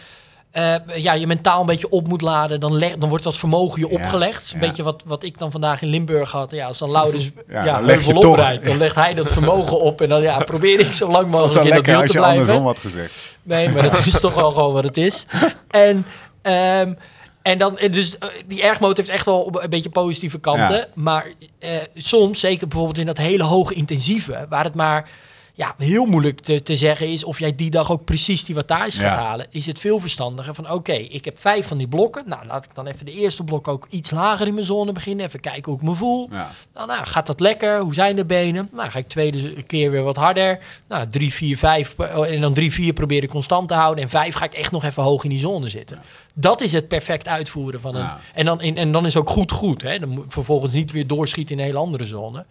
eh, 0.54 0.76
ja, 0.96 1.14
je 1.14 1.28
mentaal 1.28 1.60
een 1.60 1.66
beetje 1.66 1.90
op 1.90 2.08
moet 2.08 2.22
laden, 2.22 2.60
dan, 2.60 2.76
leg, 2.76 2.96
dan 2.98 3.10
wordt 3.10 3.24
dat 3.24 3.38
vermogen 3.38 3.80
je 3.80 3.90
opgelegd. 3.90 4.52
Een 4.54 4.60
ja. 4.60 4.68
beetje 4.68 4.84
wat, 4.84 5.04
wat 5.06 5.24
ik 5.24 5.38
dan 5.38 5.52
vandaag 5.52 5.82
in 5.82 5.88
Limburg 5.88 6.32
had. 6.32 6.52
Ja, 6.52 6.68
als 6.68 6.78
dan 6.78 6.92
Laurens 6.92 7.30
Ja, 7.50 7.66
ja, 7.66 7.84
heuvel 7.84 8.30
oprijdt, 8.30 8.66
dan 8.66 8.78
legt 8.78 8.96
hij 8.96 9.14
dat 9.14 9.32
vermogen 9.32 9.80
op. 9.80 10.02
En 10.02 10.10
dan 10.10 10.22
ja, 10.22 10.38
probeer 10.38 10.80
ik 10.80 10.94
zo 10.94 11.12
lang 11.12 11.28
mogelijk 11.28 11.66
in 11.66 11.76
dat 11.76 11.86
wiel 11.86 12.06
te 12.06 12.14
je 12.14 12.20
andersom 12.20 12.46
blijven. 12.46 12.64
had 12.64 12.80
gezegd. 12.80 13.14
Nee, 13.44 13.70
maar 13.70 13.84
dat 13.84 14.06
is 14.06 14.20
toch 14.20 14.34
wel 14.34 14.52
gewoon 14.52 14.74
wat 14.74 14.84
het 14.84 14.98
is. 14.98 15.26
En, 15.70 16.06
ehm, 16.42 16.94
en 17.44 17.58
dan, 17.58 17.78
eh, 17.78 17.92
dus 17.92 18.18
eh, 18.18 18.30
die 18.46 18.64
ergmode 18.64 18.94
heeft 18.96 19.14
echt 19.14 19.26
wel 19.26 19.62
een 19.62 19.70
beetje 19.70 19.90
positieve 19.90 20.40
kanten. 20.40 20.78
Ja. 20.78 20.88
Maar 20.94 21.28
eh, 21.60 21.78
soms, 21.96 22.40
zeker 22.40 22.68
bijvoorbeeld 22.68 22.98
in 22.98 23.06
dat 23.06 23.18
hele 23.18 23.44
hoge 23.44 23.74
intensieve, 23.74 24.46
waar 24.50 24.64
het 24.64 24.76
maar 24.76 25.10
ja, 25.56 25.76
heel 25.78 26.06
moeilijk 26.06 26.40
te, 26.40 26.64
te 26.64 26.76
zeggen 26.76 27.08
is 27.08 27.24
of 27.24 27.40
jij 27.40 27.56
die 27.56 27.70
dag 27.70 27.92
ook 27.92 28.04
precies 28.06 28.44
die 28.46 28.56
wattage 28.56 29.00
Ja. 29.02 29.10
gaat 29.10 29.20
halen, 29.20 29.46
is 29.50 29.66
het 29.66 29.80
veel 29.80 30.00
verstandiger 30.00 30.56
van 30.56 30.72
oké, 30.72 30.92
ik 30.94 31.26
heb 31.26 31.40
vijf 31.40 31.68
van 31.68 31.78
die 31.78 31.88
blokken. 31.88 32.24
Nou, 32.26 32.46
laat 32.46 32.66
ik 32.66 32.76
dan 32.76 32.88
even 32.88 33.06
de 33.06 33.12
eerste 33.12 33.44
blok 33.44 33.68
ook 33.68 33.88
iets 33.90 34.12
lager 34.12 34.48
in 34.48 34.54
mijn 34.54 34.66
zone 34.66 34.92
beginnen. 34.92 35.26
Even 35.26 35.40
kijken 35.40 35.72
hoe 35.72 35.82
ik 35.82 35.88
me 35.88 35.96
voel. 35.96 36.28
Ja. 36.32 36.52
Nou, 36.74 36.88
nou, 36.88 37.06
gaat 37.06 37.28
dat 37.28 37.40
lekker? 37.40 37.80
Hoe 37.80 37.94
zijn 37.94 38.16
de 38.16 38.26
benen? 38.26 38.68
Nou, 38.72 38.90
ga 38.90 38.98
ik 39.00 39.08
tweede 39.08 39.64
keer 39.64 39.92
weer 39.92 40.04
wat 40.04 40.16
harder. 40.16 40.60
Nou, 40.88 41.08
drie, 41.10 41.34
vier, 41.34 41.58
vijf. 41.58 41.96
eh, 41.98 42.34
En 42.34 42.42
dan 42.42 42.54
drie, 42.54 42.72
vier 42.72 42.94
probeer 42.94 43.24
ik 43.24 43.30
constant 43.30 43.68
te 43.68 43.74
houden. 43.74 44.04
En 44.04 44.10
vijf 44.10 44.36
ga 44.36 44.46
ik 44.46 44.54
echt 44.54 44.72
nog 44.72 44.84
even 44.84 45.04
hoog 45.04 45.24
in 45.24 45.30
die 45.30 45.40
zone 45.40 45.70
zitten. 45.70 46.02
Dat 46.34 46.62
is 46.62 46.72
het 46.74 46.88
perfect 46.88 47.28
uitvoeren 47.28 47.80
van 47.82 47.96
een... 47.96 48.10
En, 48.34 48.46
dan, 48.46 48.62
en, 48.62 48.76
en 48.78 48.92
dan 48.92 49.06
is 49.06 49.18
ook 49.18 49.30
goed 49.30 49.52
goed. 49.52 49.82
Hè? 49.82 50.00
Dan 50.00 50.10
moet 50.10 50.26
vervolgens 50.34 50.74
niet 50.74 50.92
weer 50.92 51.08
doorschieten 51.08 51.54
in 51.56 51.60
een 51.62 51.66
hele 51.68 51.78
andere 51.80 52.06
zone. 52.06 52.46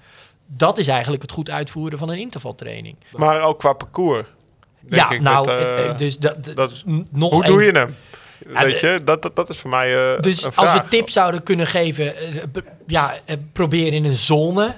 Dat 0.57 0.79
is 0.79 0.87
eigenlijk 0.87 1.23
het 1.23 1.33
goed 1.33 1.51
uitvoeren 1.51 1.99
van 1.99 2.09
een 2.09 2.19
intervaltraining. 2.19 2.97
Maar 3.13 3.41
ook 3.43 3.59
qua 3.59 3.73
parcours. 3.73 4.27
Denk 4.81 5.03
ja, 5.09 5.11
ik 5.11 5.21
nou, 5.21 5.47
dat, 5.47 5.59
eh, 5.59 5.89
eh, 5.89 5.97
dus 5.97 6.19
dat, 6.19 6.37
dat 6.55 6.71
is- 6.71 6.85
nog 7.11 7.33
hoe 7.33 7.43
een- 7.45 7.51
doe 7.51 7.63
je 7.63 7.71
hem? 7.73 7.95
Weet 8.49 8.81
je, 8.81 9.01
dat, 9.05 9.23
dat, 9.23 9.37
dat 9.37 9.49
is 9.49 9.59
voor 9.59 9.71
mij 9.71 10.15
eh, 10.15 10.21
Dus 10.21 10.57
als 10.57 10.73
we 10.73 10.83
tips 10.89 11.13
zouden 11.13 11.43
kunnen 11.43 11.67
geven, 11.67 12.15
ja, 12.87 13.15
probeer 13.53 13.93
in 13.93 14.05
een 14.05 14.13
zone 14.13 14.75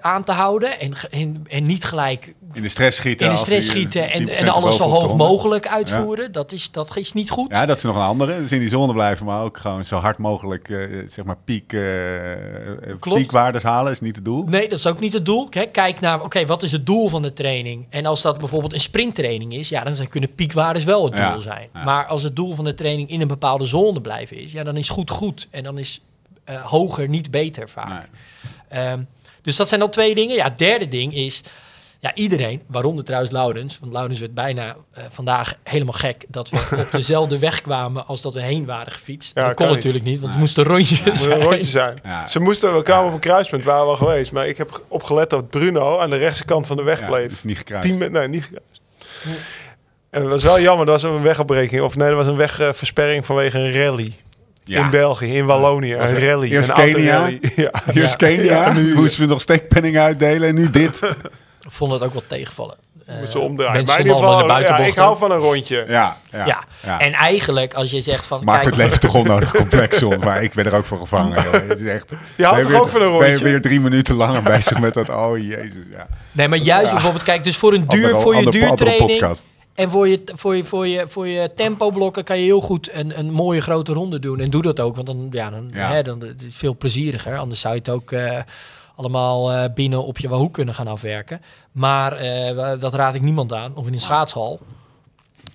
aan 0.00 0.24
te 0.24 0.32
houden. 0.32 0.80
En, 0.80 0.92
en, 1.10 1.44
en 1.48 1.66
niet 1.66 1.84
gelijk 1.84 2.34
In 2.52 2.62
de 2.62 2.68
stress 2.68 2.96
schieten. 2.96 3.26
in 3.26 3.32
de 3.32 3.38
stress 3.38 3.66
schieten 3.68 4.02
eh, 4.10 4.14
en, 4.14 4.28
10% 4.28 4.32
en 4.32 4.48
alles 4.48 4.76
zo 4.76 4.84
hoog 4.88 5.16
mogelijk 5.16 5.68
uitvoeren. 5.68 6.32
Dat, 6.32 6.52
is, 6.52 6.70
dat 6.70 6.96
is 6.96 7.12
niet 7.12 7.30
goed. 7.30 7.50
Ja, 7.50 7.66
dat 7.66 7.76
is 7.76 7.82
nog 7.82 7.96
een 7.96 8.02
andere. 8.02 8.40
Dus 8.40 8.52
in 8.52 8.58
die 8.58 8.68
zone 8.68 8.92
blijven, 8.92 9.26
maar 9.26 9.42
ook 9.42 9.58
gewoon 9.58 9.84
zo 9.84 9.96
hard 9.96 10.18
mogelijk 10.18 10.68
eh, 10.68 10.78
zeg 11.06 11.24
maar 11.24 11.36
piek, 11.44 11.72
eh, 11.72 12.72
eh, 12.90 12.96
piekwaardes 13.00 13.62
halen 13.62 13.92
is 13.92 14.00
niet 14.00 14.16
het 14.16 14.24
doel. 14.24 14.44
Nee, 14.44 14.68
dat 14.68 14.78
is 14.78 14.86
ook 14.86 15.00
niet 15.00 15.12
het 15.12 15.26
doel. 15.26 15.48
Kijk, 15.48 15.72
kijk 15.72 16.00
naar, 16.00 16.22
oké, 16.22 16.46
wat 16.46 16.62
is 16.62 16.72
het 16.72 16.86
doel 16.86 17.08
van 17.08 17.22
de 17.22 17.32
training? 17.32 17.86
En 17.90 18.06
als 18.06 18.22
dat 18.22 18.38
bijvoorbeeld 18.38 18.72
een 18.72 18.80
sprinttraining 18.80 19.54
is, 19.54 19.68
ja, 19.68 19.84
dan 19.84 19.94
zijn- 19.94 20.08
kunnen 20.08 20.34
piekwaardes 20.34 20.84
wel 20.84 21.04
het 21.04 21.12
doel 21.12 21.22
Ja, 21.22 21.40
zijn. 21.40 21.68
Maar 21.84 22.06
als 22.06 22.22
het 22.22 22.36
doel 22.36 22.54
van 22.54 22.64
de 22.64 22.74
training 22.74 23.10
in 23.10 23.20
een 23.20 23.28
bepaalde 23.28 23.66
zone 23.66 24.00
blijven 24.00 24.36
is, 24.36 24.52
ja, 24.52 24.62
dan 24.64 24.76
is 24.76 24.88
goed 24.88 25.10
goed. 25.10 25.48
En 25.50 25.62
dan 25.64 25.78
is 25.78 26.00
eh, 26.44 26.62
hoger 26.62 27.08
niet 27.08 27.30
beter 27.30 27.68
vaak. 27.68 27.88
Nee. 27.88 28.82
Ehm, 28.84 29.00
dus 29.42 29.56
dat 29.56 29.68
zijn 29.68 29.82
al 29.82 29.88
twee 29.88 30.14
dingen. 30.14 30.36
Ja, 30.36 30.44
het 30.44 30.58
derde 30.58 30.88
ding 30.88 31.14
is, 31.14 31.42
ja, 32.00 32.14
iedereen, 32.14 32.62
waaronder 32.66 33.04
trouwens 33.04 33.32
Laurens, 33.32 33.78
want 33.80 33.92
Laurens 33.92 34.20
werd 34.20 34.34
bijna 34.34 34.76
eh, 34.92 35.04
vandaag 35.10 35.54
helemaal 35.62 35.92
gek 35.92 36.24
dat 36.28 36.50
we 36.50 36.56
op 36.86 36.90
dezelfde 36.92 37.38
weg 37.38 37.60
kwamen 37.60 38.06
als 38.06 38.20
dat 38.20 38.34
we 38.34 38.42
heen 38.42 38.64
waren 38.64 38.92
gefietst. 38.92 39.34
Ja, 39.34 39.46
dat 39.46 39.56
kon 39.56 39.68
natuurlijk 39.68 40.04
niet, 40.04 40.20
want 40.20 40.32
het 40.32 40.40
moest 40.40 40.58
een 40.58 40.64
rondje 40.64 41.02
moet 41.04 41.18
zijn. 41.18 41.40
een 41.40 41.46
rondje 41.46 41.64
zijn. 41.64 41.98
Ja. 42.02 42.26
Ze 42.26 42.40
moesten, 42.40 42.76
we 42.76 42.82
kwamen 42.82 43.06
op 43.06 43.12
een 43.12 43.20
kruispunt, 43.20 43.64
waren 43.64 43.84
we 43.84 43.90
al 43.90 43.96
geweest. 43.96 44.32
Maar 44.32 44.46
ik 44.48 44.56
heb 44.56 44.82
opgelet 44.88 45.30
dat 45.30 45.50
Bruno 45.50 45.98
aan 45.98 46.10
de 46.10 46.16
rechtse 46.16 46.44
kant 46.44 46.66
van 46.66 46.76
de 46.76 46.82
weg 46.82 47.00
Ja, 47.00 47.06
bleef. 47.06 47.32
is 47.32 47.44
niet 47.44 47.58
gekruist. 47.58 47.88
Tien 47.88 47.98
met, 47.98 48.12
nee, 48.12 48.28
niet 48.28 48.42
gekruist. 48.42 48.80
En 50.10 50.22
dat 50.22 50.30
was 50.30 50.42
wel 50.42 50.60
jammer, 50.60 50.86
dat 50.86 51.02
was 51.02 51.12
een 51.12 51.22
wegafbreking. 51.22 51.82
Of 51.82 51.96
nee, 51.96 52.08
dat 52.08 52.16
was 52.16 52.26
een 52.26 52.36
wegversperring 52.36 53.26
vanwege 53.26 53.58
een 53.58 53.72
rally. 53.72 54.16
Ja. 54.70 54.84
In 54.84 54.90
België, 54.90 55.36
in 55.36 55.46
Wallonië. 55.46 55.94
Een 55.94 56.18
rally. 56.18 56.50
eerst 56.50 56.68
een 56.68 56.74
Kenia? 56.74 57.26
Ja. 57.56 57.70
Hier 57.92 58.04
is 58.04 58.16
Kenia. 58.16 58.44
Ja, 58.66 58.72
nu 58.72 58.94
moesten 58.94 59.20
we 59.22 59.28
nog 59.28 59.40
steekpenning 59.40 59.98
uitdelen 59.98 60.48
en 60.48 60.54
nu 60.54 60.70
dit. 60.70 61.00
Ik 61.60 61.70
vond 61.76 61.92
het 61.92 62.02
ook 62.02 62.12
wel 62.12 62.22
tegenvallen. 62.26 62.74
Eh, 63.06 63.18
Moesten 63.18 63.40
omdraaien. 63.40 63.84
Maar 63.86 63.98
in 63.98 64.04
ieder 64.06 64.18
geval, 64.20 64.46
ja, 64.60 64.78
ik 64.78 64.94
hou 64.94 65.18
van 65.18 65.30
een 65.30 65.38
rondje. 65.38 65.84
Ja, 65.88 66.16
ja, 66.32 66.46
Ja. 66.46 66.64
ja. 66.82 67.00
en 67.00 67.12
eigenlijk 67.12 67.74
als 67.74 67.90
je 67.90 68.00
zegt 68.00 68.26
van... 68.26 68.44
Maakt 68.44 68.64
het 68.64 68.76
leven 68.76 69.00
toch 69.00 69.14
onnodig 69.14 69.52
complex, 69.52 69.98
John. 69.98 70.18
Maar 70.24 70.42
ik 70.42 70.52
ben 70.52 70.64
er 70.64 70.74
ook 70.74 70.86
voor 70.86 70.98
gevangen. 70.98 71.42
joh. 71.42 71.52
Het 71.52 71.80
is 71.80 71.86
echt, 71.88 72.10
Je 72.36 72.44
houdt 72.44 72.56
ben 72.60 72.62
toch 72.62 72.72
weer- 72.72 72.80
ook 72.80 72.88
van 72.88 73.02
een 73.02 73.08
Ben 73.08 73.18
je 73.18 73.26
rondje? 73.26 73.44
weer 73.44 73.60
drie 73.60 73.80
minuten 73.80 74.14
langer 74.14 74.42
bezig 74.42 74.80
met 74.80 74.94
dat? 74.94 75.08
Oh, 75.08 75.38
jezus, 75.38 75.84
ja. 75.92 76.06
Nee, 76.32 76.48
maar 76.48 76.58
juist 76.58 76.92
bijvoorbeeld, 76.92 77.22
kijk, 77.24 77.44
dus 77.44 77.56
voor 77.56 77.72
een 77.72 77.86
duur, 77.88 78.04
Andere- 78.04 78.20
voor 78.22 78.36
je 78.36 78.50
duurtraining 78.50 79.10
podcast. 79.10 79.46
En 79.80 79.90
voor 79.90 80.08
je, 80.08 80.22
voor 80.34 80.56
je, 80.56 80.64
voor 80.64 80.86
je, 80.86 81.04
voor 81.08 81.26
je 81.26 81.50
tempoblokken 81.54 82.24
kan 82.24 82.38
je 82.38 82.44
heel 82.44 82.60
goed 82.60 82.88
een, 82.92 83.18
een 83.18 83.30
mooie 83.30 83.60
grote 83.60 83.92
ronde 83.92 84.18
doen. 84.18 84.40
En 84.40 84.50
doe 84.50 84.62
dat 84.62 84.80
ook, 84.80 84.94
want 84.94 85.06
dan, 85.06 85.28
ja, 85.30 85.50
dan, 85.50 85.70
Ja. 85.72 85.92
Hè, 85.92 86.02
dan 86.02 86.20
het 86.20 86.42
is 86.42 86.56
veel 86.56 86.76
plezieriger. 86.76 87.38
Anders 87.38 87.60
zou 87.60 87.74
je 87.74 87.80
het 87.80 87.90
ook 87.90 88.12
eh, 88.12 88.38
allemaal 88.96 89.52
eh, 89.52 89.74
binnen 89.74 90.04
op 90.04 90.18
je 90.18 90.28
Wahoo 90.28 90.48
kunnen 90.48 90.74
gaan 90.74 90.86
afwerken. 90.86 91.42
Maar 91.72 92.12
eh, 92.12 92.80
dat 92.80 92.94
raad 92.94 93.14
ik 93.14 93.22
niemand 93.22 93.52
aan, 93.52 93.76
of 93.76 93.86
in 93.86 93.92
een 93.92 93.98
schaatshal. 93.98 94.60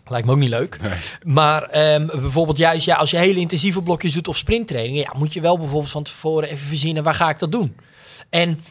Lijkt 0.08 0.26
me 0.26 0.34
ook 0.34 0.40
niet 0.40 0.50
leuk. 0.50 0.80
Maar 1.24 1.64
ehm, 1.64 2.06
bijvoorbeeld 2.06 2.58
juist 2.58 2.86
ja, 2.86 2.96
als 2.96 3.12
je 3.12 3.18
hele 3.18 3.40
intensieve 3.40 3.82
blokjes 3.82 4.14
doet 4.14 4.28
of 4.28 4.38
sprinttrainingen, 4.38 5.02
ja, 5.02 5.14
moet 5.18 5.34
je 5.34 5.42
wel 5.42 5.58
bijvoorbeeld 5.58 5.92
van 5.92 6.04
tevoren 6.04 6.50
even 6.50 6.68
verzinnen 6.68 7.04
waar 7.04 7.14
ga 7.14 7.30
ik 7.30 7.40
dat 7.40 7.52
doen. 7.52 7.76
En 8.30 8.62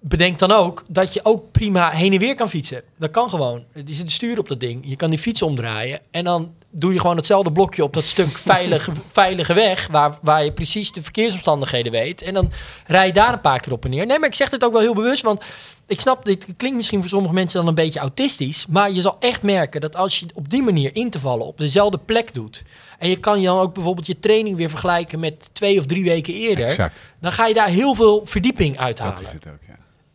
bedenk 0.00 0.38
dan 0.38 0.52
ook 0.52 0.84
dat 0.88 1.12
je 1.14 1.20
ook 1.22 1.52
prima 1.52 1.90
heen 1.90 2.12
en 2.12 2.18
weer 2.18 2.34
kan 2.34 2.48
fietsen. 2.48 2.82
Dat 2.98 3.10
kan 3.10 3.28
gewoon. 3.30 3.64
Het 3.72 3.88
is 3.88 3.98
het 3.98 4.10
stuur 4.10 4.38
op 4.38 4.48
dat 4.48 4.60
ding. 4.60 4.82
Je 4.86 4.96
kan 4.96 5.10
die 5.10 5.18
fiets 5.18 5.42
omdraaien 5.42 6.00
en 6.10 6.24
dan 6.24 6.54
doe 6.70 6.92
je 6.92 7.00
gewoon 7.00 7.16
hetzelfde 7.16 7.52
blokje 7.52 7.82
op 7.84 7.94
dat 7.94 8.04
stuk 8.04 8.28
veilige, 8.52 8.92
veilige 9.10 9.54
weg, 9.54 9.86
waar, 9.86 10.18
waar 10.22 10.44
je 10.44 10.52
precies 10.52 10.92
de 10.92 11.02
verkeersomstandigheden 11.02 11.92
weet. 11.92 12.22
En 12.22 12.34
dan 12.34 12.50
rij 12.86 13.06
je 13.06 13.12
daar 13.12 13.32
een 13.32 13.40
paar 13.40 13.60
keer 13.60 13.72
op 13.72 13.84
en 13.84 13.90
neer. 13.90 14.06
Nee, 14.06 14.18
maar 14.18 14.28
ik 14.28 14.34
zeg 14.34 14.48
dit 14.48 14.64
ook 14.64 14.72
wel 14.72 14.80
heel 14.80 14.94
bewust, 14.94 15.22
want 15.22 15.44
ik 15.86 16.00
snap, 16.00 16.24
dit 16.24 16.46
klinkt 16.56 16.76
misschien 16.76 17.00
voor 17.00 17.08
sommige 17.08 17.34
mensen 17.34 17.58
dan 17.58 17.68
een 17.68 17.74
beetje 17.74 18.00
autistisch, 18.00 18.66
maar 18.66 18.92
je 18.92 19.00
zal 19.00 19.16
echt 19.20 19.42
merken 19.42 19.80
dat 19.80 19.96
als 19.96 20.18
je 20.18 20.26
op 20.34 20.50
die 20.50 20.62
manier 20.62 20.90
in 20.94 21.10
te 21.10 21.20
vallen 21.20 21.46
op 21.46 21.58
dezelfde 21.58 21.98
plek 21.98 22.34
doet, 22.34 22.62
en 22.98 23.08
je 23.08 23.16
kan 23.16 23.40
je 23.40 23.46
dan 23.46 23.58
ook 23.58 23.74
bijvoorbeeld 23.74 24.06
je 24.06 24.18
training 24.18 24.56
weer 24.56 24.68
vergelijken 24.68 25.20
met 25.20 25.50
twee 25.52 25.78
of 25.78 25.86
drie 25.86 26.04
weken 26.04 26.34
eerder, 26.34 26.64
Exact. 26.64 27.00
dan 27.20 27.32
ga 27.32 27.46
je 27.46 27.54
daar 27.54 27.68
heel 27.68 27.94
veel 27.94 28.22
verdieping 28.24 28.78
uithalen. 28.78 29.14
Dat 29.14 29.24
is 29.24 29.32
het 29.32 29.46
ook. 29.46 29.65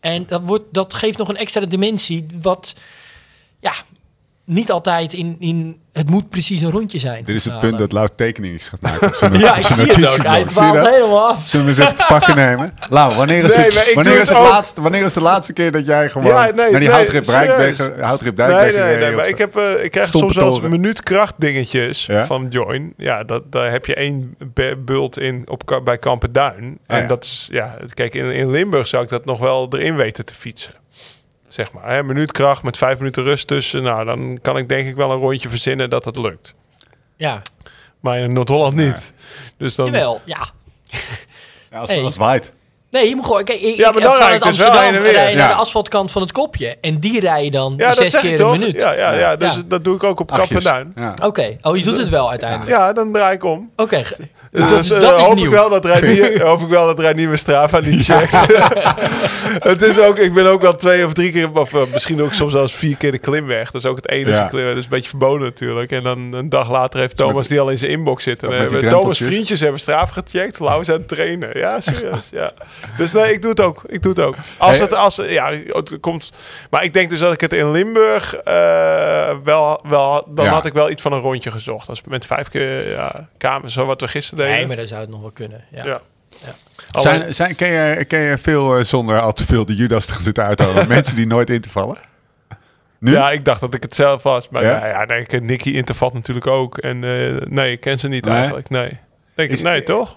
En 0.02 0.26
dat, 0.28 0.42
wordt, 0.42 0.74
dat 0.74 0.94
geeft 0.94 1.18
nog 1.18 1.30
een 1.30 1.38
extra 1.38 1.66
dimensie, 1.66 2.26
wat 2.42 2.76
ja, 3.60 3.74
niet 4.52 4.72
altijd 4.72 5.14
in, 5.14 5.36
in 5.40 5.80
het 5.94 6.10
moet 6.10 6.30
precies 6.30 6.62
een 6.62 6.72
rondje 6.72 7.00
zijn. 7.00 7.24
Dit 7.24 7.36
is 7.36 7.44
het 7.44 7.54
halen. 7.54 7.70
punt 7.70 7.82
dat 7.82 7.92
Loud 7.92 8.12
tekeningen 8.16 8.56
is 8.56 8.70
gaat 8.70 8.82
maken. 8.82 9.40
Ja, 9.40 9.56
ik 9.56 9.66
zie 9.66 9.86
het 9.86 10.20
ook. 10.20 10.26
Hij 10.26 10.44
dwaalt 10.44 10.88
helemaal 10.88 11.28
af. 11.28 11.48
Zullen 11.48 11.66
we 11.66 11.72
eens 11.72 11.82
even 11.82 11.96
te 11.96 12.06
pakken 12.08 12.36
nemen? 12.46 12.74
Lau, 12.90 13.16
wanneer 13.16 13.44
is, 13.44 13.56
Nee, 13.56 13.66
het, 13.66 13.94
wanneer 13.94 14.22
is, 14.22 14.30
het 14.30 14.38
laatste, 14.38 14.82
wanneer 14.82 15.04
is 15.04 15.14
de 15.14 15.22
laatste 15.22 15.54
keer 15.54 15.72
dat 15.72 15.86
jij 15.86 16.10
gewoon 16.10 16.28
Ja, 16.28 16.44
nee, 16.44 16.54
naar 16.54 16.70
die 16.70 16.78
nee, 16.80 16.90
houtrip 16.90 17.26
houtrip 17.26 18.38
Nee, 18.38 18.72
nee, 18.74 18.98
nee, 18.98 19.16
maar 19.16 19.28
ik, 19.28 19.38
heb, 19.38 19.56
eh, 19.56 19.84
ik 19.84 19.92
krijg 19.92 20.08
soms 20.08 20.34
toren. 20.34 20.70
minuutkracht 20.70 21.34
dingetjes 21.38 22.06
Ja? 22.06 22.26
van 22.26 22.48
Join. 22.50 22.94
Ja, 22.98 23.24
dat, 23.24 23.52
daar 23.52 23.72
heb 23.72 23.86
je 23.86 23.96
één 23.96 24.38
bult 24.86 25.20
in 25.20 25.50
op, 25.50 25.82
bij 25.84 25.98
Kampenduin. 25.98 26.80
Ah, 26.88 26.96
en 26.96 27.02
ja. 27.02 27.08
dat 27.08 27.24
is, 27.24 27.48
ja, 27.52 27.78
kijk, 27.94 28.14
in, 28.14 28.32
in 28.32 28.52
Limburg 28.52 28.88
zou 28.88 29.04
ik 29.04 29.10
dat 29.10 29.26
nog 29.26 29.40
wel 29.40 29.68
erin 29.70 29.96
weten 29.96 30.26
te 30.26 30.34
fietsen. 30.34 30.74
Zeg 31.52 31.72
maar, 31.72 31.90
hè, 31.94 32.04
minuutkracht 32.04 32.64
met 32.64 32.78
vijf 32.78 32.98
minuten 32.98 33.24
rust 33.24 33.48
tussen. 33.48 33.84
Nou, 33.84 34.06
dan 34.06 34.40
kan 34.42 34.58
ik 34.58 34.70
denk 34.70 34.88
ik 34.88 34.96
wel 34.96 35.12
een 35.12 35.18
rondje 35.18 35.50
verzinnen 35.50 35.90
dat 35.90 36.06
het 36.06 36.18
lukt. 36.18 36.54
Ja, 37.16 37.42
Maar 38.00 38.18
in 38.18 38.34
Noord-Holland 38.34 38.76
niet. 38.76 39.14
Dus 39.58 39.76
dan... 39.76 39.86
jawel. 39.86 40.22
Ja. 40.26 40.50
Ja, 41.72 41.78
als, 41.78 41.90
Hey. 41.90 42.00
het 42.00 42.16
waait. 42.16 42.52
Nee, 42.90 43.10
je 43.10 43.16
moet 43.16 43.26
gewoon... 43.26 43.44
Kijk, 43.44 43.60
ik, 43.60 43.76
Ja, 43.76 43.92
maar 43.92 44.02
dan 44.02 44.14
vanuit 44.16 44.36
ik 44.36 44.44
dus 44.44 44.58
wel 44.58 44.68
Amsterdam 44.68 44.94
heen 44.94 44.96
en 44.96 45.02
weer. 45.02 45.12
rij 45.22 45.32
je 45.32 45.38
naar 45.38 45.48
de 45.48 45.54
asfaltkant 45.54 46.12
van 46.12 46.22
het 46.22 46.32
kopje. 46.32 46.78
En 46.82 47.00
die 47.00 47.20
rij 47.20 47.44
je 47.44 47.52
dan 47.52 47.74
Ja, 47.78 47.88
dat 47.88 47.96
zes 47.98 48.18
keer 48.20 48.38
toch? 48.38 48.54
een 48.54 48.60
minuut. 48.60 48.76
Ja, 48.76 48.92
ja, 48.94 49.14
ja, 49.14 49.36
dus 49.36 49.56
Ja. 49.56 49.62
dat 49.68 49.84
doe 49.84 49.96
ik 49.96 50.04
ook 50.04 50.20
op. 50.20 50.32
Ja. 50.96 51.14
Oké. 51.24 51.58
Oh, 51.62 51.78
je 51.78 51.84
doet 51.84 51.98
het 51.98 52.10
wel 52.10 52.30
uiteindelijk. 52.30 52.70
Ja, 52.70 52.94
dan 52.94 53.12
draai 53.14 53.36
ik 53.36 53.44
om. 53.44 53.72
Oké. 53.76 54.04
Dus 54.52 54.70
dat, 54.70 54.90
eh, 55.02 55.10
dat 55.10 55.20
is 55.20 55.26
hoop 55.26 55.36
nieuw. 55.36 55.46
Ik 55.46 55.52
wel 55.52 55.70
dat 55.70 55.86
Reinier, 55.86 56.42
hoop 56.48 56.62
ik 56.62 56.68
wel 56.68 56.86
dat 56.86 57.00
Reinier 57.00 57.26
mijn 57.26 57.38
Strava 57.38 57.80
niet 57.80 58.04
checkt. 58.06 58.38
het 59.72 59.82
is 59.82 60.00
ook, 60.00 60.18
ik 60.18 60.34
ben 60.34 60.46
ook 60.46 60.62
wel 60.62 60.76
twee 60.76 61.06
of 61.06 61.14
drie 61.14 61.32
keer, 61.32 61.50
of 61.54 61.74
eh, 61.74 61.82
misschien 61.94 62.22
ook 62.22 62.34
soms 62.34 62.52
zelfs 62.52 62.74
vier 62.74 62.98
keer 62.98 63.12
de 63.12 63.20
klimweg. 63.20 63.72
Dat 63.72 63.84
is 63.84 63.90
ook 63.90 63.96
het 63.96 64.10
enige 64.10 64.32
Ja. 64.32 64.46
klim. 64.48 64.66
Dat 64.68 64.78
is 64.78 64.84
een 64.84 64.90
beetje 64.90 65.10
verboden 65.10 65.42
natuurlijk. 65.48 65.92
En 65.92 66.04
dan 66.04 66.34
een 66.34 66.50
dag 66.50 66.72
later 66.72 67.00
heeft 67.00 67.18
Thomas 67.18 67.48
die 67.48 67.60
al 67.60 67.70
in 67.70 67.78
zijn 67.78 67.92
inbox 67.92 68.24
zitten. 68.24 68.52
En 68.52 68.60
hebben 68.60 68.90
Thomas 68.90 69.18
vriendjes 69.18 69.60
hebben 69.60 69.80
Strava 69.80 70.22
gecheckt. 70.22 70.60
Lau 70.60 70.82
is 70.82 70.90
aan 70.90 70.96
het 70.96 71.08
trainen. 71.08 71.58
Ja, 71.58 71.80
serieus. 71.82 72.30
ja. 72.32 72.52
Dus 72.98 73.12
nee, 73.12 73.34
ik 73.34 73.42
doe 73.42 73.50
het 73.52 73.60
ook. 73.62 73.84
Ik 73.88 74.02
doe 74.02 74.12
het 74.12 74.22
ook. 74.26 74.36
Als 74.58 74.80
het, 74.80 74.94
als, 74.94 75.16
ja, 75.28 75.52
het 75.68 75.98
komt. 76.00 76.32
Maar 76.70 76.84
ik 76.84 76.94
denk 76.94 77.10
dus 77.10 77.20
dat 77.20 77.34
ik 77.34 77.42
het 77.42 77.54
in 77.54 77.72
Limburg 77.72 78.36
eh, 78.36 79.30
wel, 79.44 79.82
wel, 79.90 80.26
dan 80.30 80.46
Ja. 80.46 80.52
had 80.52 80.66
ik 80.66 80.74
wel 80.74 80.90
iets 80.90 81.02
van 81.02 81.14
een 81.14 81.22
rondje 81.22 81.52
gezocht. 81.52 81.90
Als 81.90 82.02
met 82.08 82.26
vijf 82.26 82.48
keer 82.48 82.90
ja, 82.90 83.28
kamers, 83.38 83.74
zo 83.74 83.86
wat 83.86 84.02
we 84.02 84.08
gisteren 84.08 84.41
Nee, 84.48 84.68
maar 84.68 84.76
dan 84.76 84.88
zou 84.88 85.02
het 85.02 85.10
nog 85.10 85.22
wel 85.22 85.32
kunnen. 85.32 85.64
Ja. 85.72 85.86
Ja. 85.86 86.02
Zijn, 86.92 87.36
zijn, 87.36 87.56
ken, 87.56 87.68
je, 87.68 88.06
ken 88.06 88.20
je 88.20 88.38
veel 88.38 88.78
eh, 88.78 88.84
zonder 88.84 89.20
al 89.20 89.34
te 89.34 89.46
veel 89.46 89.66
de 89.66 89.76
Judas 89.76 90.06
te 90.06 90.22
zitten 90.22 90.44
uithalen? 90.44 90.88
mensen 90.98 91.16
die 91.16 91.28
nooit 91.28 91.50
in 91.50 91.62
te 91.62 91.70
vallen? 91.70 91.98
Nu? 93.00 93.12
Ja, 93.12 93.32
ik 93.32 93.46
dacht 93.46 93.62
dat 93.62 93.74
ik 93.74 93.84
het 93.84 93.96
zelf 93.96 94.24
was. 94.24 94.50
Maar 94.50 94.64
Ja? 94.64 94.70
ja, 94.70 94.88
ja 94.88 95.06
nee, 95.06 95.20
ik 95.22 95.28
ken 95.28 95.46
Nicky 95.46 95.70
Intervat 95.70 96.14
natuurlijk 96.14 96.48
ook. 96.48 96.78
En 96.78 97.04
eh, 97.04 97.48
nee, 97.48 97.72
ik 97.72 97.80
ken 97.80 98.00
ze 98.00 98.08
niet 98.08 98.26
Nee? 98.26 98.36
eigenlijk. 98.36 98.70
Nee. 98.70 99.00
Denk 99.36 99.52
Is- 99.52 99.60
ik, 99.60 99.66
nee, 99.66 99.84
toch? 99.84 100.16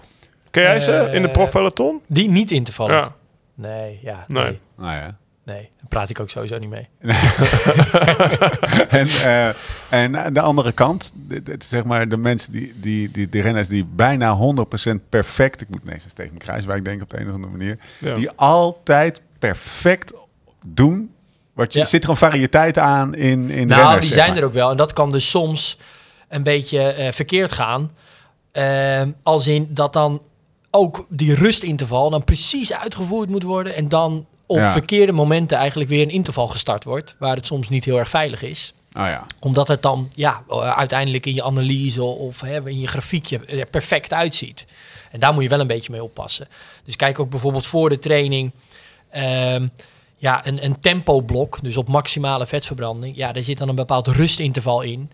Ken 0.51 0.63
jij 0.63 0.79
ze 0.79 0.91
Eh, 0.91 1.13
in 1.13 1.21
de 1.21 1.29
profpeloton? 1.29 2.01
Die 2.07 2.29
niet 2.29 2.51
in 2.51 2.63
te 2.63 2.71
vallen. 2.73 2.95
Ja. 2.95 3.13
Nee, 3.53 3.99
ja. 4.01 4.25
Nee. 4.27 4.43
Nee. 4.43 4.59
Nou 4.77 4.91
ja. 4.95 5.17
Nee. 5.45 5.69
Daar 5.77 5.87
praat 5.89 6.09
ik 6.09 6.19
ook 6.19 6.29
sowieso 6.29 6.57
niet 6.57 6.69
mee. 6.69 6.87
en, 8.89 9.07
eh, 9.07 9.47
en 9.89 10.17
aan 10.25 10.33
de 10.33 10.39
andere 10.41 10.71
kant, 10.71 11.11
dit- 11.15 11.45
dit, 11.45 11.63
zeg 11.63 11.83
maar, 11.83 12.09
de 12.09 12.17
mensen 12.17 12.51
die, 12.51 12.73
die, 12.79 13.11
die, 13.11 13.29
de 13.29 13.41
renners 13.41 13.67
die 13.67 13.85
bijna 13.85 14.37
100% 14.37 15.09
perfect, 15.09 15.61
ik 15.61 15.69
moet 15.69 15.81
ineens 15.85 16.03
eens 16.03 16.13
tegen 16.13 16.37
Kruiswijk 16.37 16.85
denken 16.85 17.03
op 17.03 17.09
de 17.09 17.19
een 17.19 17.27
of 17.27 17.33
andere 17.33 17.51
manier, 17.51 17.77
Ja. 17.99 18.15
die 18.15 18.29
altijd 18.31 19.21
perfect 19.39 20.13
doen. 20.65 21.09
Wat 21.53 21.73
je, 21.73 21.79
Ja. 21.79 21.85
Zit 21.85 22.03
er 22.03 22.09
een 22.09 22.17
variëteit 22.17 22.77
aan 22.77 23.15
in, 23.15 23.49
in 23.49 23.67
de 23.67 23.73
Nou, 23.73 23.81
renners? 23.81 24.05
die 24.05 24.15
zijn 24.15 24.29
maar. 24.29 24.37
er 24.37 24.43
ook 24.45 24.53
wel. 24.53 24.71
En 24.71 24.77
dat 24.77 24.93
kan 24.93 25.09
dus 25.09 25.29
soms 25.29 25.77
een 26.29 26.43
beetje 26.43 26.79
eh, 26.81 27.11
verkeerd 27.11 27.51
gaan. 27.51 27.91
Ehm, 28.51 29.11
als 29.23 29.47
in 29.47 29.67
dat 29.69 29.93
dan 29.93 30.21
ook 30.71 31.05
die 31.09 31.35
rustinterval 31.35 32.09
dan 32.09 32.23
precies 32.23 32.73
uitgevoerd 32.73 33.29
moet 33.29 33.43
worden. 33.43 33.75
En 33.75 33.89
dan 33.89 34.25
op 34.45 34.57
Ja. 34.57 34.71
verkeerde 34.71 35.11
momenten 35.11 35.57
eigenlijk 35.57 35.89
weer 35.89 36.01
een 36.01 36.09
interval 36.09 36.47
gestart 36.47 36.83
wordt. 36.83 37.15
Waar 37.19 37.35
het 37.35 37.45
soms 37.45 37.69
niet 37.69 37.85
heel 37.85 37.97
erg 37.99 38.09
veilig 38.09 38.41
is. 38.43 38.73
Oh 38.97 39.05
ja. 39.05 39.25
Omdat 39.39 39.67
het 39.67 39.81
dan 39.81 40.09
ja, 40.15 40.43
uiteindelijk 40.75 41.25
in 41.25 41.33
je 41.33 41.43
analyse 41.43 42.03
of 42.03 42.41
hè, 42.41 42.69
in 42.69 42.79
je 42.79 42.87
grafiekje 42.87 43.39
er 43.45 43.65
perfect 43.65 44.13
uitziet. 44.13 44.65
En 45.11 45.19
daar 45.19 45.33
moet 45.33 45.43
je 45.43 45.49
wel 45.49 45.59
een 45.59 45.67
beetje 45.67 45.91
mee 45.91 46.03
oppassen. 46.03 46.47
Dus 46.85 46.95
kijk 46.95 47.19
ook 47.19 47.29
bijvoorbeeld 47.29 47.65
voor 47.65 47.89
de 47.89 47.99
training. 47.99 48.51
ehm, 49.09 49.67
ja, 50.17 50.47
een, 50.47 50.63
een 50.65 50.79
tempoblok, 50.79 51.59
dus 51.61 51.77
op 51.77 51.87
maximale 51.87 52.45
vetverbranding. 52.45 53.15
Ja, 53.15 53.31
daar 53.31 53.43
zit 53.43 53.57
dan 53.57 53.69
een 53.69 53.75
bepaald 53.75 54.07
rustinterval 54.07 54.81
in. 54.81 55.11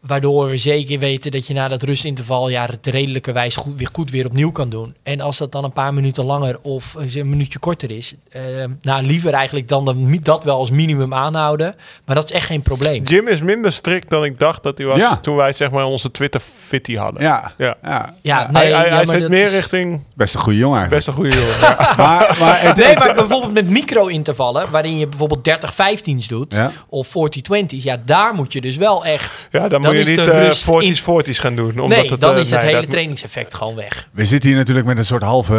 Waardoor 0.00 0.48
we 0.48 0.56
zeker 0.56 0.98
weten 0.98 1.30
dat 1.30 1.46
je 1.46 1.54
na 1.54 1.68
dat 1.68 1.82
rustinterval 1.82 2.48
ja, 2.48 2.66
het 2.66 2.86
redelijkerwijs 2.86 3.56
goed, 3.56 3.76
weer 3.76 3.88
goed 3.92 4.10
weer 4.10 4.26
opnieuw 4.26 4.52
kan 4.52 4.68
doen. 4.68 4.94
En 5.02 5.20
als 5.20 5.36
dat 5.38 5.52
dan 5.52 5.64
een 5.64 5.72
paar 5.72 5.94
minuten 5.94 6.24
langer 6.24 6.58
of 6.62 6.94
eens 6.98 7.14
een 7.14 7.28
minuutje 7.28 7.58
korter 7.58 7.90
is, 7.90 8.14
eh, 8.30 8.42
nou 8.82 9.02
liever 9.02 9.32
eigenlijk 9.32 9.68
dan 9.68 9.84
de, 9.84 10.18
dat 10.22 10.44
wel 10.44 10.58
als 10.58 10.70
minimum 10.70 11.14
aanhouden. 11.14 11.74
Maar 12.04 12.14
dat 12.16 12.24
is 12.24 12.30
echt 12.36 12.46
geen 12.46 12.62
probleem. 12.62 13.02
Jim 13.02 13.28
is 13.28 13.40
minder 13.42 13.72
strikt 13.72 14.10
dan 14.10 14.24
ik 14.24 14.38
dacht 14.38 14.62
dat 14.62 14.78
hij 14.78 14.86
was 14.86 14.98
Ja. 14.98 15.16
toen 15.16 15.36
wij 15.36 15.52
zeg 15.52 15.70
maar 15.70 15.84
onze 15.84 16.10
Twitter 16.10 16.40
fitty 16.40 16.96
hadden. 16.96 17.22
Ja. 17.22 17.52
Ja. 17.58 17.76
ja. 18.22 18.48
Nee, 18.50 18.72
hij, 18.74 18.86
ja, 18.88 18.94
hij 18.94 19.06
zit 19.06 19.28
meer 19.28 19.44
is- 19.44 19.50
richting 19.52 20.00
Best 20.14 20.34
een 20.34 20.40
goede 20.40 20.58
jongen 20.58 20.78
eigenlijk. 20.78 21.06
best 21.06 21.18
een 21.18 21.24
goede 21.24 21.40
jongen. 21.40 21.60
Ja. 21.60 21.94
Maar, 21.96 22.36
maar 22.38 22.60
het, 22.62 22.76
Nee, 22.76 22.96
maar 22.96 23.14
bijvoorbeeld 23.14 23.52
met 23.52 23.68
micro-intervallen, 23.70 24.70
waarin 24.70 24.98
je 24.98 25.06
bijvoorbeeld 25.06 25.48
30-15's 25.50 26.26
doet, 26.28 26.52
Ja. 26.54 26.70
of 26.88 27.08
40-20's, 27.08 27.82
ja, 27.84 27.96
daar 28.04 28.34
moet 28.34 28.52
je 28.52 28.60
dus 28.60 28.76
wel 28.76 29.04
echt... 29.04 29.48
Ja, 29.50 29.68
dan, 29.68 29.82
moet 29.96 30.06
je 30.06 30.12
is 30.12 30.16
niet 30.16 30.26
de 30.26 30.30
eh 30.32 30.46
rust 30.46 30.64
40's 30.70 31.06
in- 31.06 31.20
40's 31.34 31.38
gaan 31.38 31.56
doen. 31.56 31.68
Omdat 31.80 31.88
Nee, 31.98 32.10
het, 32.10 32.20
dan 32.20 32.34
eh, 32.34 32.40
is 32.40 32.50
het 32.50 32.58
nee, 32.60 32.68
hele 32.68 32.80
dat- 32.80 32.90
trainingseffect 32.90 33.54
gewoon 33.54 33.74
weg. 33.74 34.08
We 34.12 34.24
zitten 34.24 34.48
hier 34.50 34.58
natuurlijk 34.58 34.86
met 34.86 34.98
een 34.98 35.04
soort 35.04 35.22
halve 35.22 35.56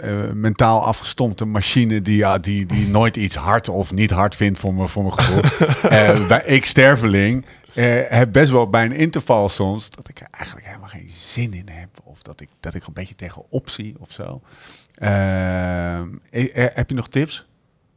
eh, 0.00 0.32
mentaal 0.34 0.84
afgestompte 0.84 1.44
machine 1.44 2.02
die, 2.02 2.16
ja, 2.16 2.38
die, 2.38 2.66
die 2.66 2.88
nooit 2.88 3.16
iets 3.16 3.34
hard 3.36 3.68
of 3.68 3.92
niet 3.92 4.10
hard 4.10 4.36
vindt 4.36 4.58
voor, 4.58 4.74
me, 4.74 4.88
voor 4.88 5.02
mijn 5.02 5.14
gevoel. 5.18 5.40
Eh, 5.90 6.26
bij 6.26 6.42
ik 6.44 6.64
sterveling 6.64 7.44
eh, 7.74 7.84
heb 8.08 8.32
best 8.32 8.50
wel 8.50 8.68
bij 8.68 8.84
een 8.84 8.92
interval 8.92 9.48
soms 9.48 9.90
dat 9.90 10.08
ik 10.08 10.20
er 10.20 10.26
eigenlijk 10.30 10.66
helemaal 10.66 10.88
geen 10.88 11.10
zin 11.32 11.52
in 11.54 11.68
heb. 11.70 11.88
Of 12.04 12.22
dat 12.22 12.40
ik, 12.40 12.48
dat 12.60 12.74
ik 12.74 12.86
een 12.86 12.92
beetje 12.92 13.14
tegenop 13.14 13.70
zie 13.70 13.94
of 13.98 14.08
zo. 14.10 14.40
Eh, 14.94 15.98
eh, 15.98 16.04
heb 16.74 16.88
je 16.88 16.94
nog 16.94 17.08
tips? 17.08 17.46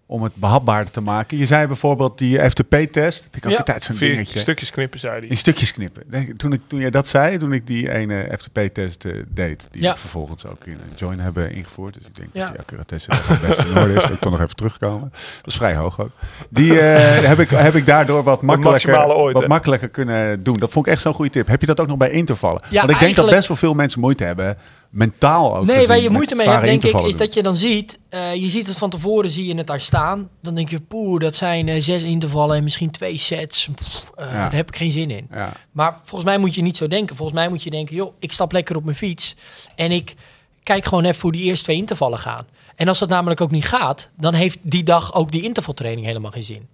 Om 0.08 0.24
het 0.24 0.36
behapbaarder 0.36 0.94
te 0.94 1.02
maken. 1.02 1.38
Je 1.38 1.46
zei 1.46 1.68
bijvoorbeeld 1.68 2.18
die 2.18 2.50
FTP-test. 2.50 3.22
Vind 3.22 3.36
ik 3.36 3.46
ook 3.46 3.52
Ja. 3.52 3.58
altijd 3.58 3.84
zo'n 3.84 3.96
dingetje. 3.96 4.40
stukjes 4.40 4.70
knippen, 4.70 5.00
zei 5.00 5.20
hij. 5.20 5.28
In 5.28 5.38
stukjes 5.38 5.72
knippen. 5.72 6.04
Toen, 6.38 6.54
ik, 6.54 6.62
toen 6.68 6.80
jij 6.80 6.90
dat 6.90 7.08
zei, 7.08 7.38
toen 7.38 7.54
ik 7.54 7.68
die 7.68 7.92
ene 7.92 8.38
FTP-test 8.38 9.06
eh, 9.06 9.12
deed, 9.28 9.68
die 9.72 9.82
Ja. 9.82 9.94
we 9.94 10.00
vervolgens 10.00 10.46
ook 10.46 10.66
in 10.66 10.72
een 10.74 10.96
join 10.96 11.20
hebben 11.20 11.52
ingevoerd. 11.52 11.94
Dus 11.94 12.04
ik 12.08 12.16
denk 12.16 12.30
Ja. 12.34 12.42
dat 12.42 12.50
die 12.52 12.60
accuratesse 12.60 13.12
het 13.14 13.42
beste 13.42 13.68
in 13.68 13.78
orde 13.78 13.94
is. 13.94 14.10
Ik 14.10 14.20
toch 14.20 14.32
nog 14.32 14.42
even 14.42 14.56
terugkomen. 14.56 15.10
Dat 15.12 15.48
is 15.48 15.56
vrij 15.56 15.76
hoog 15.76 16.00
ook. 16.00 16.12
Die 16.50 16.80
eh, 16.80 17.28
heb, 17.30 17.40
ik, 17.40 17.50
heb 17.50 17.76
ik 17.76 17.86
daardoor 17.86 18.24
wat 18.24 18.42
makkelijker, 18.42 19.14
ooit, 19.16 19.34
wat 19.34 19.48
makkelijker 19.48 19.90
kunnen 19.90 20.44
doen. 20.44 20.58
Dat 20.58 20.72
vond 20.72 20.86
ik 20.86 20.92
echt 20.94 21.02
zo'n 21.02 21.14
goede 21.14 21.32
tip. 21.32 21.48
Heb 21.48 21.62
je 21.62 21.68
dat 21.68 21.80
ook 21.80 21.88
nog 21.88 21.98
bij 21.98 22.10
intervallen? 22.10 22.62
Ja, 22.70 22.80
Want 22.80 22.92
ik 22.92 23.00
denk 23.00 23.16
dat 23.16 23.30
best 23.30 23.48
wel 23.48 23.58
veel 23.58 23.74
mensen 23.74 24.00
moeite 24.00 24.24
hebben, 24.24 24.58
mentaal 24.96 25.58
ook 25.58 25.66
Nee, 25.66 25.88
waar 25.88 26.00
je 26.00 26.10
moeite 26.10 26.36
mee 26.36 26.48
hebt, 26.48 26.64
denk 26.64 26.84
ik, 26.84 27.00
is 27.00 27.18
dat 27.18 27.34
je 27.34 27.44
dan 27.44 27.56
ziet, 27.56 28.00
eh, 28.10 28.36
je 28.36 28.50
ziet 28.50 28.68
het 28.68 28.78
van 28.78 28.90
tevoren, 28.90 29.30
zie 29.32 29.46
je 29.46 29.56
het 29.56 29.68
daar 29.68 29.82
staan. 29.82 30.30
Dan 30.42 30.56
denk 30.56 30.70
je, 30.70 30.80
poeh, 30.80 31.20
dat 31.20 31.36
zijn 31.36 31.68
eh, 31.68 31.82
zes 31.82 32.04
intervallen 32.04 32.58
en 32.58 32.64
misschien 32.64 32.92
twee 32.92 33.18
sets. 33.18 33.70
Pff, 33.76 34.12
eh, 34.16 34.26
Ja. 34.26 34.32
Daar 34.32 34.56
heb 34.56 34.68
ik 34.68 34.76
geen 34.76 34.92
zin 34.92 35.12
in. 35.12 35.28
Ja. 35.32 35.52
Maar 35.72 36.00
volgens 36.04 36.30
mij 36.30 36.38
moet 36.38 36.56
je 36.56 36.62
niet 36.62 36.78
zo 36.78 36.88
denken. 36.88 37.16
Volgens 37.16 37.38
mij 37.38 37.50
moet 37.50 37.64
je 37.64 37.70
denken, 37.70 37.96
joh, 37.96 38.14
ik 38.20 38.32
stap 38.32 38.52
lekker 38.52 38.76
op 38.76 38.84
mijn 38.84 38.96
fiets 38.96 39.36
en 39.76 39.92
ik 39.92 40.16
kijk 40.64 40.86
gewoon 40.86 41.04
even 41.04 41.22
hoe 41.22 41.32
die 41.32 41.44
eerste 41.44 41.64
twee 41.64 41.78
intervallen 41.78 42.20
gaan. 42.20 42.46
En 42.76 42.88
als 42.88 43.00
dat 43.00 43.10
namelijk 43.10 43.42
ook 43.42 43.52
niet 43.52 43.68
gaat, 43.68 44.10
dan 44.18 44.34
heeft 44.34 44.60
die 44.62 44.84
dag 44.84 45.14
ook 45.14 45.32
die 45.32 45.44
intervaltraining 45.44 46.06
helemaal 46.06 46.32
geen 46.32 46.44
zin. 46.44 46.68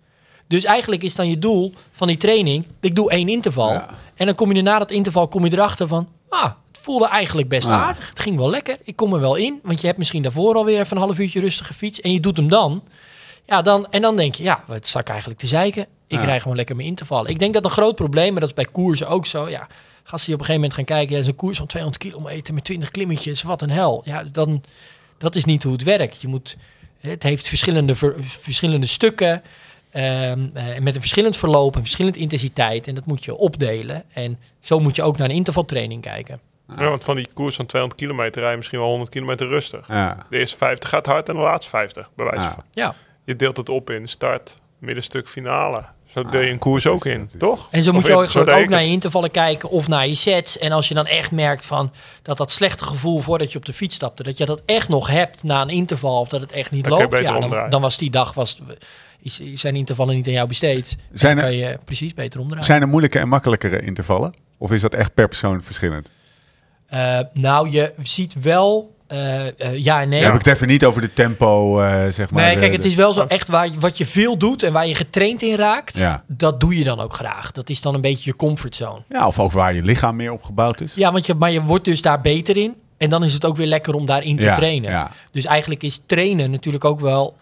Dus 0.47 0.63
eigenlijk 0.63 1.03
is 1.03 1.15
dan 1.15 1.29
je 1.29 1.39
doel 1.39 1.73
van 1.91 2.07
die 2.07 2.17
training, 2.17 2.65
ik 2.79 2.95
doe 2.95 3.11
één 3.11 3.29
interval. 3.29 3.71
Ja. 3.71 3.89
En 4.15 4.25
dan 4.25 4.35
kom 4.35 4.51
je 4.51 4.61
na 4.61 4.79
dat 4.79 4.91
interval 4.91 5.27
kom 5.27 5.45
je 5.45 5.53
erachter 5.53 5.87
van, 5.87 6.07
ah, 6.29 6.51
voelde 6.81 7.07
eigenlijk 7.07 7.47
best 7.47 7.67
Ah. 7.67 7.73
aardig. 7.81 8.09
Het 8.09 8.19
ging 8.19 8.37
wel 8.37 8.49
lekker. 8.49 8.77
Ik 8.83 8.95
kom 8.95 9.13
er 9.13 9.19
wel 9.19 9.35
in, 9.35 9.59
want 9.63 9.79
je 9.81 9.85
hebt 9.87 9.99
misschien 9.99 10.21
daarvoor 10.23 10.55
alweer 10.55 10.79
even 10.79 10.97
een 10.97 11.03
half 11.03 11.19
uurtje 11.19 11.39
rustig 11.39 11.67
gefietst. 11.67 11.99
En 12.01 12.11
je 12.13 12.19
doet 12.19 12.37
hem 12.37 12.47
dan. 12.49 12.83
Ja, 13.45 13.61
dan, 13.61 13.87
en 13.91 14.01
dan 14.01 14.15
denk 14.15 14.35
je, 14.35 14.43
ja, 14.43 14.63
wat 14.67 14.95
ik 14.99 15.09
eigenlijk 15.09 15.39
te 15.39 15.47
zeiken? 15.47 15.85
Ik 16.07 16.17
Ja. 16.19 16.25
rij 16.25 16.39
gewoon 16.39 16.57
lekker 16.57 16.75
mijn 16.75 16.87
intervallen. 16.87 17.29
Ik 17.31 17.39
denk 17.39 17.53
dat 17.53 17.65
een 17.65 17.71
groot 17.71 17.95
probleem, 17.95 18.31
maar 18.31 18.39
dat 18.41 18.49
is 18.49 18.55
bij 18.55 18.65
koersen 18.71 19.07
ook 19.07 19.25
zo. 19.25 19.49
Ja, 19.49 19.67
gasten 20.03 20.25
die 20.25 20.35
op 20.35 20.39
een 20.39 20.45
gegeven 20.45 20.53
moment 20.53 20.73
gaan 20.73 20.85
kijken, 20.97 21.15
ja, 21.17 21.21
zo'n 21.23 21.35
koers 21.35 21.57
van 21.57 21.67
200 21.67 22.03
kilometer 22.03 22.53
met 22.53 22.63
20 22.63 22.91
klimmetjes, 22.91 23.41
wat 23.43 23.61
een 23.61 23.69
hel. 23.69 24.01
Ja, 24.05 24.23
dan, 24.31 24.63
dat 25.17 25.35
is 25.35 25.45
niet 25.45 25.63
hoe 25.63 25.71
het 25.73 25.83
werkt. 25.83 26.21
Je 26.21 26.27
moet, 26.27 26.57
het 26.99 27.23
heeft 27.23 27.47
verschillende, 27.47 27.95
ver- 27.95 28.15
verschillende 28.23 28.87
stukken, 28.87 29.41
eh, 29.89 30.33
met 30.79 30.95
een 30.95 31.01
verschillend 31.01 31.37
verloop, 31.37 31.75
een 31.75 31.81
verschillende 31.81 32.19
intensiteit. 32.19 32.87
En 32.87 32.95
dat 32.95 33.05
moet 33.05 33.23
je 33.23 33.35
opdelen. 33.35 34.03
En 34.13 34.39
zo 34.61 34.79
moet 34.79 34.95
je 34.95 35.03
ook 35.03 35.17
naar 35.17 35.29
een 35.29 35.35
intervaltraining 35.35 36.01
kijken. 36.01 36.39
Ja, 36.77 36.89
want 36.89 37.03
van 37.03 37.15
die 37.15 37.27
koers 37.33 37.55
van 37.55 37.65
200 37.65 38.01
kilometer 38.01 38.41
rij 38.41 38.51
je 38.51 38.57
misschien 38.57 38.79
wel 38.79 38.87
100 38.89 39.09
kilometer 39.11 39.47
rustig. 39.47 39.87
Ja. 39.87 40.17
De 40.29 40.37
eerste 40.37 40.57
50 40.57 40.89
gaat 40.89 41.05
hard 41.05 41.29
en 41.29 41.35
de 41.35 41.41
laatste 41.41 41.69
50, 41.69 42.09
bij 42.15 42.25
wijze 42.25 42.45
Ja. 42.45 42.51
van. 42.51 42.63
Ja, 42.71 42.95
Je 43.25 43.35
deelt 43.35 43.57
het 43.57 43.69
op 43.69 43.89
in 43.89 44.07
start, 44.07 44.57
middenstuk 44.79 45.29
finale. 45.29 45.83
Zo 46.07 46.23
deel 46.25 46.41
je 46.41 46.49
een 46.51 46.59
koers 46.59 46.87
ook 46.87 47.05
in, 47.05 47.21
is- 47.25 47.33
toch? 47.37 47.67
En 47.71 47.83
zo 47.83 47.91
moet 47.91 48.01
Of 48.01 48.07
je 48.07 48.15
ook, 48.51 48.69
naar 48.69 48.81
je 48.83 48.87
intervallen 48.89 49.31
kijken 49.31 49.69
of 49.69 49.87
naar 49.87 50.07
je 50.07 50.15
sets. 50.15 50.57
En 50.57 50.71
als 50.71 50.87
je 50.87 50.93
dan 50.93 51.05
echt 51.05 51.31
merkt 51.31 51.65
van 51.65 51.91
dat 52.21 52.37
dat 52.37 52.51
slechte 52.51 52.83
gevoel 52.85 53.19
voordat 53.19 53.51
je 53.51 53.57
op 53.57 53.65
de 53.65 53.73
fiets 53.73 53.95
stapte, 53.95 54.23
dat 54.23 54.37
je 54.37 54.45
dat 54.45 54.61
echt 54.65 54.89
nog 54.89 55.07
hebt 55.07 55.43
na 55.43 55.61
een 55.61 55.69
interval 55.69 56.19
of 56.19 56.27
dat 56.27 56.41
het 56.41 56.51
echt 56.51 56.71
niet 56.71 56.83
Dan 56.83 56.99
loopt, 56.99 57.19
ja, 57.19 57.67
dan, 57.69 57.81
was 57.81 57.97
die 57.97 58.09
dag 58.11 58.33
was, 58.33 58.57
is, 59.21 59.41
zijn 59.53 59.75
intervallen 59.75 60.15
niet 60.15 60.27
aan 60.27 60.33
jou 60.33 60.47
besteed. 60.47 60.87
Zijn 60.87 60.99
Zijn 61.13 61.35
dan 61.37 61.45
er- 61.45 61.51
kan 61.51 61.59
je 61.69 61.77
precies 61.85 62.13
beter 62.13 62.39
omdraaien. 62.39 62.65
Zijn 62.65 62.81
er 62.81 62.87
moeilijke 62.87 63.19
en 63.19 63.27
makkelijkere 63.29 63.81
intervallen? 63.81 64.33
Of 64.57 64.71
is 64.71 64.81
dat 64.81 64.93
echt 64.93 65.13
per 65.13 65.27
persoon 65.27 65.63
verschillend? 65.63 66.09
Eh, 66.91 67.19
nou, 67.33 67.69
je 67.69 67.93
ziet 68.01 68.35
wel, 68.41 68.95
eh, 69.07 69.47
eh, 69.47 69.53
ja 69.83 70.01
en 70.01 70.09
nee. 70.09 70.21
Dan 70.21 70.31
heb 70.31 70.39
ik 70.39 70.45
het 70.45 70.55
even 70.55 70.67
niet 70.67 70.85
over 70.85 71.01
de 71.01 71.13
tempo, 71.13 71.79
eh, 71.81 72.07
zeg 72.09 72.31
maar. 72.31 72.45
Nee, 72.45 72.55
kijk, 72.55 72.71
het 72.71 72.85
is 72.85 72.95
wel 72.95 73.13
zo 73.13 73.25
echt 73.27 73.47
waar 73.47 73.65
je, 73.69 73.79
wat 73.79 73.97
je 73.97 74.05
veel 74.05 74.37
doet 74.37 74.63
en 74.63 74.73
waar 74.73 74.87
je 74.87 74.95
getraind 74.95 75.41
in 75.41 75.55
raakt, 75.55 75.97
Ja. 75.97 76.23
dat 76.27 76.59
doe 76.59 76.77
je 76.77 76.83
dan 76.83 76.99
ook 76.99 77.13
graag. 77.13 77.51
Dat 77.51 77.69
is 77.69 77.81
dan 77.81 77.93
een 77.93 78.01
beetje 78.01 78.29
je 78.29 78.35
comfortzone. 78.35 79.01
Ja, 79.09 79.27
of 79.27 79.39
ook 79.39 79.51
waar 79.51 79.73
je 79.75 79.81
lichaam 79.83 80.15
meer 80.15 80.31
op 80.31 80.43
gebouwd 80.43 80.81
is. 80.81 80.93
Ja, 80.93 81.11
want 81.11 81.25
je, 81.25 81.33
maar 81.33 81.51
je 81.51 81.61
wordt 81.61 81.85
dus 81.85 82.01
daar 82.01 82.21
beter 82.21 82.57
in. 82.57 82.75
En 82.97 83.09
dan 83.09 83.23
is 83.23 83.33
het 83.33 83.45
ook 83.45 83.55
weer 83.55 83.67
lekker 83.67 83.93
om 83.93 84.05
daarin 84.05 84.37
te 84.37 84.43
Ja, 84.45 84.53
trainen. 84.53 84.91
ja. 84.91 85.11
Dus 85.31 85.45
eigenlijk 85.45 85.83
is 85.83 86.01
trainen 86.05 86.51
natuurlijk 86.51 86.85
ook 86.85 86.99
wel 86.99 87.35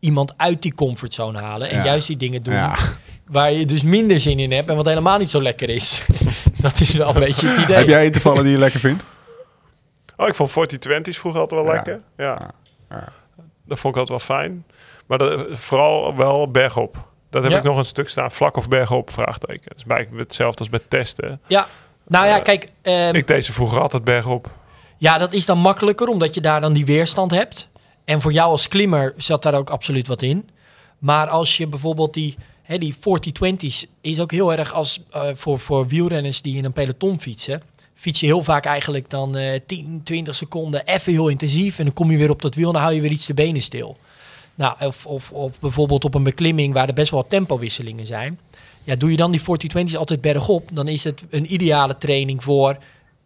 iemand 0.00 0.32
uit 0.36 0.62
die 0.62 0.74
comfortzone 0.74 1.38
halen. 1.40 1.70
En 1.70 1.76
Ja. 1.78 1.84
juist 1.84 2.06
die 2.06 2.16
dingen 2.16 2.42
doen 2.42 2.54
Ja. 2.54 2.74
waar 3.26 3.52
je 3.52 3.64
dus 3.64 3.82
minder 3.82 4.20
zin 4.20 4.38
in 4.38 4.52
hebt. 4.52 4.68
En 4.68 4.76
wat 4.76 4.86
helemaal 4.86 5.18
niet 5.18 5.30
zo 5.30 5.42
lekker 5.42 5.68
is. 5.68 6.02
dat 6.68 6.80
is 6.80 6.94
wel 6.94 7.08
een 7.08 7.20
beetje 7.20 7.48
het 7.48 7.58
idee. 7.62 7.76
Heb 7.76 7.86
jij 7.86 8.04
intervallen 8.04 8.42
die 8.42 8.52
je 8.52 8.58
lekker 8.58 8.80
vindt? 8.80 9.04
Oh, 10.16 10.28
ik 10.28 10.34
vond 10.34 10.50
40-20's 10.50 11.18
vroeger 11.18 11.40
altijd 11.40 11.60
wel 11.60 11.70
Ja. 11.70 11.74
lekker. 11.74 12.00
Ja. 12.16 12.50
Dat 13.64 13.78
vond 13.78 13.94
ik 13.96 14.00
altijd 14.00 14.08
wel 14.28 14.38
fijn. 14.38 14.64
Maar 15.06 15.18
dat, 15.18 15.46
vooral 15.50 16.16
wel 16.16 16.50
bergop. 16.50 17.08
Dat 17.30 17.42
heb 17.42 17.52
Ja. 17.52 17.58
ik 17.58 17.64
nog 17.64 17.76
een 17.76 17.84
stuk 17.86 18.08
staan. 18.08 18.30
Vlak 18.30 18.56
of 18.56 18.68
bergop? 18.68 19.10
Vraagteken. 19.10 19.68
Dat 19.68 19.76
is 19.76 19.84
bijna 19.84 20.16
hetzelfde 20.16 20.58
als 20.58 20.68
bij 20.68 20.80
testen. 20.88 21.40
Ja. 21.46 21.66
Nou 22.06 22.26
ja, 22.26 22.36
Eh, 22.36 22.42
kijk. 22.42 22.68
ehm, 22.82 23.14
Ik 23.14 23.26
deed 23.26 23.44
ze 23.44 23.52
vroeger 23.52 23.80
altijd 23.80 24.04
bergop. 24.04 24.48
Ja, 24.96 25.18
dat 25.18 25.32
is 25.32 25.46
dan 25.46 25.58
makkelijker, 25.58 26.08
omdat 26.08 26.34
je 26.34 26.40
daar 26.40 26.60
dan 26.60 26.72
die 26.72 26.84
weerstand 26.86 27.30
hebt. 27.30 27.68
En 28.04 28.20
voor 28.20 28.32
jou 28.32 28.50
als 28.50 28.68
klimmer 28.68 29.14
zat 29.16 29.42
daar 29.42 29.54
ook 29.54 29.70
absoluut 29.70 30.06
wat 30.06 30.22
in. 30.22 30.48
Maar 30.98 31.28
als 31.28 31.56
je 31.56 31.66
bijvoorbeeld 31.66 32.14
die, 32.14 32.36
hè, 32.66 32.78
die 32.78 32.94
40-20's 32.94 33.86
is 34.00 34.20
ook 34.20 34.30
heel 34.30 34.52
erg 34.52 34.72
als 34.72 35.00
eh, 35.10 35.28
voor, 35.34 35.58
voor 35.58 35.86
wielrenners 35.86 36.42
die 36.42 36.56
in 36.56 36.64
een 36.64 36.72
peloton 36.72 37.20
fietsen. 37.20 37.62
Fiets 37.94 38.20
je 38.20 38.26
heel 38.26 38.42
vaak 38.42 38.64
eigenlijk 38.64 39.10
dan 39.10 39.36
eh 39.36 39.60
10, 39.66 40.00
20 40.04 40.34
seconden 40.34 40.86
even 40.86 41.12
heel 41.12 41.28
intensief. 41.28 41.78
En 41.78 41.84
dan 41.84 41.94
kom 41.94 42.10
je 42.10 42.16
weer 42.16 42.30
op 42.30 42.42
dat 42.42 42.54
wiel 42.54 42.66
en 42.66 42.72
dan 42.72 42.82
hou 42.82 42.94
je 42.94 43.00
weer 43.00 43.10
iets 43.10 43.26
de 43.26 43.34
benen 43.34 43.62
stil. 43.62 43.96
Nou, 44.54 44.76
of, 44.80 45.06
of, 45.06 45.32
of 45.32 45.60
bijvoorbeeld 45.60 46.04
op 46.04 46.14
een 46.14 46.22
beklimming 46.22 46.74
waar 46.74 46.88
er 46.88 46.94
best 46.94 47.10
wel 47.10 47.20
wat 47.20 47.30
tempowisselingen 47.30 48.06
zijn. 48.06 48.38
Ja, 48.84 48.96
doe 48.96 49.10
je 49.10 49.16
dan 49.16 49.30
die 49.30 49.40
40-20's 49.40 49.96
altijd 49.96 50.20
bergop, 50.20 50.68
dan 50.72 50.88
is 50.88 51.04
het 51.04 51.24
een 51.30 51.52
ideale 51.52 51.98
training 51.98 52.42
voor 52.42 52.76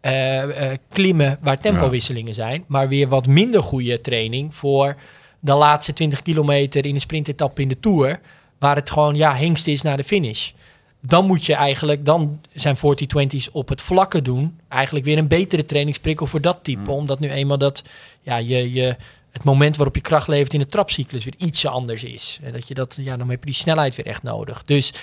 eh, 0.01 0.71
eh, 0.71 0.77
klimmen 0.89 1.37
waar 1.41 1.59
tempowisselingen 1.59 2.33
zijn. 2.33 2.63
Maar 2.67 2.87
weer 2.87 3.07
wat 3.07 3.27
minder 3.27 3.61
goede 3.61 4.01
training 4.01 4.55
voor 4.55 4.95
de 5.39 5.53
laatste 5.53 5.93
20 5.93 6.21
kilometer 6.21 6.85
in 6.85 6.95
een 6.95 7.01
sprintetappe 7.01 7.61
in 7.61 7.67
de 7.67 7.79
Tour. 7.79 8.19
Waar 8.61 8.75
het 8.75 8.89
gewoon 8.89 9.15
ja, 9.15 9.35
hengst 9.35 9.67
is 9.67 9.81
naar 9.81 9.97
de 9.97 10.03
finish. 10.03 10.51
Dan 10.99 11.25
moet 11.25 11.45
je 11.45 11.53
eigenlijk, 11.53 12.05
dan 12.05 12.41
zijn 12.53 12.77
40-20's 12.77 13.49
op 13.51 13.69
het 13.69 13.81
vlakke 13.81 14.21
doen. 14.21 14.59
Eigenlijk 14.67 15.05
weer 15.05 15.17
een 15.17 15.27
betere 15.27 15.65
trainingsprikkel 15.65 16.27
voor 16.27 16.41
dat 16.41 16.59
type. 16.61 16.91
Omdat 16.91 17.19
nu 17.19 17.29
eenmaal 17.29 17.57
dat, 17.57 17.83
ja, 18.21 18.37
je, 18.37 18.73
je, 18.73 18.95
het 19.31 19.43
moment 19.43 19.75
waarop 19.75 19.95
je 19.95 20.01
kracht 20.01 20.27
levert 20.27 20.53
in 20.53 20.59
de 20.59 20.65
trapcyclus 20.65 21.23
weer 21.23 21.33
iets 21.37 21.65
anders 21.65 22.03
is. 22.03 22.39
En 22.43 22.51
dat 22.53 22.67
je 22.67 22.73
dat, 22.73 22.97
ja, 23.01 23.17
dan 23.17 23.29
heb 23.29 23.39
je 23.39 23.45
die 23.45 23.55
snelheid 23.55 23.95
weer 23.95 24.05
echt 24.05 24.23
nodig. 24.23 24.63
Dus 24.63 24.93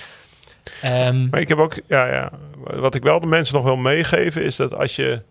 ehm, 0.81 1.29
Maar 1.29 1.41
ik 1.41 1.47
heb 1.47 1.57
ook, 1.57 1.79
ja, 1.87 2.13
ja. 2.13 2.31
Wat 2.63 2.95
ik 2.95 3.03
wel 3.03 3.19
de 3.19 3.27
mensen 3.27 3.55
nog 3.55 3.63
wil 3.63 3.75
meegeven 3.75 4.43
is 4.43 4.55
dat 4.55 4.73
als 4.73 4.95
je, 4.95 5.21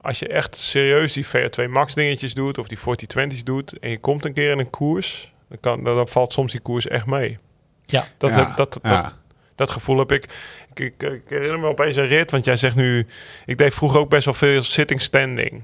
als 0.00 0.18
je 0.18 0.28
echt 0.28 0.56
serieus 0.56 1.12
die 1.12 1.26
VO2 1.26 1.70
max 1.70 1.94
dingetjes 1.94 2.34
doet 2.34 2.58
of 2.58 2.68
die 2.68 2.78
40-20's 2.78 3.44
doet 3.44 3.78
en 3.78 3.90
je 3.90 3.98
komt 3.98 4.24
een 4.24 4.34
keer 4.34 4.50
in 4.50 4.58
een 4.58 4.70
koers, 4.70 5.32
dan, 5.50 5.58
kan, 5.60 5.84
dan 5.84 6.08
valt 6.08 6.32
soms 6.32 6.52
die 6.52 6.60
koers 6.60 6.86
echt 6.88 7.06
mee. 7.06 7.38
ja, 7.86 8.04
Dat, 8.18 8.30
Ja, 8.30 8.36
heb- 8.36 8.56
dat, 8.56 8.72
dat, 8.72 8.82
ja. 8.82 9.12
dat 9.54 9.70
gevoel 9.70 9.98
heb 9.98 10.12
ik. 10.12 10.24
Ik, 10.74 10.78
ik. 11.02 11.02
ik 11.02 11.22
herinner 11.28 11.58
me 11.58 11.66
opeens 11.66 11.96
een 11.96 12.06
rit, 12.06 12.30
want 12.30 12.44
jij 12.44 12.56
zegt 12.56 12.76
nu, 12.76 13.06
ik 13.46 13.58
deed 13.58 13.74
vroeger 13.74 14.00
ook 14.00 14.08
best 14.10 14.24
wel 14.24 14.34
veel 14.34 14.62
sitting 14.62 15.00
standing. 15.00 15.62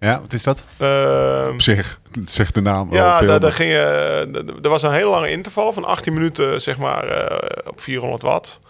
Ja, 0.00 0.20
wat 0.20 0.32
is 0.32 0.42
dat? 0.42 0.62
Ehm, 0.78 1.48
Op 1.52 1.60
zich, 1.60 2.00
zegt 2.26 2.54
de 2.54 2.60
naam 2.60 2.92
ja, 2.92 3.18
veel. 3.18 3.40
daar, 3.40 3.52
ging 3.52 3.70
je, 3.70 4.28
d- 4.60 4.64
er 4.64 4.70
was 4.70 4.82
een 4.82 4.92
heel 4.92 5.10
lange 5.10 5.30
interval 5.30 5.72
van 5.72 5.84
18 5.84 6.12
minuten, 6.12 6.60
zeg 6.62 6.78
maar, 6.78 7.04
eh, 7.08 7.68
op 7.70 7.80
400 7.80 8.22
watt. 8.22 8.60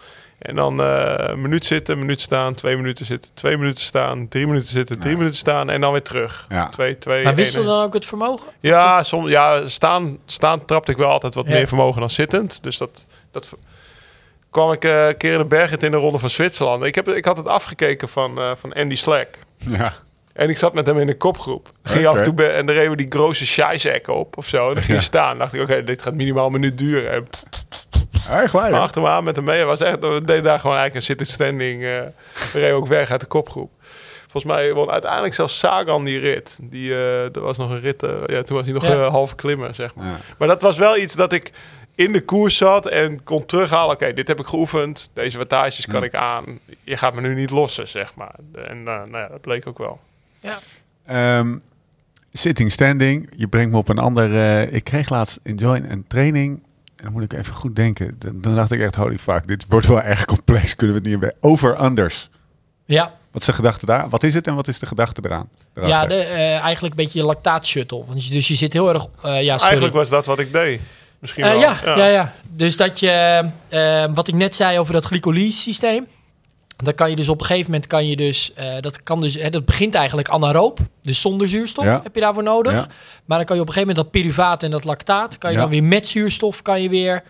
En 0.41 0.55
dan 0.55 0.81
eh, 0.81 1.13
een 1.17 1.41
minuut 1.41 1.65
zitten, 1.65 1.93
een 1.93 1.99
minuut 1.99 2.21
staan, 2.21 2.53
twee 2.53 2.75
minuten 2.75 3.05
zitten, 3.05 3.31
twee 3.33 3.57
minuten 3.57 3.83
staan, 3.83 4.27
drie 4.27 4.47
minuten 4.47 4.67
zitten, 4.69 4.99
drie 4.99 5.17
minuten 5.17 5.37
staan 5.37 5.69
en 5.69 5.81
dan 5.81 5.91
weer 5.91 6.01
terug. 6.01 6.45
Ja. 6.49 6.67
Twee, 6.69 6.97
twee, 6.97 7.23
maar 7.23 7.35
wisselde 7.35 7.67
dan 7.67 7.83
ook 7.83 7.93
het 7.93 8.05
vermogen? 8.05 8.47
Ja, 8.59 9.03
soms, 9.03 9.29
ja 9.29 9.67
staan, 9.67 10.17
staan 10.25 10.65
trapte 10.65 10.91
ik 10.91 10.97
wel 10.97 11.09
altijd 11.09 11.35
wat 11.35 11.47
Ja. 11.47 11.53
meer 11.53 11.67
vermogen 11.67 11.99
dan 11.99 12.09
zittend. 12.09 12.63
Dus 12.63 12.77
dat, 12.77 13.05
dat 13.31 13.53
kwam 14.49 14.71
ik 14.71 14.85
eh, 14.85 15.07
een 15.07 15.17
keer 15.17 15.31
in 15.31 15.37
de 15.37 15.45
bergen 15.45 15.79
in 15.79 15.91
de 15.91 15.97
ronde 15.97 16.19
van 16.19 16.29
Zwitserland. 16.29 16.83
Ik, 16.83 16.95
heb, 16.95 17.09
ik 17.09 17.25
had 17.25 17.37
het 17.37 17.47
afgekeken 17.47 18.09
van, 18.09 18.37
eh, 18.39 18.51
van 18.55 18.73
Andy 18.73 18.95
Slack. 18.95 19.27
Ja. 19.57 19.93
En 20.33 20.49
ik 20.49 20.57
zat 20.57 20.73
met 20.73 20.85
hem 20.85 20.99
in 20.99 21.07
de 21.07 21.17
kopgroep. 21.17 21.71
Ging 21.83 22.01
je 22.01 22.07
af 22.07 22.15
en 22.17 22.23
toe 22.23 22.33
bij- 22.33 22.55
en 22.55 22.65
dan 22.65 22.75
reden 22.75 22.91
we 22.91 22.97
die 22.97 23.05
grote 23.09 23.45
scheizek 23.45 24.07
op 24.07 24.37
of 24.37 24.47
zo. 24.47 24.67
En 24.67 24.73
dan 24.73 24.83
ging 24.83 24.87
je 24.87 24.93
Ja. 24.93 24.99
staan. 25.09 25.37
dacht 25.37 25.53
ik, 25.53 25.61
oké, 25.61 25.83
dit 25.83 26.01
gaat 26.01 26.13
minimaal 26.15 26.45
een 26.45 26.51
minuut 26.51 26.77
duren. 26.77 27.11
En 27.11 27.23
pff, 27.29 27.43
Echt 28.29 28.51
waar, 28.51 28.69
ja? 28.69 28.79
achter 28.79 29.01
me 29.01 29.07
aan 29.07 29.23
met 29.23 29.35
hem 29.35 29.45
mee. 29.45 29.63
Was 29.63 29.79
echt, 29.81 29.99
we 29.99 30.21
deden 30.25 30.43
daar 30.43 30.59
gewoon 30.59 30.77
eigenlijk 30.77 31.07
een 31.07 31.15
sit 31.17 31.27
standing. 31.27 31.83
eh 31.83 31.89
we 32.53 32.59
reden 32.59 32.75
ook 32.75 32.87
weg 32.87 33.11
uit 33.11 33.19
de 33.19 33.25
kopgroep. 33.25 33.71
Volgens 34.27 34.53
mij 34.53 34.73
won 34.73 34.89
uiteindelijk 34.91 35.33
zelfs 35.33 35.59
Sagan 35.59 36.03
die 36.03 36.19
rit. 36.19 36.57
Die, 36.61 36.91
eh 36.91 37.35
er 37.35 37.41
was 37.41 37.57
nog 37.57 37.69
een 37.69 37.79
rit. 37.79 38.03
eh, 38.03 38.09
ja, 38.25 38.43
toen 38.43 38.55
was 38.55 38.65
hij 38.65 38.73
nog 38.73 38.85
Ja. 38.87 38.91
eh, 38.93 39.07
half 39.09 39.35
klimmen, 39.35 39.73
zeg 39.75 39.95
maar. 39.95 40.07
Ja. 40.07 40.17
Maar 40.37 40.47
dat 40.47 40.61
was 40.61 40.77
wel 40.77 40.97
iets 40.97 41.15
dat 41.15 41.33
ik 41.33 41.51
in 41.95 42.11
de 42.11 42.21
koers 42.21 42.57
zat 42.57 42.85
en 42.87 43.23
kon 43.23 43.45
terughalen. 43.45 43.93
Oké, 43.95 44.13
dit 44.13 44.27
heb 44.27 44.39
ik 44.39 44.45
geoefend. 44.45 45.09
Deze 45.13 45.37
wattages 45.37 45.85
kan 45.85 46.03
ik 46.03 46.15
aan. 46.15 46.59
Je 46.83 46.97
gaat 46.97 47.13
me 47.13 47.21
nu 47.21 47.35
niet 47.35 47.49
lossen, 47.49 47.87
zeg 47.87 48.15
maar. 48.15 48.35
En 48.67 48.83
nou 48.83 49.11
ja, 49.11 49.27
dat 49.27 49.41
bleek 49.41 49.67
ook 49.67 49.77
wel. 49.77 49.99
Ja. 50.39 50.59
Ehm, 51.05 51.55
sitting 52.33 52.71
standing. 52.71 53.29
Je 53.35 53.47
brengt 53.47 53.71
me 53.71 53.77
op 53.77 53.89
een 53.89 53.97
ander. 53.97 54.31
ik 54.73 54.83
kreeg 54.83 55.09
laatst 55.09 55.39
in 55.43 55.55
Join 55.55 55.91
een 55.91 56.05
training. 56.07 56.63
En 57.01 57.07
dan 57.07 57.11
moet 57.11 57.23
ik 57.23 57.33
even 57.33 57.53
goed 57.53 57.75
denken. 57.75 58.15
Dan, 58.17 58.41
dan 58.41 58.55
dacht 58.55 58.71
ik 58.71 58.79
echt, 58.81 58.95
holy 58.95 59.17
fuck, 59.17 59.47
dit 59.47 59.65
wordt 59.69 59.87
wel 59.87 60.01
erg 60.01 60.25
complex. 60.25 60.75
Kunnen 60.75 60.95
we 60.95 61.01
het 61.01 61.11
niet 61.11 61.19
bij 61.19 61.33
over-unders? 61.39 62.29
Ja, 62.85 63.13
Wat 63.31 63.41
is 63.41 63.47
de 63.47 63.53
gedachte 63.53 63.85
daar? 63.85 64.09
Wat 64.09 64.23
is 64.23 64.33
het 64.33 64.47
en 64.47 64.55
wat 64.55 64.67
is 64.67 64.79
de 64.79 64.85
gedachte 64.85 65.21
eraan? 65.25 65.49
ja 65.73 66.05
de, 66.05 66.15
eh, 66.15 66.59
eigenlijk 66.59 66.97
een 66.97 67.03
beetje 67.03 67.19
je 67.19 67.25
lactaat-shuttle. 67.25 68.03
Want 68.07 68.27
je- 68.27 68.33
Dus 68.33 68.47
je 68.47 68.55
zit 68.55 68.73
heel 68.73 68.89
erg... 68.93 69.05
eh, 69.21 69.41
ja, 69.43 69.51
sorry. 69.53 69.63
Eigenlijk 69.63 69.93
was 69.93 70.09
dat 70.09 70.25
wat 70.25 70.39
ik 70.39 70.53
deed. 70.53 70.81
Misschien 71.19 71.43
Eh, 71.43 71.49
wel. 71.49 71.59
ja, 71.59 71.77
ja. 71.95 72.05
Ja, 72.07 72.33
Dus 72.49 72.77
dat 72.77 72.99
je, 72.99 73.45
wat 74.13 74.27
ik 74.27 74.33
net 74.33 74.55
zei 74.55 74.79
over 74.79 74.93
dat 74.93 75.05
glycolyse-systeem, 75.05 76.07
dan 76.83 76.95
kan 76.95 77.09
je 77.09 77.15
dus 77.15 77.29
op 77.29 77.39
een 77.39 77.45
gegeven 77.45 77.71
moment 77.71 77.89
kan 77.89 78.07
je 78.07 78.15
dus, 78.15 78.53
eh, 78.53 78.73
dat 78.79 79.03
kan 79.03 79.19
dus, 79.19 79.33
hè, 79.33 79.49
dat 79.49 79.65
begint 79.65 79.95
eigenlijk 79.95 80.29
anaeroop, 80.29 80.79
dus 81.01 81.21
zonder 81.21 81.47
zuurstof 81.47 81.85
Ja. 81.85 81.99
heb 82.03 82.15
je 82.15 82.21
daarvoor 82.21 82.43
nodig. 82.43 82.71
Ja. 82.73 82.87
Maar 83.25 83.37
dan 83.37 83.45
kan 83.45 83.55
je 83.55 83.61
op 83.61 83.67
een 83.67 83.73
gegeven 83.73 83.95
moment 83.95 84.13
dat 84.13 84.21
pyruvaat 84.21 84.63
en 84.63 84.71
dat 84.71 84.83
lactaat, 84.83 85.37
kan 85.37 85.49
je 85.51 85.55
Ja. 85.55 85.61
dan 85.61 85.71
weer 85.71 85.83
met 85.83 86.07
zuurstof, 86.07 86.61
kan 86.61 86.81
je 86.81 86.89
weer 86.89 87.23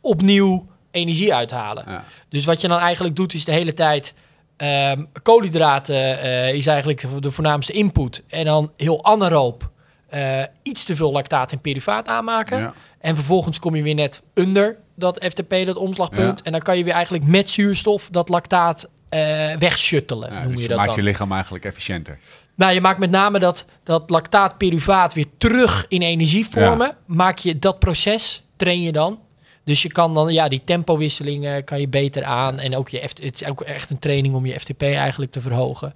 opnieuw 0.00 0.66
energie 0.90 1.34
uithalen. 1.34 1.84
Dus 2.28 2.44
wat 2.44 2.60
je 2.60 2.68
dan 2.68 2.78
eigenlijk 2.78 3.16
doet 3.16 3.34
is 3.34 3.44
de 3.44 3.52
hele 3.52 3.74
tijd 3.74 4.14
ehm, 4.56 5.04
koolhydraten 5.22 6.20
eh, 6.20 6.54
is 6.54 6.66
eigenlijk 6.66 7.22
de 7.22 7.30
voornaamste 7.30 7.72
input 7.72 8.24
en 8.28 8.44
dan 8.44 8.72
heel 8.76 9.04
anaeroop 9.04 9.70
eh, 10.06 10.42
iets 10.62 10.84
te 10.84 10.96
veel 10.96 11.12
lactaat 11.12 11.52
en 11.52 11.60
pyruvaat 11.60 12.08
aanmaken. 12.08 12.74
En 12.98 13.14
vervolgens 13.14 13.58
kom 13.58 13.74
je 13.76 13.82
weer 13.82 13.94
net 13.94 14.22
onder 14.34 14.76
dat 14.96 15.24
FTP, 15.24 15.50
dat 15.66 15.76
omslagpunt. 15.76 16.38
Ja. 16.38 16.44
En 16.44 16.52
dan 16.52 16.60
kan 16.60 16.78
je 16.78 16.84
weer 16.84 16.92
eigenlijk 16.92 17.24
met 17.24 17.50
zuurstof 17.50 18.08
dat 18.10 18.28
lactaat 18.28 18.88
eh 19.08 19.56
wegshuttelen, 19.58 20.32
Ja, 20.32 20.42
noem 20.42 20.52
dus 20.52 20.62
je 20.62 20.68
dat 20.68 20.76
maakt 20.76 20.88
dan. 20.88 20.98
je 20.98 21.04
lichaam 21.04 21.32
eigenlijk 21.32 21.64
efficiënter. 21.64 22.18
Nou, 22.54 22.72
je 22.72 22.80
maakt 22.80 22.98
met 22.98 23.10
name 23.10 23.38
dat, 23.38 23.64
dat 23.82 24.10
lactaat 24.10 24.58
pyruvaat 24.58 25.14
weer 25.14 25.26
terug 25.38 25.86
in 25.88 26.02
energie 26.02 26.46
vormen. 26.46 26.96
Maak 27.04 27.38
je 27.38 27.58
dat 27.58 27.78
proces, 27.78 28.42
train 28.56 28.82
je 28.82 28.92
dan. 28.92 29.20
Dus 29.64 29.82
je 29.82 29.88
kan 29.92 30.14
dan, 30.14 30.32
ja, 30.32 30.48
die 30.48 30.62
tempowisselingen 30.64 31.64
kan 31.64 31.80
je 31.80 31.88
beter 31.88 32.24
aan. 32.24 32.58
En 32.58 32.76
ook 32.76 32.88
je, 32.88 32.98
het 33.00 33.20
is 33.40 33.44
ook 33.44 33.60
echt 33.60 33.90
een 33.90 33.98
training 33.98 34.34
om 34.34 34.46
je 34.46 34.60
FTP 34.60 34.82
eigenlijk 34.82 35.30
te 35.32 35.40
verhogen. 35.40 35.94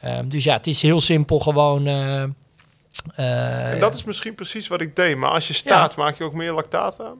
Ehm, 0.00 0.28
dus 0.28 0.44
ja, 0.44 0.56
het 0.56 0.66
is 0.66 0.82
heel 0.82 1.00
simpel 1.00 1.38
gewoon... 1.40 1.86
eh, 1.86 2.22
eh, 2.22 3.72
En 3.72 3.80
dat 3.80 3.94
is 3.94 4.04
misschien 4.04 4.34
precies 4.34 4.68
wat 4.68 4.80
ik 4.80 4.96
deed. 4.96 5.16
Maar 5.16 5.30
als 5.30 5.46
je 5.48 5.54
staat, 5.54 5.96
maak 5.96 6.18
je 6.18 6.24
ook 6.24 6.34
meer 6.34 6.52
lactaat 6.52 7.00
aan? 7.00 7.18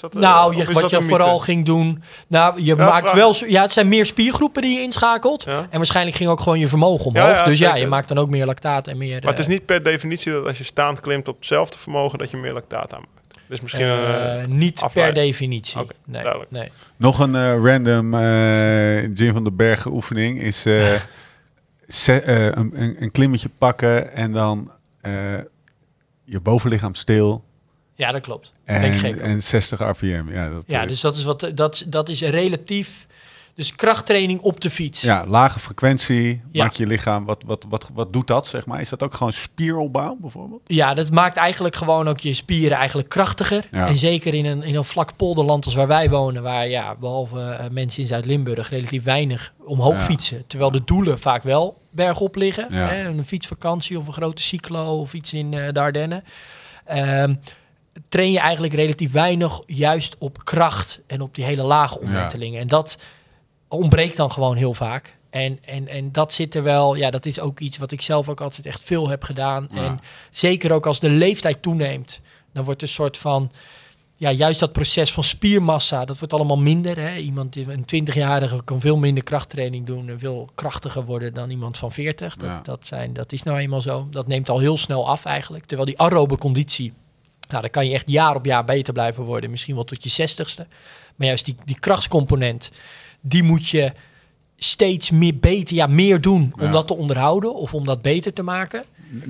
Dat, 0.00 0.14
eh, 0.14 0.20
Nou, 0.20 0.56
je, 0.56 0.64
wat 0.72 0.90
je 0.90 0.96
mythe? 0.96 1.08
vooral 1.08 1.38
ging 1.38 1.66
doen. 1.66 2.02
Nou, 2.28 2.62
je 2.62 2.76
maakt 2.76 3.00
vraag- 3.00 3.12
wel. 3.14 3.34
Ja, 3.46 3.62
het 3.62 3.72
zijn 3.72 3.88
meer 3.88 4.06
spiergroepen 4.06 4.62
die 4.62 4.74
je 4.76 4.82
inschakelt. 4.82 5.44
Ja. 5.44 5.66
En 5.70 5.76
waarschijnlijk 5.76 6.16
ging 6.16 6.30
ook 6.30 6.40
gewoon 6.40 6.58
je 6.58 6.68
vermogen 6.68 7.06
omhoog. 7.06 7.24
Ja, 7.30 7.34
ja, 7.36 7.44
dus 7.44 7.58
ja, 7.58 7.74
je 7.74 7.86
maakt 7.86 8.08
dan 8.08 8.18
ook 8.18 8.28
meer 8.30 8.46
lactaat 8.46 8.86
en 8.86 8.96
meer. 8.98 9.18
Maar 9.22 9.30
het 9.30 9.38
is 9.38 9.46
eh, 9.46 9.50
niet 9.52 9.66
per 9.66 9.82
definitie 9.82 10.32
dat 10.32 10.46
als 10.46 10.58
je 10.58 10.64
staand 10.64 11.00
klimt 11.00 11.28
op 11.28 11.36
hetzelfde 11.36 11.78
vermogen, 11.78 12.18
dat 12.18 12.30
je 12.30 12.36
meer 12.36 12.52
lactaat 12.52 12.92
aanmaakt. 12.94 13.12
Dus 13.46 13.60
misschien 13.60 13.84
Eh, 13.86 14.40
een... 14.42 14.58
niet 14.58 14.82
per 14.92 15.14
definitie. 15.14 15.78
Nee, 16.04 16.22
duidelijk. 16.22 16.50
nee. 16.50 16.70
Nog 16.96 17.18
een 17.18 17.34
eh, 17.34 17.64
random 17.64 18.14
eh, 18.14 19.14
Jim 19.14 19.32
van 19.32 19.42
den 19.42 19.56
Bergen 19.56 19.92
oefening 19.92 20.40
is 20.40 20.64
een, 22.06 22.58
een, 22.58 22.96
een 23.02 23.10
klimmetje 23.10 23.50
pakken 23.58 24.12
en 24.12 24.32
dan 24.32 24.70
eh, 25.00 25.12
je 26.24 26.40
bovenlichaam 26.40 26.94
stil 26.94 27.44
Ja, 27.98 28.12
dat 28.12 28.20
klopt. 28.20 28.52
En, 28.64 29.06
op. 29.14 29.16
en 29.16 29.42
60 29.42 29.80
rpm. 29.80 30.24
Ja, 30.30 30.48
dat, 30.48 30.64
Ja, 30.66 30.82
eh, 30.82 30.88
dus 30.88 31.00
dat 31.00 31.16
is, 31.16 31.24
wat, 31.24 31.50
dat, 31.54 31.84
dat 31.86 32.08
is 32.08 32.20
relatief. 32.20 33.06
Dus 33.54 33.74
krachttraining 33.74 34.40
op 34.40 34.60
de 34.60 34.70
fiets. 34.70 35.00
ja, 35.00 35.26
lage 35.26 35.58
frequentie, 35.58 36.42
Ja. 36.52 36.62
maak 36.64 36.72
je 36.72 36.86
lichaam. 36.86 37.24
Wat, 37.24 37.42
wat, 37.46 37.64
wat, 37.68 37.90
wat 37.94 38.12
doet 38.12 38.26
dat, 38.26 38.46
zeg 38.46 38.66
maar? 38.66 38.80
Is 38.80 38.88
dat 38.88 39.02
ook 39.02 39.14
gewoon 39.14 39.32
spieropbouw, 39.32 40.16
bijvoorbeeld? 40.20 40.60
Ja, 40.66 40.94
dat 40.94 41.10
maakt 41.10 41.36
eigenlijk 41.36 41.76
gewoon 41.76 42.08
ook 42.08 42.20
je 42.20 42.34
spieren 42.34 42.76
eigenlijk 42.76 43.08
krachtiger. 43.08 43.64
Ja. 43.70 43.86
En 43.86 43.96
zeker 43.96 44.34
in 44.34 44.46
een, 44.46 44.62
in 44.62 44.74
een 44.74 44.84
vlak 44.84 45.16
polderland 45.16 45.64
als 45.64 45.74
waar 45.74 45.86
wij 45.86 46.10
wonen, 46.10 46.42
waar 46.42 46.68
ja, 46.68 46.96
behalve 46.96 47.40
eh, 47.40 47.64
mensen 47.70 48.02
in 48.02 48.08
Zuid-Limburg 48.08 48.68
relatief 48.70 49.02
weinig 49.02 49.52
omhoog 49.64 49.94
Ja. 49.96 50.00
fietsen. 50.04 50.46
Terwijl 50.46 50.70
de 50.70 50.84
doelen 50.84 51.18
vaak 51.20 51.42
wel 51.42 51.78
bergop 51.90 52.34
liggen. 52.36 52.72
Hè, 52.74 53.04
een 53.08 53.24
fietsvakantie 53.26 53.98
of 53.98 54.06
een 54.06 54.12
grote 54.12 54.42
cyclo 54.42 55.00
of 55.00 55.14
iets 55.14 55.32
in 55.32 55.54
eh, 55.54 55.72
de 55.72 55.80
Ardennen. 55.80 56.24
Ehm, 56.84 57.34
train 58.08 58.32
je 58.32 58.38
eigenlijk 58.38 58.72
relatief 58.74 59.12
weinig 59.12 59.60
juist 59.66 60.16
op 60.18 60.44
kracht 60.44 61.00
en 61.06 61.20
op 61.20 61.34
die 61.34 61.44
hele 61.44 61.62
lage 61.62 62.00
omwentelingen. 62.00 62.60
En 62.60 62.66
dat 62.66 62.98
ontbreekt 63.68 64.16
dan 64.16 64.32
gewoon 64.32 64.56
heel 64.56 64.74
vaak. 64.74 65.16
En, 65.30 65.58
en, 65.64 65.88
en 65.88 66.12
dat 66.12 66.32
zit 66.32 66.54
er 66.54 66.62
wel, 66.62 66.94
ja, 66.94 67.10
dat 67.10 67.26
is 67.26 67.40
ook 67.40 67.60
iets 67.60 67.76
wat 67.78 67.90
ik 67.90 68.00
zelf 68.02 68.28
ook 68.28 68.40
altijd 68.40 68.66
echt 68.66 68.82
veel 68.82 69.08
heb 69.08 69.22
gedaan. 69.22 69.68
Ja. 69.72 69.84
En 69.84 70.00
zeker 70.30 70.72
ook 70.72 70.86
als 70.86 71.00
de 71.00 71.10
leeftijd 71.10 71.62
toeneemt, 71.62 72.20
dan 72.52 72.64
wordt 72.64 72.82
een 72.82 72.88
soort 72.88 73.18
van, 73.18 73.50
ja, 74.16 74.30
juist 74.30 74.60
dat 74.60 74.72
proces 74.72 75.12
van 75.12 75.24
spiermassa, 75.24 76.04
dat 76.04 76.18
wordt 76.18 76.32
allemaal 76.34 76.58
minder. 76.58 76.98
Hè? 76.98 77.16
Iemand, 77.16 77.52
die- 77.52 77.70
een 77.72 77.84
20-jarige 77.84 78.64
kan 78.64 78.80
veel 78.80 78.96
minder 78.96 79.24
krachttraining 79.24 79.86
doen 79.86 80.08
en 80.08 80.18
veel 80.18 80.48
krachtiger 80.54 81.04
worden 81.04 81.34
dan 81.34 81.50
iemand 81.50 81.78
van 81.78 81.92
40. 81.92 82.36
Dat, 82.36 82.48
Ja. 82.48 82.60
dat, 82.62 82.86
zijn, 82.86 83.12
dat 83.12 83.32
is 83.32 83.42
nou 83.42 83.58
eenmaal 83.58 83.82
zo. 83.82 84.06
Dat 84.10 84.26
neemt 84.26 84.48
al 84.48 84.58
heel 84.58 84.76
snel 84.78 85.08
af 85.08 85.24
eigenlijk. 85.24 85.64
Terwijl 85.64 85.88
die 85.88 85.98
aerobe 86.00 86.38
conditie, 86.38 86.92
nou, 87.48 87.60
dan 87.62 87.70
kan 87.70 87.86
je 87.88 87.94
echt 87.94 88.10
jaar 88.10 88.34
op 88.34 88.44
jaar 88.44 88.64
beter 88.64 88.92
blijven 88.92 89.24
worden. 89.24 89.50
Misschien 89.50 89.74
wel 89.74 89.84
tot 89.84 90.02
je 90.02 90.28
60ste. 90.28 90.66
Maar 91.16 91.26
juist 91.26 91.44
die, 91.44 91.54
die 91.64 91.78
krachtscomponent, 91.78 92.70
die 93.20 93.42
moet 93.42 93.68
je 93.68 93.92
steeds 94.56 95.10
meer 95.10 95.38
beter, 95.38 95.76
ja, 95.76 95.86
meer 95.86 96.20
doen 96.20 96.52
om 96.58 96.64
Ja. 96.64 96.70
dat 96.70 96.86
te 96.86 96.96
onderhouden 96.96 97.54
of 97.54 97.74
om 97.74 97.84
dat 97.84 98.02
beter 98.02 98.32
te 98.32 98.42
maken. 98.42 98.84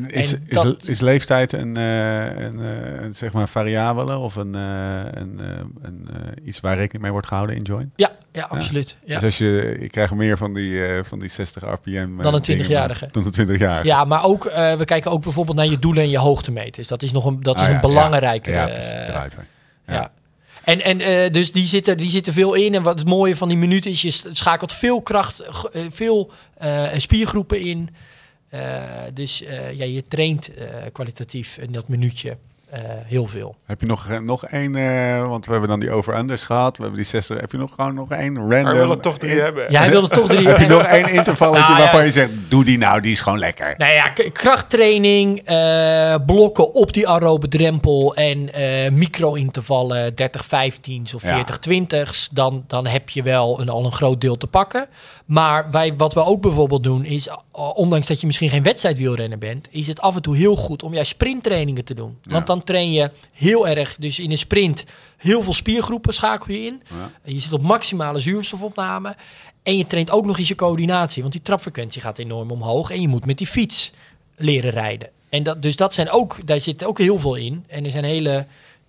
Is, 0.07 0.33
is, 0.33 0.39
dat- 0.49 0.89
is 0.89 1.01
leeftijd 1.01 1.53
een, 1.53 1.77
eh, 1.77 2.25
een, 2.45 2.61
eh, 2.61 3.01
een, 3.03 3.15
zeg 3.15 3.33
maar 3.33 3.49
variabele 3.49 4.17
of 4.17 4.37
een, 4.37 4.55
eh, 4.55 5.01
een, 5.11 5.41
een, 5.83 6.09
iets 6.45 6.61
waar 6.61 6.77
rekening 6.77 7.03
mee 7.03 7.13
wordt 7.13 7.27
gehouden 7.27 7.57
in 7.57 7.63
join? 7.63 7.93
Ja, 7.97 8.11
ja, 8.39 8.45
absoluut. 8.51 8.97
Ja. 9.05 9.15
Dus 9.15 9.25
als 9.25 9.39
je, 9.39 9.77
je 9.81 9.89
krijgt 9.89 10.15
meer 10.15 10.37
van 10.39 10.55
die, 10.55 10.87
eh, 10.87 11.05
van 11.05 11.19
die 11.19 11.29
60 11.29 11.63
rpm. 11.65 11.89
eh, 12.19 12.23
Dan 12.23 12.35
een 12.35 12.43
dingen, 12.43 12.65
20-jarige. 12.65 13.09
Dan 13.13 13.25
een 13.25 13.33
20-jarige. 13.33 13.87
Ja, 13.87 14.05
maar 14.05 14.25
ook, 14.25 14.45
eh, 14.47 14.75
we 14.75 14.85
kijken 14.85 15.11
ook 15.11 15.23
bijvoorbeeld 15.23 15.57
naar 15.57 15.67
je 15.67 15.79
doelen 15.79 16.03
en 16.03 16.11
je 16.11 16.19
hoogtemeters. 16.19 16.89
Dat 16.89 17.03
is 17.03 17.13
nog 17.13 17.25
een, 17.25 17.43
dat 17.43 17.61
is 17.61 17.67
Ah, 17.67 17.71
een 17.73 17.81
belangrijke. 17.81 18.51
Ja, 18.51 18.67
driver. 18.67 19.47
ja. 19.87 20.11
En, 20.65 20.81
en 20.81 21.33
dus 21.33 21.53
die 21.53 21.67
zitten, 21.67 21.97
die 21.97 22.11
zitten 22.11 22.33
veel 22.33 22.55
in. 22.55 22.75
En 22.75 22.83
wat 22.83 22.99
het 22.99 23.09
mooie 23.09 23.37
van 23.37 23.49
die 23.49 23.57
minuten 23.57 23.91
is, 23.91 24.03
je 24.03 24.11
schakelt 24.33 24.73
veel 24.73 25.03
kracht, 25.03 25.45
veel 25.91 26.33
spiergroepen 26.97 27.61
in. 27.61 27.89
Dus 29.15 29.39
ja, 29.75 29.85
je 29.85 30.05
traint 30.09 30.51
kwalitatief 30.93 31.59
in 31.59 31.73
dat 31.73 31.89
minuutje 31.89 32.37
eh, 32.71 32.81
heel 33.07 33.27
veel. 33.27 33.55
Heb 33.67 33.81
je 33.81 33.87
nog, 33.87 34.09
eh, 34.09 34.19
nog 34.19 34.47
één, 34.47 34.77
eh, 34.77 35.29
want 35.29 35.45
we 35.47 35.51
hebben 35.51 35.69
dan 35.71 35.81
die 35.81 35.91
over-unders 35.91 36.45
gehad. 36.45 36.77
We 36.77 36.83
hebben 36.83 37.01
die 37.01 37.11
60. 37.11 37.41
Heb 37.41 37.53
je 37.53 37.59
nog 37.59 37.71
gewoon 37.77 37.95
nog 37.95 38.11
één 38.11 38.37
random? 38.37 38.73
We 38.73 38.79
willen 38.79 39.01
toch 39.01 39.19
drie 39.19 39.33
in- 39.33 39.41
hebben. 39.43 39.67
Ja, 39.73 39.79
hij 39.81 39.91
wilde 39.91 40.09
toch 40.09 40.29
drie. 40.29 40.49
Heb 40.49 40.59
je 40.59 40.67
nog 40.67 40.83
één 40.83 41.09
intervalletje 41.13 41.63
Nou, 41.69 41.75
ja. 41.77 41.83
waarvan 41.83 42.05
je 42.05 42.11
zegt, 42.11 42.31
doe 42.49 42.65
die 42.65 42.79
nou, 42.79 43.01
die 43.01 43.13
is 43.13 43.21
gewoon 43.21 43.39
lekker. 43.39 43.75
Nou 43.79 43.93
ja, 43.93 44.13
krachttraining, 44.33 45.41
eh, 45.45 46.15
blokken 46.27 46.75
op 46.75 46.93
die 46.93 47.09
aerobe 47.09 47.49
drempel 47.49 48.15
en 48.15 48.53
eh 48.53 48.91
micro-intervallen, 48.91 50.15
30-15's 50.15 51.15
of 51.15 51.23
Ja. 51.23 51.45
40-20's, 51.45 52.29
dan, 52.33 52.65
dan 52.67 52.87
heb 52.87 53.11
je 53.11 53.23
wel 53.23 53.61
een, 53.61 53.69
al 53.69 53.85
een 53.85 53.93
groot 53.93 54.21
deel 54.21 54.37
te 54.37 54.47
pakken. 54.47 54.87
Maar 55.25 55.71
wij, 55.71 55.95
wat 55.97 56.15
we 56.15 56.25
ook 56.25 56.41
bijvoorbeeld 56.43 56.83
doen 56.83 57.05
is, 57.05 57.29
ondanks 57.59 58.07
dat 58.07 58.21
je 58.21 58.27
misschien 58.27 58.51
geen 58.51 58.63
wedstrijdwielrenner 58.63 59.39
bent, 59.39 59.69
is 59.71 59.87
het 59.87 60.01
af 60.01 60.17
en 60.17 60.23
toe 60.23 60.37
heel 60.37 60.57
goed 60.57 60.83
om 60.83 60.95
juist 60.95 61.11
sprinttrainingen 61.11 61.85
te 61.85 61.95
doen. 61.95 62.19
Want 62.23 62.47
dan 62.47 62.65
train 62.65 62.93
je 62.93 63.11
heel 63.33 63.69
erg, 63.69 63.97
dus 63.99 64.19
in 64.19 64.31
een 64.31 64.39
sprint, 64.39 64.85
heel 65.17 65.43
veel 65.43 65.55
spiergroepen 65.55 66.15
schakel 66.15 66.55
je 66.55 66.65
in. 66.65 66.83
Ja. 66.89 67.33
Je 67.33 67.39
zit 67.39 67.53
op 67.53 67.63
maximale 67.63 68.19
zuurstofopname. 68.19 69.17
En 69.63 69.77
je 69.77 69.87
traint 69.87 70.11
ook 70.11 70.27
nog 70.27 70.39
eens 70.39 70.49
je 70.49 70.55
coördinatie. 70.55 71.23
Want 71.23 71.35
die 71.35 71.43
trapfrequentie 71.43 72.01
gaat 72.01 72.19
enorm 72.19 72.51
omhoog. 72.51 72.91
En 72.91 73.01
je 73.01 73.09
moet 73.09 73.27
met 73.27 73.39
die 73.39 73.47
fiets 73.47 73.93
leren 74.37 74.71
rijden. 74.71 75.09
En 75.29 75.43
dat, 75.43 75.63
dus 75.63 75.77
dat 75.77 75.95
zijn 75.95 76.11
ook, 76.11 76.47
daar 76.47 76.61
zit 76.61 76.85
ook 76.85 76.99
heel 76.99 77.19
veel 77.19 77.35
in. 77.35 77.65
En 77.67 77.85
er 77.85 77.91
zijn 77.91 78.05
hele 78.05 78.47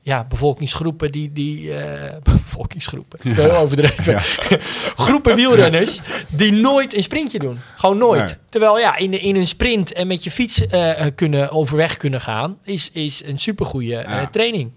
ja, 0.09 0.23
bevolkingsgroepen 0.23 1.11
die... 1.11 1.31
die 1.31 1.73
eh, 1.73 2.15
bevolkingsgroepen, 2.23 3.19
heel 3.23 3.51
overdreven. 3.51 4.21
Groepen 5.05 5.35
wielrenners 5.35 6.01
die 6.29 6.51
nooit 6.51 6.95
een 6.95 7.03
sprintje 7.03 7.39
doen. 7.39 7.59
Gewoon 7.75 7.97
nooit. 7.97 8.25
Nee. 8.25 8.35
Terwijl 8.49 8.79
ja, 8.79 8.97
in, 8.97 9.21
in 9.21 9.35
een 9.35 9.47
sprint 9.47 9.93
en 9.93 10.07
met 10.07 10.23
je 10.23 10.31
fiets 10.31 10.67
eh, 10.67 11.05
kunnen, 11.15 11.51
overweg 11.51 11.97
kunnen 11.97 12.21
gaan... 12.21 12.57
is, 12.63 12.89
is 12.93 13.23
een 13.25 13.39
supergoeie 13.39 13.95
eh, 13.97 14.11
Ja. 14.21 14.27
training. 14.27 14.71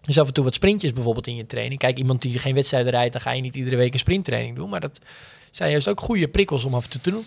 Dus 0.00 0.18
af 0.18 0.26
en 0.26 0.32
toe 0.32 0.44
wat 0.44 0.54
sprintjes 0.54 0.92
bijvoorbeeld 0.92 1.26
in 1.26 1.36
je 1.36 1.46
training. 1.46 1.80
Kijk, 1.80 1.98
iemand 1.98 2.22
die 2.22 2.38
geen 2.38 2.54
wedstrijden 2.54 2.90
rijdt, 2.90 3.12
dan 3.12 3.20
ga 3.20 3.32
je 3.32 3.40
niet 3.40 3.54
iedere 3.54 3.76
week 3.76 3.92
een 3.92 3.98
sprinttraining 3.98 4.56
doen. 4.56 4.68
Maar 4.68 4.80
dat 4.80 5.00
zijn 5.50 5.70
juist 5.70 5.88
ook 5.88 6.00
goede 6.00 6.28
prikkels 6.28 6.64
om 6.64 6.74
af 6.74 6.84
en 6.84 6.90
toe 6.90 7.00
te 7.00 7.10
doen. 7.10 7.24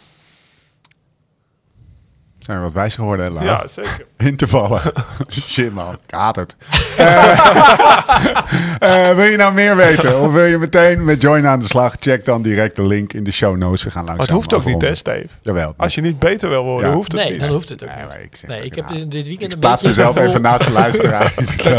Zijn 2.50 2.62
we 2.62 2.68
wat 2.68 2.76
wijs 2.76 2.95
geworden, 2.95 3.26
hè, 3.26 3.32
Lau? 3.32 3.45
Ja, 3.45 3.68
zeker. 3.68 4.06
Intervallen. 4.32 4.82
Shit 5.50 5.74
man, 5.74 5.93
ik 5.93 6.00
haat 6.14 6.36
het. 6.36 6.56
Eh, 8.80 9.10
eh, 9.10 9.16
wil 9.16 9.26
je 9.26 9.38
nou 9.38 9.54
meer 9.54 9.76
weten? 9.76 10.20
Of 10.22 10.34
wil 10.34 10.43
je 10.43 10.58
meteen 10.58 11.04
met 11.04 11.22
Join 11.22 11.47
aan 11.47 11.60
de 11.60 11.66
slag? 11.66 11.95
Check 12.00 12.26
dan 12.26 12.41
direct 12.41 12.76
de 12.76 12.84
link 12.84 13.14
in 13.14 13.24
de 13.24 13.32
show 13.32 13.58
notes. 13.58 13.84
We 13.84 13.89
gaan 13.89 14.06
langzaam 14.06 14.18
Maar 14.18 14.26
het 14.26 14.36
hoeft 14.36 14.54
ook 14.54 14.66
niet, 14.66 14.82
hè. 14.82 14.95
Steve? 14.95 15.28
Jawel. 15.41 15.74
Als 15.78 15.95
je 15.95 16.02
niet 16.02 16.20
beter 16.20 16.50
wil 16.50 16.64
worden, 16.64 16.89
Ja. 16.89 16.95
hoeft 16.95 17.12
het 17.12 17.22
Nee, 17.22 17.32
niet. 17.32 17.39
dan 17.39 17.50
hoeft 17.50 17.70
het 17.70 17.84
ook 17.84 17.89
Nee, 17.95 18.06
niet. 18.06 18.26
ik 18.26 18.36
zeg 18.36 18.50
Nee, 18.50 18.62
ik 18.64 18.76
heb 18.76 18.88
dus 18.89 19.08
dit 19.08 19.28
weekend 19.28 19.41
Ik 19.41 19.52
een 19.54 19.60
plaats 19.60 19.82
beetje... 19.82 19.97
mezelf 20.04 20.28
even 20.28 20.41
naast 20.41 20.64
de 20.66 20.72
luisteraar. 20.72 21.34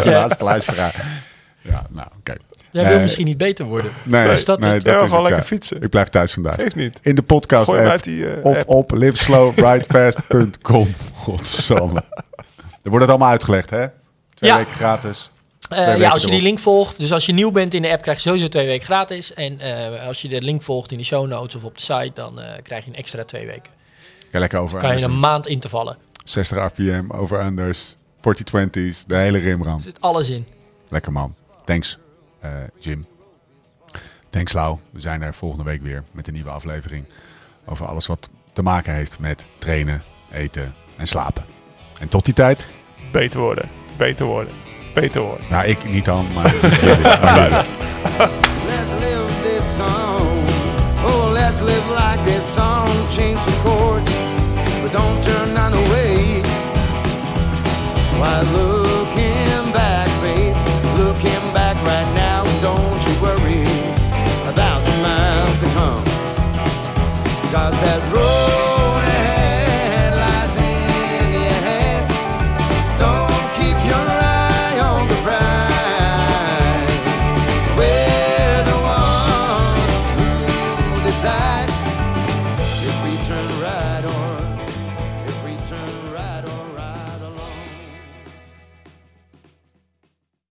naast 0.04 0.38
de 0.38 0.44
luisteraar. 0.44 0.94
Ja, 1.60 1.82
nou, 1.90 2.06
oké. 2.18 2.32
Jij 2.70 2.88
wil 2.88 3.00
misschien 3.00 3.26
niet 3.26 3.38
beter 3.38 3.64
worden. 3.64 3.90
Nee, 4.02 4.30
Is 4.30 4.44
dat 4.44 4.60
nee, 4.60 4.72
het? 4.72 4.86
Is 4.86 4.92
gewoon 4.92 5.10
het, 5.10 5.20
lekker 5.20 5.36
ja. 5.36 5.42
fietsen. 5.42 5.82
Ik 5.82 5.90
blijf 5.90 6.08
thuis 6.08 6.32
vandaag. 6.32 6.54
Geeft 6.54 6.76
niet. 6.76 6.98
In 7.02 7.14
de 7.14 7.22
podcast 7.22 7.68
app 7.68 8.02
die 8.02 8.30
eh, 8.30 8.44
of 8.44 8.56
app. 8.58 8.68
op 8.68 8.90
liveslowridefast.com. 8.92 10.94
Godsamme. 11.22 12.02
Er 12.82 12.90
wordt 12.90 13.00
het 13.00 13.08
allemaal 13.08 13.28
uitgelegd, 13.30 13.70
hè? 13.70 13.86
Twee 14.34 14.50
Ja. 14.50 14.56
weken 14.56 14.74
gratis. 14.74 15.30
Eh, 15.70 15.98
ja, 15.98 16.10
als 16.10 16.22
je 16.22 16.30
die 16.30 16.42
link 16.42 16.58
volgt. 16.58 16.98
Dus 16.98 17.12
als 17.12 17.26
je 17.26 17.32
nieuw 17.32 17.50
bent 17.50 17.74
in 17.74 17.82
de 17.82 17.90
app, 17.90 18.02
krijg 18.02 18.16
je 18.16 18.22
sowieso 18.22 18.48
twee 18.48 18.66
weken 18.66 18.84
gratis. 18.84 19.34
En 19.34 19.60
eh, 19.60 20.06
als 20.06 20.22
je 20.22 20.28
de 20.28 20.42
link 20.42 20.62
volgt 20.62 20.92
in 20.92 20.98
de 20.98 21.04
show 21.04 21.26
notes 21.26 21.54
of 21.54 21.64
op 21.64 21.74
de 21.76 21.82
site, 21.82 22.10
dan 22.14 22.40
eh, 22.40 22.62
krijg 22.62 22.84
je 22.84 22.90
een 22.90 22.96
extra 22.96 23.24
twee 23.24 23.46
weken. 23.46 23.72
Ja, 24.32 24.38
lekker 24.38 24.58
over. 24.58 24.78
Kan 24.78 24.98
je 24.98 25.04
een 25.04 25.20
maand 25.20 25.46
intervallen. 25.46 25.96
60 26.24 26.58
rpm, 26.58 27.04
over 27.12 27.40
unders, 27.44 27.96
40-20's, 28.18 29.04
de 29.06 29.16
hele 29.16 29.38
rimram. 29.38 29.76
Er 29.76 29.82
zit 29.82 30.00
alles 30.00 30.30
in. 30.30 30.46
Lekker 30.88 31.12
man. 31.12 31.34
Thanks, 31.64 31.98
Jim. 32.78 33.06
Thanks, 34.30 34.52
Lau. 34.52 34.78
We 34.90 35.00
zijn 35.00 35.22
er 35.22 35.34
volgende 35.34 35.64
week 35.64 35.82
weer 35.82 36.04
met 36.12 36.26
een 36.26 36.32
nieuwe 36.32 36.50
aflevering. 36.50 37.04
Over 37.64 37.86
alles 37.86 38.06
wat 38.06 38.28
te 38.52 38.62
maken 38.62 38.94
heeft 38.94 39.18
met 39.18 39.46
trainen, 39.58 40.02
eten 40.32 40.74
en 40.96 41.06
slapen. 41.06 41.44
En 42.00 42.08
tot 42.08 42.24
die 42.24 42.34
tijd, 42.34 42.66
Beter 43.12 43.40
worden. 43.40 43.68
Beter 43.96 44.26
worden. 44.26 44.54
Beter 44.94 45.22
worden. 45.22 45.46
nou 45.50 45.66
ik 45.66 45.84
niet 45.84 46.04
dan, 46.04 46.26
maar. 46.34 46.54
Let's 48.70 48.92
live 48.92 49.42
this 49.42 49.76
song. 49.76 50.38
Oh, 51.04 51.30
let's 51.32 51.60
live 51.60 51.88
like 51.88 52.22
this 52.24 52.52
song. 52.52 52.88
Change 53.10 53.38
some 53.38 53.56
chords, 53.62 54.10
but 54.82 54.92
don't 54.92 55.22
turn 55.22 55.52
none 55.52 55.74
away. 55.74 56.42
Why 58.18 58.42
love? 58.52 58.79